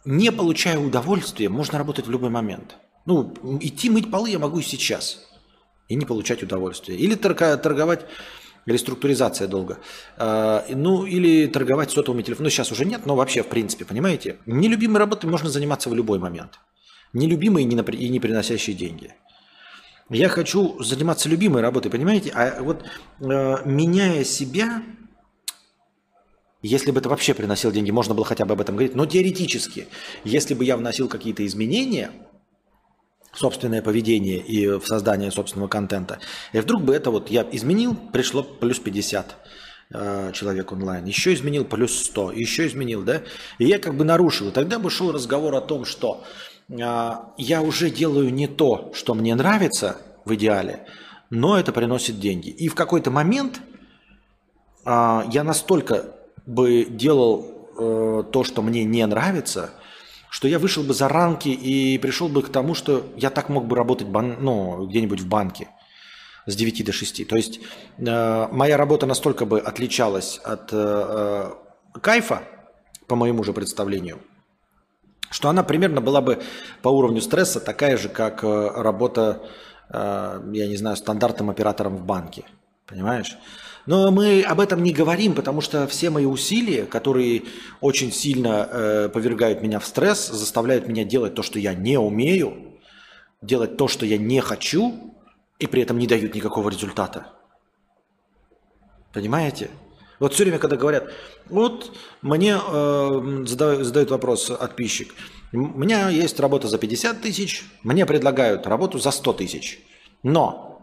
не 0.04 0.30
получая 0.30 0.78
удовольствия, 0.78 1.48
можно 1.48 1.76
работать 1.76 2.06
в 2.06 2.10
любой 2.10 2.30
момент– 2.30 2.76
ну, 3.06 3.32
идти 3.60 3.88
мыть 3.88 4.10
полы 4.10 4.30
я 4.30 4.38
могу 4.38 4.58
и 4.58 4.62
сейчас. 4.62 5.24
И 5.88 5.94
не 5.94 6.04
получать 6.04 6.42
удовольствие. 6.42 6.98
Или 6.98 7.14
торговать, 7.14 8.04
реструктуризация 8.66 9.46
долго. 9.46 9.78
А, 10.16 10.64
ну, 10.68 11.06
или 11.06 11.46
торговать 11.46 11.92
сотовыми 11.92 12.22
телефонами. 12.22 12.48
Ну, 12.48 12.50
сейчас 12.50 12.72
уже 12.72 12.84
нет, 12.84 13.06
но 13.06 13.14
вообще, 13.14 13.44
в 13.44 13.46
принципе, 13.46 13.84
понимаете? 13.84 14.38
Нелюбимой 14.46 14.98
работой 14.98 15.30
можно 15.30 15.48
заниматься 15.48 15.88
в 15.88 15.94
любой 15.94 16.18
момент. 16.18 16.58
Нелюбимой 17.12 17.62
и 17.62 17.66
не, 17.66 17.76
и 17.76 18.08
не 18.08 18.18
приносящей 18.18 18.74
деньги. 18.74 19.14
Я 20.10 20.28
хочу 20.28 20.82
заниматься 20.82 21.28
любимой 21.28 21.62
работой, 21.62 21.90
понимаете? 21.90 22.30
А 22.34 22.60
вот 22.60 22.84
э, 23.20 23.56
меняя 23.64 24.24
себя, 24.24 24.82
если 26.60 26.90
бы 26.90 26.98
это 26.98 27.08
вообще 27.08 27.34
приносило 27.34 27.72
деньги, 27.72 27.92
можно 27.92 28.14
было 28.14 28.24
хотя 28.24 28.44
бы 28.44 28.54
об 28.54 28.60
этом 28.60 28.74
говорить. 28.74 28.96
Но 28.96 29.06
теоретически, 29.06 29.86
если 30.24 30.54
бы 30.54 30.64
я 30.64 30.76
вносил 30.76 31.08
какие-то 31.08 31.46
изменения– 31.46 32.10
собственное 33.36 33.82
поведение 33.82 34.38
и 34.38 34.66
в 34.66 34.86
создание 34.86 35.30
собственного 35.30 35.68
контента. 35.68 36.18
И 36.52 36.58
вдруг 36.58 36.82
бы 36.82 36.94
это 36.94 37.10
вот 37.10 37.30
я 37.30 37.46
изменил, 37.52 37.94
пришло 38.12 38.42
плюс 38.42 38.78
50 38.78 39.36
э, 39.90 40.30
человек 40.32 40.72
онлайн, 40.72 41.04
еще 41.04 41.34
изменил 41.34 41.64
плюс 41.64 42.06
100, 42.06 42.32
еще 42.32 42.66
изменил, 42.66 43.02
да, 43.02 43.22
и 43.58 43.66
я 43.66 43.78
как 43.78 43.94
бы 43.94 44.04
нарушил. 44.04 44.48
И 44.48 44.52
тогда 44.52 44.78
бы 44.78 44.90
шел 44.90 45.12
разговор 45.12 45.54
о 45.54 45.60
том, 45.60 45.84
что 45.84 46.24
э, 46.68 46.74
я 47.38 47.62
уже 47.62 47.90
делаю 47.90 48.32
не 48.32 48.46
то, 48.46 48.90
что 48.94 49.14
мне 49.14 49.34
нравится 49.34 49.98
в 50.24 50.34
идеале, 50.34 50.86
но 51.30 51.58
это 51.58 51.72
приносит 51.72 52.18
деньги. 52.18 52.48
И 52.48 52.68
в 52.68 52.74
какой-то 52.74 53.10
момент 53.10 53.60
э, 54.84 55.22
я 55.30 55.44
настолько 55.44 56.16
бы 56.46 56.86
делал 56.88 57.68
э, 57.78 58.24
то, 58.32 58.44
что 58.44 58.62
мне 58.62 58.84
не 58.84 59.06
нравится– 59.06 59.70
что 60.36 60.48
я 60.48 60.58
вышел 60.58 60.82
бы 60.82 60.92
за 60.92 61.08
рамки 61.08 61.48
и 61.48 61.96
пришел 61.96 62.28
бы 62.28 62.42
к 62.42 62.50
тому, 62.50 62.74
что 62.74 63.10
я 63.16 63.30
так 63.30 63.48
мог 63.48 63.64
бы 63.64 63.74
работать 63.74 64.06
бан, 64.06 64.36
ну, 64.38 64.86
где-нибудь 64.86 65.20
в 65.20 65.26
банке 65.26 65.68
с 66.44 66.54
9 66.54 66.84
до 66.84 66.92
6. 66.92 67.26
То 67.26 67.36
есть 67.36 67.60
э, 67.96 68.48
моя 68.52 68.76
работа 68.76 69.06
настолько 69.06 69.46
бы 69.46 69.58
отличалась 69.60 70.38
от 70.44 70.74
э, 70.74 70.76
э, 70.76 71.98
кайфа, 72.02 72.42
по 73.06 73.16
моему 73.16 73.44
же 73.44 73.54
представлению, 73.54 74.18
что 75.30 75.48
она 75.48 75.62
примерно 75.62 76.02
была 76.02 76.20
бы 76.20 76.42
по 76.82 76.90
уровню 76.90 77.22
стресса 77.22 77.58
такая 77.58 77.96
же, 77.96 78.10
как 78.10 78.44
э, 78.44 78.70
работа, 78.74 79.42
э, 79.88 80.50
я 80.52 80.66
не 80.66 80.76
знаю, 80.76 80.98
стандартным 80.98 81.48
оператором 81.48 81.96
в 81.96 82.04
банке. 82.04 82.44
Понимаешь? 82.84 83.38
Но 83.86 84.10
мы 84.10 84.42
об 84.42 84.60
этом 84.60 84.82
не 84.82 84.92
говорим, 84.92 85.34
потому 85.34 85.60
что 85.60 85.86
все 85.86 86.10
мои 86.10 86.26
усилия, 86.26 86.86
которые 86.86 87.44
очень 87.80 88.12
сильно 88.12 88.68
э, 88.70 89.08
повергают 89.08 89.62
меня 89.62 89.78
в 89.78 89.86
стресс, 89.86 90.26
заставляют 90.26 90.88
меня 90.88 91.04
делать 91.04 91.34
то, 91.34 91.42
что 91.42 91.60
я 91.60 91.72
не 91.72 91.96
умею, 91.96 92.78
делать 93.42 93.76
то, 93.76 93.86
что 93.86 94.04
я 94.04 94.18
не 94.18 94.40
хочу, 94.40 95.14
и 95.60 95.66
при 95.68 95.82
этом 95.82 95.98
не 95.98 96.08
дают 96.08 96.34
никакого 96.34 96.68
результата. 96.68 97.28
Понимаете? 99.12 99.70
Вот 100.18 100.34
все 100.34 100.44
время, 100.44 100.58
когда 100.58 100.76
говорят, 100.76 101.12
вот 101.48 101.96
мне 102.22 102.58
э, 102.58 103.44
задают, 103.46 103.86
задают 103.86 104.10
вопрос 104.10 104.46
подписчик, 104.46 105.14
у 105.52 105.58
меня 105.58 106.08
есть 106.08 106.40
работа 106.40 106.66
за 106.66 106.78
50 106.78 107.20
тысяч, 107.20 107.64
мне 107.84 108.04
предлагают 108.04 108.66
работу 108.66 108.98
за 108.98 109.12
100 109.12 109.32
тысяч, 109.34 109.78
но 110.22 110.75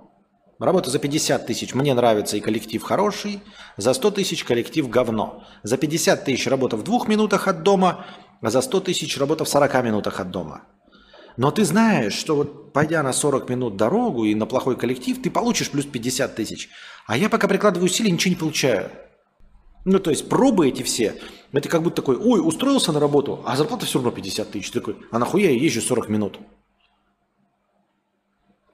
Работа 0.60 0.90
за 0.90 1.00
50 1.00 1.46
тысяч 1.48 1.74
мне 1.74 1.94
нравится 1.94 2.38
и 2.38 2.40
коллектив 2.40 2.82
хороший, 2.82 3.42
за 3.78 3.94
100 3.94 4.12
тысяч 4.12 4.44
коллектив 4.44 4.88
говно. 4.90 5.44
За 5.64 5.78
50 5.78 6.26
тысяч 6.26 6.48
работа 6.48 6.78
в 6.78 6.84
двух 6.84 7.08
минутах 7.08 7.48
от 7.48 7.64
дома, 7.64 8.06
а 8.42 8.50
за 8.50 8.62
100 8.62 8.82
тысяч 8.82 9.18
работа 9.18 9.46
в 9.46 9.50
40 9.50 9.84
минутах 9.84 10.20
от 10.20 10.30
дома. 10.30 10.62
Но 11.38 11.50
ты 11.50 11.66
знаешь, 11.66 12.14
что 12.14 12.36
вот 12.36 12.74
пойдя 12.74 13.02
на 13.02 13.12
40 13.12 13.50
минут 13.50 13.76
дорогу 13.76 14.26
и 14.26 14.36
на 14.36 14.46
плохой 14.46 14.78
коллектив, 14.78 15.20
ты 15.22 15.32
получишь 15.32 15.72
плюс 15.72 15.86
50 15.86 16.36
тысяч. 16.36 16.70
А 17.08 17.18
я 17.18 17.30
пока 17.30 17.48
прикладываю 17.48 17.86
усилия, 17.86 18.12
ничего 18.12 18.30
не 18.30 18.40
получаю. 18.40 18.92
Ну, 19.86 20.00
то 20.00 20.12
есть 20.12 20.30
пробы 20.30 20.70
эти 20.70 20.84
все, 20.84 21.16
это 21.52 21.68
как 21.68 21.84
будто 21.84 21.98
такой, 21.98 22.16
ой, 22.16 22.40
устроился 22.40 22.92
на 22.92 23.00
работу, 23.00 23.44
а 23.46 23.58
зарплата 23.58 23.86
все 23.86 23.98
равно 23.98 24.12
50 24.12 24.52
тысяч. 24.52 24.72
Ты 24.72 24.80
такой, 24.80 24.98
а 25.12 25.20
нахуя 25.20 25.50
я 25.50 25.58
езжу 25.58 25.82
40 25.82 26.08
минут? 26.10 26.40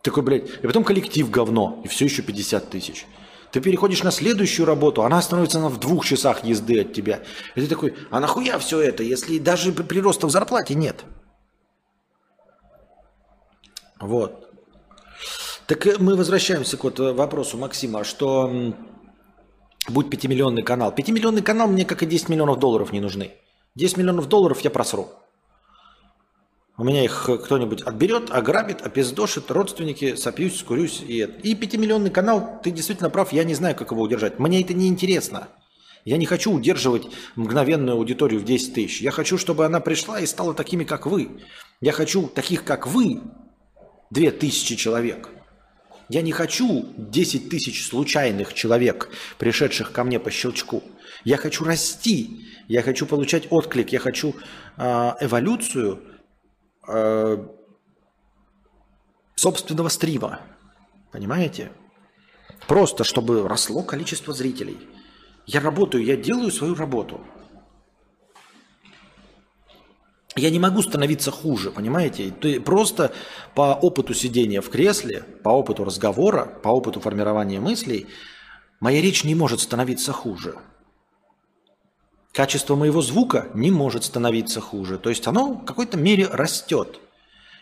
Такой, 0.02 0.24
блядь, 0.24 0.50
и 0.62 0.68
потом 0.68 0.84
коллектив 0.84 1.30
говно, 1.30 1.82
и 1.84 1.88
все 1.88 2.06
еще 2.06 2.22
50 2.22 2.70
тысяч. 2.70 3.06
Ты 3.52 3.62
переходишь 3.62 4.04
на 4.04 4.12
следующую 4.12 4.66
работу, 4.66 5.04
она 5.04 5.22
становится 5.22 5.60
в 5.60 5.80
двух 5.80 6.06
часах 6.06 6.43
езды 6.43 6.82
от 6.82 6.93
тебя. 6.93 7.22
И 7.56 7.62
ты 7.62 7.68
такой, 7.68 7.95
а 8.12 8.20
нахуя 8.20 8.60
все 8.60 8.80
это, 8.80 9.04
если 9.04 9.39
даже 9.39 9.72
прироста 9.72 10.28
в 10.28 10.32
зарплате 10.32 10.76
нет? 10.76 11.04
Вот. 14.00 14.50
Так 15.68 15.86
э, 15.86 15.97
мы 16.00 16.16
возвращаемся 16.16 16.78
к 16.78 16.84
вот 16.84 17.00
э, 17.00 17.12
вопросу 17.12 17.58
Максима, 17.58 18.04
что 18.04 18.74
будь 19.89 20.08
5-миллионный 20.08 20.64
канал. 20.64 20.93
5-миллионный 20.95 21.41
канал 21.41 21.68
мне, 21.68 21.86
как 21.86 22.02
и 22.04 22.06
10 22.06 22.30
миллионов 22.30 22.60
долларов, 22.60 22.93
не 22.93 23.02
нужны. 23.02 23.34
10 23.76 23.97
миллионов 23.97 24.28
долларов 24.28 24.62
я 24.62 24.70
просру. 24.70 25.10
У 26.80 26.86
меня 26.86 27.03
их 27.03 27.30
кто-нибудь 27.43 27.82
отберет, 27.82 28.32
ограбит, 28.32 28.82
опиздошит, 28.82 29.51
родственники, 29.51 30.15
сопьюсь, 30.15 30.57
скурюсь. 30.57 31.03
И, 31.05 31.23
и 31.43 31.53
пятимиллионный 31.53 32.09
канал, 32.09 32.61
ты 32.63 32.71
действительно 32.71 33.09
прав, 33.09 33.34
я 33.34 33.43
не 33.43 33.53
знаю, 33.53 33.75
как 33.75 33.91
его 33.91 34.01
удержать. 34.01 34.39
Мне 34.39 34.61
это 34.61 34.73
не 34.73 34.88
интересно. 34.88 35.49
Я 36.05 36.15
не 36.15 36.25
хочу 36.25 36.53
удерживать 36.53 37.03
мгновенную 37.36 37.97
аудиторию 37.97 38.39
в 38.39 38.45
10 38.45 38.73
тысяч. 38.73 39.01
Я 39.01 39.11
хочу, 39.11 39.38
чтобы 39.38 39.65
она 39.65 39.82
пришла 39.82 40.21
и 40.21 40.25
стала 40.25 40.53
такими, 40.53 40.86
как 40.86 41.05
вы. 41.05 41.41
Я 41.82 41.91
хочу 41.91 42.27
таких, 42.27 42.63
как 42.63 42.88
вы, 42.88 43.23
2000 44.11 44.77
человек. 44.77 45.27
Я 46.07 46.21
не 46.21 46.32
хочу 46.32 46.86
10 46.95 47.49
тысяч 47.49 47.86
случайных 47.89 48.53
человек, 48.53 49.09
пришедших 49.38 49.91
ко 49.91 50.05
мне 50.05 50.17
по 50.17 50.32
щелчку. 50.32 50.82
Я 51.25 51.36
хочу 51.36 51.65
расти, 51.65 52.45
я 52.69 52.82
хочу 52.84 53.05
получать 53.05 53.47
отклик, 53.49 53.91
я 53.91 53.99
хочу 53.99 54.34
э, 54.77 55.11
эволюцию 55.19 56.03
Э, 56.92 57.38
собственного 59.36 59.90
стрима. 59.90 60.42
Понимаете? 61.12 61.72
Просто, 62.68 63.04
чтобы 63.04 63.48
росло 63.48 63.84
количество 63.84 64.34
зрителей. 64.34 64.78
Я 65.46 65.62
работаю, 65.62 66.04
я 66.04 66.18
делаю 66.18 66.52
свою 66.52 66.74
работу. 66.74 67.22
Я 70.36 70.50
не 70.50 70.60
могу 70.60 70.82
становиться 70.82 71.32
хуже, 71.32 71.70
понимаете? 71.70 72.32
Ты 72.32 72.60
просто 72.60 73.14
по 73.54 73.74
опыту 73.74 74.14
сидения 74.14 74.62
в 74.62 74.70
кресле, 74.70 75.24
по 75.44 75.50
опыту 75.50 75.84
разговора, 75.84 76.46
по 76.46 76.70
опыту 76.70 77.00
формирования 77.00 77.60
мыслей, 77.60 78.08
моя 78.80 79.02
речь 79.02 79.24
не 79.24 79.36
может 79.36 79.60
становиться 79.60 80.12
хуже. 80.12 80.56
Качество 82.34 82.75
моего 82.75 83.01
звука 83.01 83.49
не 83.53 83.71
может 83.71 84.03
становиться 84.03 84.61
хуже. 84.61 84.97
То 84.97 85.09
есть 85.09 85.25
оно 85.27 85.53
в 85.53 85.65
какой-то 85.65 85.97
мере 85.97 86.27
растет. 86.27 86.99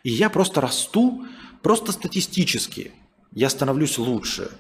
И 0.04 0.12
я 0.12 0.30
просто 0.30 0.62
расту, 0.62 1.26
просто 1.62 1.92
статистически. 1.92 2.92
Я 3.32 3.50
становлюсь 3.50 3.98
лучше. 3.98 4.52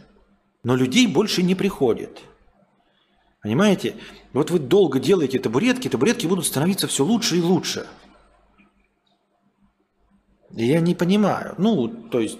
Но 0.64 0.76
людей 0.76 1.08
больше 1.08 1.44
не 1.44 1.56
приходит. 1.56 2.22
Понимаете? 3.42 3.96
Вот 4.34 4.50
вы 4.50 4.60
долго 4.60 5.00
делаете 5.00 5.40
табуретки, 5.40 5.88
табуретки 5.88 6.28
будут 6.28 6.46
становиться 6.46 6.88
все 6.88 7.04
лучше 7.04 7.38
и 7.38 7.42
лучше. 7.42 7.88
И 10.56 10.66
я 10.66 10.80
не 10.80 10.96
понимаю. 10.96 11.56
Ну, 11.58 11.88
то 11.88 12.20
есть... 12.20 12.40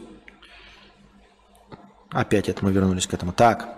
Опять 2.10 2.50
это 2.50 2.64
мы 2.64 2.72
вернулись 2.72 3.06
к 3.06 3.14
этому. 3.14 3.34
Так. 3.34 3.77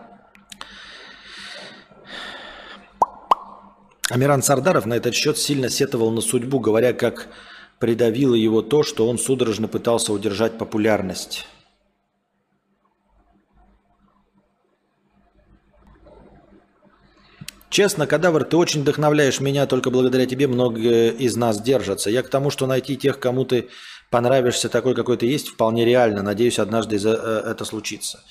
Амиран 4.09 4.41
Сардаров 4.41 4.85
на 4.85 4.95
этот 4.95 5.13
счет 5.13 5.37
сильно 5.37 5.69
сетовал 5.69 6.11
на 6.11 6.21
судьбу, 6.21 6.59
говоря, 6.59 6.93
как 6.93 7.27
придавило 7.79 8.33
его 8.33 8.61
то, 8.61 8.83
что 8.83 9.07
он 9.07 9.19
судорожно 9.19 9.67
пытался 9.67 10.13
удержать 10.13 10.57
популярность. 10.57 11.45
Честно, 17.69 18.07
кадавр, 18.07 18.45
ты 18.45 18.57
очень 18.57 18.81
вдохновляешь 18.81 19.39
меня, 19.39 19.67
только 19.67 19.91
благодаря 19.91 20.25
тебе 20.25 20.47
многие 20.47 21.13
из 21.13 21.35
нас 21.35 21.61
держатся. 21.61 22.09
Я 22.09 22.23
к 22.23 22.29
тому, 22.29 22.49
что 22.49 22.65
найти 22.65 22.97
тех, 22.97 23.19
кому 23.19 23.45
ты 23.45 23.69
понравишься 24.09 24.69
такой, 24.69 24.95
какой 24.95 25.17
ты 25.17 25.27
есть, 25.27 25.49
вполне 25.49 25.85
реально. 25.85 26.23
Надеюсь, 26.23 26.57
однажды 26.57 26.97
э, 26.97 27.09
это 27.45 27.65
случится. 27.65 28.23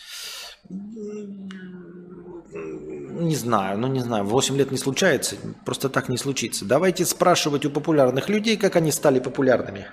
Не 3.19 3.35
знаю, 3.35 3.79
ну 3.79 3.89
не 3.89 4.01
знаю, 4.01 4.25
8 4.25 4.57
лет 4.57 4.71
не 4.71 4.79
случается, 4.79 5.35
просто 5.65 5.89
так 5.89 6.09
не 6.09 6.17
случится. 6.17 6.65
Давайте 6.65 7.05
спрашивать 7.05 7.67
у 7.67 7.71
популярных 7.71 8.29
людей, 8.29 8.57
как 8.57 8.77
они 8.77 8.93
стали 8.93 9.19
популярными. 9.19 9.87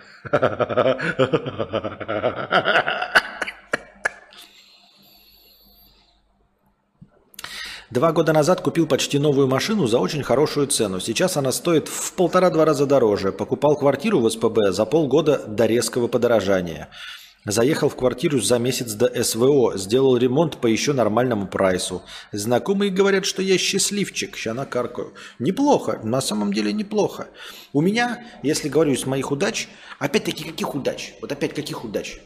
Два 7.89 8.11
года 8.11 8.33
назад 8.33 8.61
купил 8.61 8.85
почти 8.87 9.17
новую 9.17 9.47
машину 9.47 9.87
за 9.87 9.97
очень 9.99 10.21
хорошую 10.21 10.67
цену. 10.67 10.99
Сейчас 10.99 11.37
она 11.37 11.51
стоит 11.51 11.87
в 11.87 12.13
полтора-два 12.13 12.65
раза 12.65 12.85
дороже. 12.85 13.31
Покупал 13.31 13.75
квартиру 13.75 14.19
в 14.19 14.29
СПБ 14.29 14.71
за 14.71 14.85
полгода 14.85 15.41
до 15.47 15.65
резкого 15.65 16.07
подорожания. 16.07 16.89
Заехал 17.45 17.89
в 17.89 17.95
квартиру 17.95 18.41
за 18.41 18.57
месяц 18.57 18.93
до 18.93 19.23
СВО, 19.23 19.77
сделал 19.77 20.17
ремонт 20.17 20.57
по 20.57 20.65
еще 20.65 20.93
нормальному 20.93 21.47
прайсу. 21.47 22.01
Знакомые 22.31 22.89
говорят, 22.89 23.25
что 23.25 23.43
я 23.43 23.57
счастливчик, 23.59 24.35
ща 24.35 24.55
накаркаю. 24.55 25.13
Неплохо, 25.37 25.99
на 26.03 26.21
самом 26.21 26.51
деле 26.51 26.73
неплохо. 26.73 27.27
У 27.71 27.81
меня, 27.81 28.25
если 28.41 28.67
говорю 28.67 28.93
из 28.93 29.05
моих 29.05 29.31
удач, 29.31 29.67
опять-таки 29.99 30.43
каких 30.43 30.73
удач? 30.73 31.13
Вот 31.21 31.31
опять 31.31 31.53
каких 31.53 31.85
удач? 31.85 32.19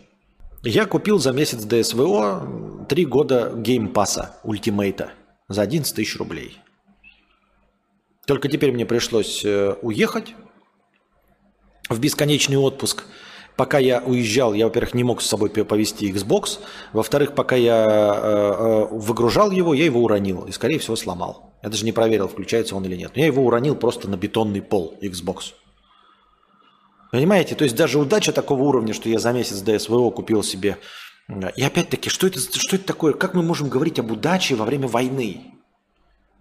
Я 0.64 0.86
купил 0.86 1.20
за 1.20 1.34
месяц 1.34 1.64
до 1.64 1.84
СВО 1.84 2.86
три 2.88 3.06
года 3.06 3.54
Game 3.56 3.97
Pass 3.97 4.38
а 4.44 4.50
Ultimate 4.50 5.05
а 5.05 5.12
за 5.50 5.64
11 5.64 5.96
тысяч 5.96 6.18
рублей. 6.18 6.58
Только 8.26 8.48
теперь 8.48 8.72
мне 8.72 8.86
пришлось 8.86 9.44
э, 9.44 9.76
уехать 9.82 10.36
в 11.90 12.00
бесконечный 12.00 12.58
отпуск. 12.58 13.06
Пока 13.60 13.78
я 13.78 14.02
уезжал, 14.06 14.54
я, 14.54 14.68
во-первых, 14.68 14.94
не 14.94 15.04
мог 15.04 15.22
с 15.22 15.26
собой 15.26 15.50
повезти 15.50 16.10
Xbox. 16.10 16.60
Во-вторых, 16.94 17.36
пока 17.36 17.58
я 17.58 17.86
э, 17.86 18.54
э, 18.88 18.88
выгружал 18.90 19.52
его, 19.52 19.74
я 19.74 19.84
его 19.84 20.02
уронил. 20.02 20.46
И, 20.46 20.54
скорее 20.54 20.80
всего, 20.80 20.96
сломал. 20.96 21.52
Я 21.62 21.68
даже 21.68 21.84
не 21.84 21.92
проверил, 21.92 22.30
включается 22.30 22.78
он 22.78 22.86
или 22.86 22.96
нет. 22.96 23.12
Но 23.16 23.20
я 23.20 23.28
его 23.28 23.44
уронил 23.44 23.76
просто 23.76 24.10
на 24.10 24.16
бетонный 24.16 24.62
пол 24.62 24.98
Xbox. 25.02 25.52
Понимаете? 27.12 27.56
То 27.56 27.66
есть 27.66 27.76
даже 27.76 28.00
удача 28.00 28.32
такого 28.32 28.64
уровня, 28.64 28.94
что 28.94 29.10
я 29.10 29.20
за 29.20 29.34
месяц 29.34 29.60
до 29.60 29.78
СВО 29.78 30.10
купил 30.10 30.42
себе 30.42 30.78
и 31.58 31.62
опять-таки, 31.62 32.10
что 32.10 32.28
это, 32.28 32.40
что 32.40 32.78
это 32.78 32.86
такое? 32.86 33.12
Как 33.12 33.34
мы 33.34 33.44
можем 33.44 33.68
говорить 33.68 34.00
об 34.00 34.10
удаче 34.10 34.56
во 34.56 34.64
время 34.64 34.88
войны? 34.88 35.54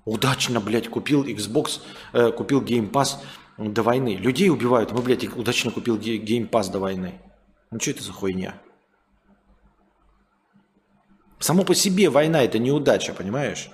Удачно, 0.05 0.61
блядь, 0.61 0.89
купил 0.89 1.25
Xbox, 1.25 1.81
э, 2.13 2.31
купил 2.31 2.63
Game 2.63 2.89
Pass 2.93 3.17
до 3.59 3.83
войны. 3.83 4.17
Людей 4.17 4.51
убивают, 4.51 4.93
мы, 4.93 5.03
блядь, 5.03 5.25
удачно 5.37 5.71
купил 5.71 5.97
Pass 5.99 6.71
до 6.71 6.79
войны. 6.79 7.21
Ну 7.71 7.81
что 7.81 7.91
это 7.91 8.03
за 8.03 8.13
хуйня? 8.13 8.55
Само 11.41 11.65
по 11.65 11.75
себе 11.75 12.09
война 12.09 12.43
это 12.43 12.59
неудача, 12.59 13.13
понимаешь? 13.13 13.71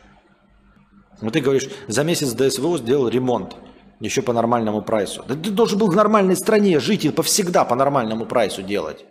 Вот 1.20 1.32
ты 1.32 1.40
говоришь, 1.40 1.68
за 1.86 2.02
месяц 2.02 2.32
до 2.32 2.50
СВО 2.50 2.78
сделал 2.78 3.08
ремонт. 3.08 3.56
Еще 4.00 4.22
по 4.22 4.32
нормальному 4.32 4.82
прайсу. 4.82 5.24
Да 5.26 5.34
ты 5.34 5.50
должен 5.50 5.78
был 5.78 5.88
в 5.88 5.96
нормальной 5.96 6.36
стране 6.36 6.80
жить 6.80 7.04
и 7.04 7.10
повсегда 7.10 7.64
по 7.64 7.76
нормальному 7.76 8.26
прайсу 8.26 8.62
делать. 8.62 9.04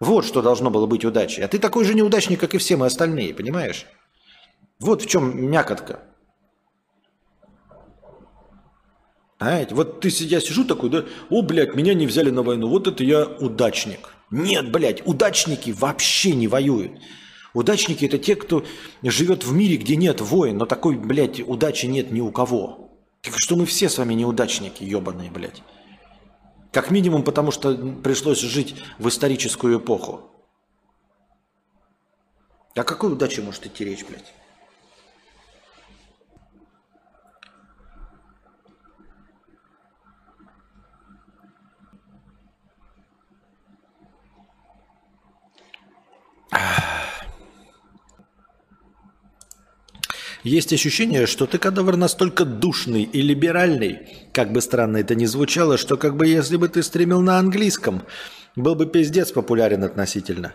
Вот 0.00 0.24
что 0.24 0.42
должно 0.42 0.70
было 0.70 0.86
быть 0.86 1.04
удачей. 1.04 1.44
А 1.44 1.48
ты 1.48 1.58
такой 1.58 1.84
же 1.84 1.94
неудачник, 1.94 2.40
как 2.40 2.54
и 2.54 2.58
все 2.58 2.76
мы 2.76 2.86
остальные, 2.86 3.34
понимаешь? 3.34 3.86
Вот 4.80 5.02
в 5.02 5.06
чем 5.06 5.50
мякотка. 5.50 6.00
Понимаете? 9.40 9.74
Вот 9.74 10.00
ты, 10.00 10.10
я 10.10 10.38
сижу 10.38 10.64
такой, 10.66 10.90
да, 10.90 11.04
о, 11.30 11.40
блядь, 11.40 11.74
меня 11.74 11.94
не 11.94 12.06
взяли 12.06 12.28
на 12.28 12.42
войну, 12.42 12.68
вот 12.68 12.86
это 12.86 13.02
я 13.02 13.24
удачник. 13.24 14.14
Нет, 14.30 14.70
блядь, 14.70 15.04
удачники 15.06 15.70
вообще 15.70 16.32
не 16.32 16.46
воюют. 16.46 16.92
Удачники 17.54 18.04
это 18.04 18.18
те, 18.18 18.36
кто 18.36 18.66
живет 19.02 19.44
в 19.44 19.54
мире, 19.54 19.78
где 19.78 19.96
нет 19.96 20.20
войн, 20.20 20.58
но 20.58 20.66
такой, 20.66 20.96
блядь, 20.96 21.40
удачи 21.40 21.86
нет 21.86 22.12
ни 22.12 22.20
у 22.20 22.30
кого. 22.30 23.00
Так 23.22 23.32
что 23.38 23.56
мы 23.56 23.64
все 23.64 23.88
с 23.88 23.96
вами 23.96 24.12
неудачники, 24.12 24.84
ебаные, 24.84 25.30
блядь. 25.30 25.62
Как 26.70 26.90
минимум, 26.90 27.24
потому 27.24 27.50
что 27.50 27.74
пришлось 27.74 28.40
жить 28.40 28.74
в 28.98 29.08
историческую 29.08 29.78
эпоху. 29.78 30.30
О 32.74 32.84
какой 32.84 33.10
удаче 33.10 33.40
может 33.40 33.64
идти 33.64 33.86
речь, 33.86 34.04
блядь? 34.04 34.34
Есть 50.42 50.72
ощущение, 50.72 51.26
что 51.26 51.46
ты 51.46 51.58
кадавр 51.58 51.96
настолько 51.96 52.46
душный 52.46 53.02
и 53.02 53.20
либеральный, 53.20 54.28
как 54.32 54.52
бы 54.52 54.62
странно 54.62 54.96
это 54.96 55.14
ни 55.14 55.26
звучало, 55.26 55.76
что 55.76 55.98
как 55.98 56.16
бы 56.16 56.26
если 56.26 56.56
бы 56.56 56.68
ты 56.68 56.82
стримил 56.82 57.20
на 57.20 57.38
английском, 57.38 58.02
был 58.56 58.74
бы 58.74 58.86
пиздец 58.86 59.32
популярен 59.32 59.84
относительно. 59.84 60.54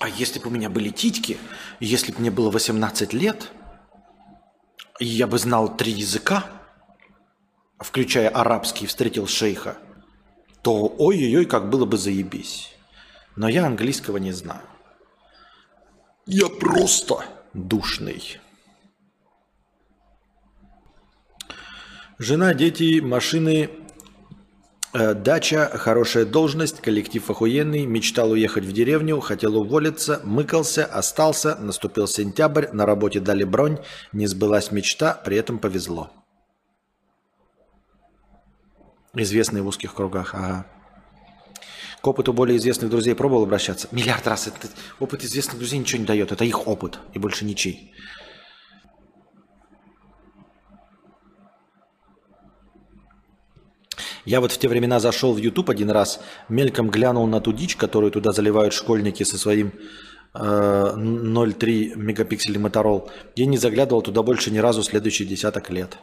А 0.00 0.08
если 0.08 0.40
бы 0.40 0.48
у 0.48 0.50
меня 0.50 0.70
были 0.70 0.88
титьки, 0.88 1.38
если 1.78 2.10
бы 2.10 2.20
мне 2.20 2.30
было 2.30 2.50
18 2.50 3.12
лет, 3.12 3.50
я 4.98 5.26
бы 5.28 5.38
знал 5.38 5.76
три 5.76 5.92
языка, 5.92 6.46
включая 7.78 8.28
арабский, 8.28 8.86
встретил 8.86 9.28
шейха, 9.28 9.76
то 10.62 10.94
ой-ой-ой, 10.98 11.46
как 11.46 11.70
было 11.70 11.84
бы 11.84 11.96
заебись. 11.96 12.74
Но 13.36 13.48
я 13.48 13.66
английского 13.66 14.18
не 14.18 14.32
знаю. 14.32 14.62
Я 16.26 16.48
просто 16.48 17.24
душный. 17.54 18.38
Жена, 22.18 22.52
дети, 22.52 23.00
машины, 23.00 23.70
э, 24.92 25.14
дача, 25.14 25.70
хорошая 25.72 26.26
должность, 26.26 26.82
коллектив 26.82 27.30
охуенный, 27.30 27.86
мечтал 27.86 28.32
уехать 28.32 28.64
в 28.64 28.72
деревню, 28.72 29.20
хотел 29.20 29.56
уволиться, 29.56 30.20
мыкался, 30.22 30.84
остался, 30.84 31.56
наступил 31.56 32.06
сентябрь, 32.06 32.66
на 32.72 32.84
работе 32.84 33.20
дали 33.20 33.44
бронь, 33.44 33.78
не 34.12 34.26
сбылась 34.26 34.70
мечта, 34.70 35.14
при 35.24 35.38
этом 35.38 35.58
повезло. 35.58 36.10
Известный 39.14 39.60
в 39.60 39.66
узких 39.66 39.94
кругах, 39.94 40.34
ага. 40.34 40.66
К 42.00 42.06
опыту 42.06 42.32
более 42.32 42.56
известных 42.56 42.90
друзей 42.90 43.14
пробовал 43.14 43.42
обращаться? 43.42 43.88
Миллиард 43.90 44.26
раз. 44.26 44.46
Это, 44.46 44.68
опыт 45.00 45.24
известных 45.24 45.58
друзей 45.58 45.78
ничего 45.78 46.00
не 46.00 46.06
дает. 46.06 46.32
Это 46.32 46.44
их 46.44 46.66
опыт 46.66 46.98
и 47.12 47.18
больше 47.18 47.44
ничей. 47.44 47.92
Я 54.24 54.40
вот 54.40 54.52
в 54.52 54.58
те 54.58 54.68
времена 54.68 55.00
зашел 55.00 55.34
в 55.34 55.38
YouTube 55.38 55.70
один 55.70 55.90
раз, 55.90 56.20
мельком 56.48 56.90
глянул 56.90 57.26
на 57.26 57.40
ту 57.40 57.52
дичь, 57.52 57.76
которую 57.76 58.12
туда 58.12 58.32
заливают 58.32 58.74
школьники 58.74 59.24
со 59.24 59.38
своим 59.38 59.72
э, 60.34 60.38
0,3 60.38 61.96
мегапикселей 61.96 62.58
моторол. 62.58 63.10
Я 63.34 63.46
не 63.46 63.56
заглядывал 63.56 64.02
туда 64.02 64.22
больше 64.22 64.50
ни 64.50 64.58
разу 64.58 64.82
следующие 64.82 65.26
десяток 65.26 65.70
лет. 65.70 65.98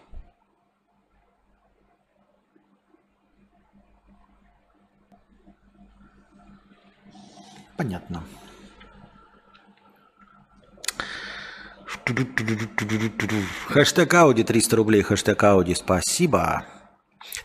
Понятно. 7.77 8.23
Хэштег 13.67 14.13
Ауди 14.13 14.43
300 14.43 14.75
рублей. 14.75 15.01
Хэштег 15.03 15.43
Ауди. 15.43 15.75
Спасибо. 15.75 16.65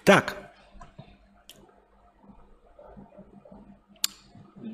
Так. 0.05 0.37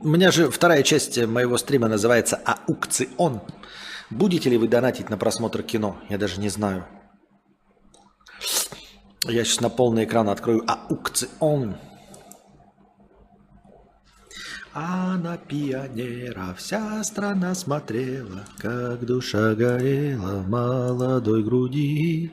У 0.01 0.09
меня 0.09 0.31
же 0.31 0.51
вторая 0.51 0.83
часть 0.85 1.19
моего 1.27 1.59
стрима 1.59 1.89
называется 1.89 2.37
«Аукцион». 2.37 3.41
Будете 4.11 4.49
ли 4.49 4.57
вы 4.57 4.69
донатить 4.69 5.11
на 5.11 5.19
просмотр 5.19 5.63
кино? 5.63 5.99
Я 6.09 6.19
даже 6.19 6.41
не 6.41 6.49
знаю. 6.49 6.87
Я 9.25 9.45
сейчас 9.45 9.61
на 9.61 9.71
полный 9.71 10.05
экран 10.05 10.29
открою 10.29 10.63
«Аукцион». 10.67 11.77
А 14.81 15.17
на 15.17 15.37
пионера 15.37 16.55
вся 16.57 17.03
страна 17.03 17.53
смотрела, 17.57 18.45
как 18.59 19.05
душа 19.05 19.57
горела 19.57 20.39
в 20.39 20.49
молодой 20.49 21.43
груди. 21.43 22.33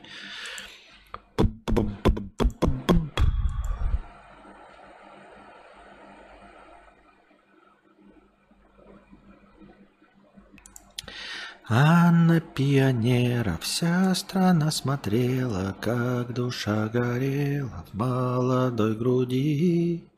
А 11.68 12.12
на 12.12 12.40
пионера 12.40 13.58
вся 13.60 14.14
страна 14.14 14.70
смотрела, 14.70 15.74
как 15.80 16.32
душа 16.32 16.86
горела 16.90 17.84
в 17.90 17.96
молодой 17.96 18.94
груди. 18.94 20.08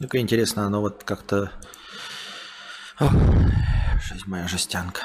Ну-ка, 0.00 0.18
интересно, 0.18 0.66
оно 0.66 0.80
вот 0.80 1.04
как-то... 1.04 1.52
Ох, 2.98 3.12
жизнь 4.02 4.24
моя 4.26 4.48
жестянка. 4.48 5.02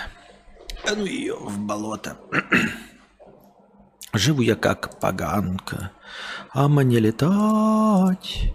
А 0.84 0.96
ну 0.96 1.06
ее 1.06 1.36
в 1.36 1.60
болото. 1.60 2.18
Живу 4.14 4.42
я 4.42 4.56
как 4.56 5.00
поганка, 5.00 5.92
а 6.52 6.68
мне 6.68 7.00
летать. 7.00 8.52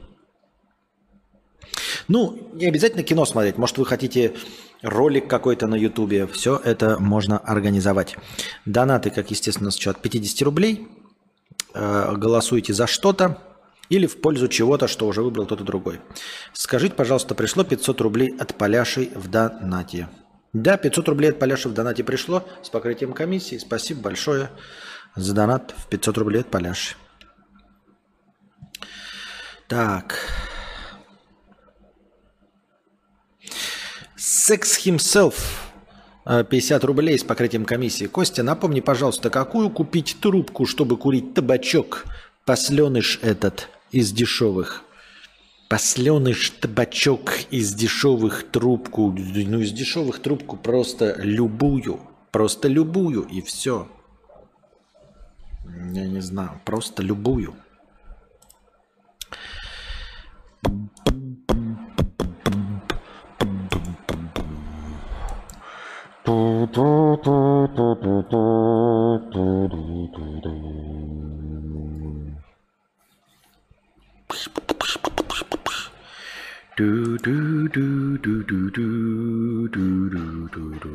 Ну, 2.09 2.51
не 2.53 2.66
обязательно 2.66 3.05
кино 3.05 3.24
смотреть. 3.24 3.57
Может, 3.57 3.78
вы 3.78 3.87
хотите 3.87 4.35
ролик 4.82 5.28
какой-то 5.28 5.68
на 5.68 5.76
ютубе. 5.76 6.26
Все 6.26 6.57
это 6.57 6.99
можно 6.99 7.39
организовать. 7.39 8.16
Донаты, 8.66 9.11
как 9.11 9.30
естественно, 9.30 9.70
с 9.70 9.87
от 9.87 10.03
50 10.03 10.43
рублей. 10.43 10.89
Э, 11.74 12.12
голосуйте 12.16 12.72
за 12.72 12.89
что-то 12.89 13.53
или 13.89 14.07
в 14.07 14.20
пользу 14.20 14.49
чего-то, 14.49 14.89
что 14.89 15.07
уже 15.07 15.22
выбрал 15.22 15.47
кто-то 15.47 15.64
другой. 15.64 16.01
Скажите, 16.53 16.95
пожалуйста, 16.95 17.35
пришло 17.35 17.64
500 17.64 18.01
рублей 18.01 18.35
от 18.39 18.55
Поляшей 18.55 19.11
в 19.14 19.28
донате. 19.28 20.09
Да, 20.53 20.76
500 20.76 21.09
рублей 21.09 21.30
от 21.30 21.39
Поляши 21.39 21.68
в 21.68 21.74
донате 21.74 22.05
пришло 22.05 22.47
с 22.62 22.70
покрытием 22.70 23.12
комиссии. 23.12 23.59
Спасибо 23.59 24.03
большое 24.03 24.51
за 25.16 25.35
донат 25.35 25.74
в 25.76 25.89
500 25.89 26.18
рублей 26.18 26.41
от 26.41 26.51
Поляши. 26.51 26.97
Так. 29.68 30.16
Sex 34.16 34.62
Himself 34.85 35.35
50 36.24 36.85
рублей 36.85 37.18
с 37.18 37.24
покрытием 37.24 37.64
комиссии. 37.64 38.07
Костя, 38.07 38.43
напомни, 38.43 38.80
пожалуйста, 38.80 39.30
какую 39.30 39.70
купить 39.70 40.16
трубку, 40.20 40.66
чтобы 40.66 40.97
курить 40.97 41.35
табачок? 41.35 42.05
Посленыш 42.45 43.18
этот 43.22 43.68
из 43.91 44.12
дешевых. 44.12 44.82
Посленыш 45.68 46.51
табачок 46.51 47.32
из 47.51 47.74
дешевых 47.74 48.51
трубку. 48.51 49.11
Ну, 49.12 49.61
из 49.61 49.72
дешевых 49.72 50.20
трубку 50.20 50.57
просто 50.57 51.16
любую. 51.18 52.01
Просто 52.30 52.68
любую 52.68 53.22
и 53.22 53.41
все. 53.41 53.89
Я 55.93 56.07
не 56.07 56.20
знаю, 56.20 56.61
просто 56.64 57.03
любую. 57.03 57.55
Do 76.77 77.18
do 77.18 77.68
do 77.68 78.18
do 78.18 78.43
do 78.43 78.70
do 78.70 79.68
do 79.68 80.09
do 80.11 80.49
do 80.49 80.64
do. 80.81 80.95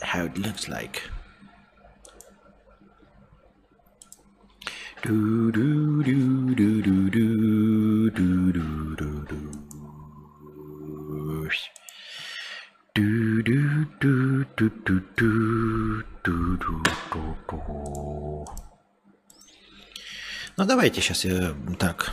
How 0.00 0.24
it 0.26 0.38
looks 0.38 0.68
like. 0.68 1.02
Do 5.02 5.50
do 5.50 6.04
do 6.04 6.54
do 6.54 6.82
do 6.82 7.10
do 7.10 8.10
do 8.10 8.52
do 8.52 8.96
do 8.96 9.10
do. 9.26 9.40
Ну 20.56 20.64
давайте 20.64 21.00
сейчас 21.00 21.24
я 21.24 21.56
так. 21.80 22.12